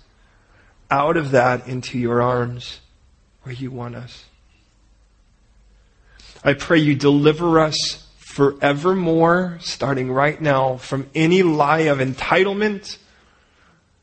out 0.90 1.18
of 1.18 1.32
that 1.32 1.68
into 1.68 1.98
your 1.98 2.22
arms 2.22 2.80
where 3.44 3.54
you 3.54 3.70
want 3.70 3.94
us. 3.94 4.24
I 6.42 6.54
pray 6.54 6.78
you 6.78 6.94
deliver 6.94 7.60
us 7.60 8.06
forevermore, 8.18 9.58
starting 9.60 10.10
right 10.10 10.40
now, 10.40 10.76
from 10.76 11.08
any 11.14 11.42
lie 11.42 11.80
of 11.80 11.98
entitlement 11.98 12.98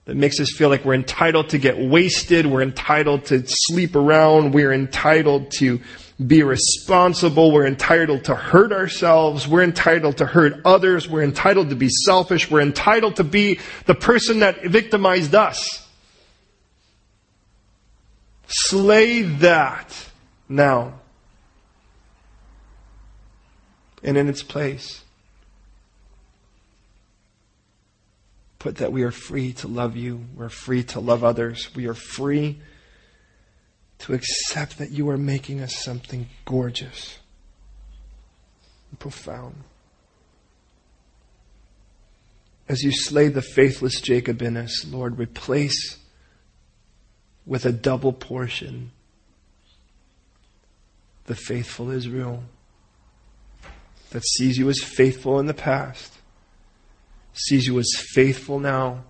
that 0.06 0.16
makes 0.16 0.40
us 0.40 0.52
feel 0.52 0.70
like 0.70 0.86
we're 0.86 0.94
entitled 0.94 1.50
to 1.50 1.58
get 1.58 1.78
wasted, 1.78 2.46
we're 2.46 2.62
entitled 2.62 3.26
to 3.26 3.44
sleep 3.46 3.96
around, 3.96 4.54
we're 4.54 4.74
entitled 4.74 5.52
to 5.52 5.80
be 6.26 6.44
responsible, 6.44 7.52
we're 7.52 7.68
entitled 7.68 8.24
to 8.26 8.36
hurt 8.36 8.72
ourselves, 8.72 9.48
we're 9.48 9.64
entitled 9.64 10.18
to 10.18 10.26
hurt 10.26 10.62
others, 10.66 11.10
we're 11.10 11.24
entitled 11.24 11.70
to 11.70 11.76
be 11.76 11.90
selfish, 11.90 12.50
we're 12.50 12.62
entitled 12.62 13.16
to 13.18 13.24
be 13.24 13.60
the 13.86 13.96
person 13.96 14.40
that 14.40 14.64
victimized 14.64 15.36
us. 15.36 15.81
Slay 18.54 19.22
that 19.22 20.10
now 20.50 21.00
and 24.04 24.18
in 24.18 24.28
its 24.28 24.44
place. 24.44 25.04
Put 28.60 28.76
that 28.78 28.92
we 28.92 29.04
are 29.04 29.12
free 29.12 29.54
to 29.54 29.68
love 29.68 29.96
you. 29.96 30.26
We're 30.36 30.50
free 30.50 30.84
to 30.84 31.00
love 31.00 31.24
others. 31.24 31.74
We 31.76 31.88
are 31.88 31.94
free 31.94 32.60
to 34.00 34.14
accept 34.14 34.78
that 34.80 34.92
you 34.92 35.10
are 35.10 35.18
making 35.18 35.62
us 35.62 35.76
something 35.76 36.28
gorgeous 36.46 37.20
and 38.90 39.00
profound. 39.00 39.56
As 42.68 42.84
you 42.84 42.92
slay 42.92 43.30
the 43.30 43.42
faithless 43.42 44.02
Jacob 44.02 44.42
in 44.42 44.58
us, 44.58 44.86
Lord, 44.86 45.18
replace 45.18 45.98
with 47.46 47.66
a 47.66 47.72
double 47.72 48.14
portion 48.14 48.92
the 51.26 51.36
faithful 51.36 51.90
Israel 51.90 52.44
that 54.12 54.24
sees 54.24 54.58
you 54.58 54.70
as 54.70 54.80
faithful 54.80 55.40
in 55.40 55.46
the 55.46 55.54
past, 55.54 56.14
sees 57.34 57.68
you 57.68 57.80
as 57.80 57.90
faithful 58.14 58.60
now, 58.60 59.04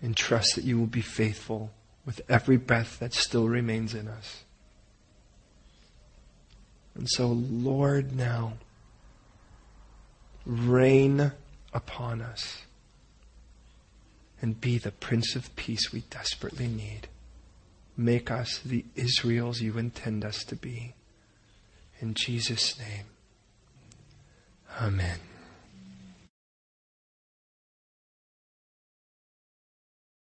and 0.00 0.16
trusts 0.16 0.54
that 0.54 0.64
you 0.64 0.78
will 0.78 0.86
be 0.86 1.02
faithful 1.02 1.70
with 2.04 2.20
every 2.28 2.56
breath 2.56 2.98
that 2.98 3.12
still 3.12 3.48
remains 3.48 3.94
in 3.94 4.08
us. 4.08 4.42
And 6.94 7.08
so, 7.08 7.28
Lord, 7.28 8.16
now, 8.16 8.54
reign 10.44 11.32
upon 11.72 12.20
us 12.20 12.62
and 14.42 14.60
be 14.60 14.76
the 14.76 14.90
Prince 14.90 15.34
of 15.36 15.54
Peace 15.56 15.92
we 15.92 16.00
desperately 16.10 16.66
need. 16.66 17.08
Make 17.96 18.30
us 18.30 18.58
the 18.64 18.84
Israels 18.96 19.60
you 19.60 19.78
intend 19.78 20.24
us 20.24 20.44
to 20.44 20.56
be. 20.56 20.94
In 22.00 22.14
Jesus' 22.14 22.78
name, 22.78 23.06
Amen. 24.80 25.18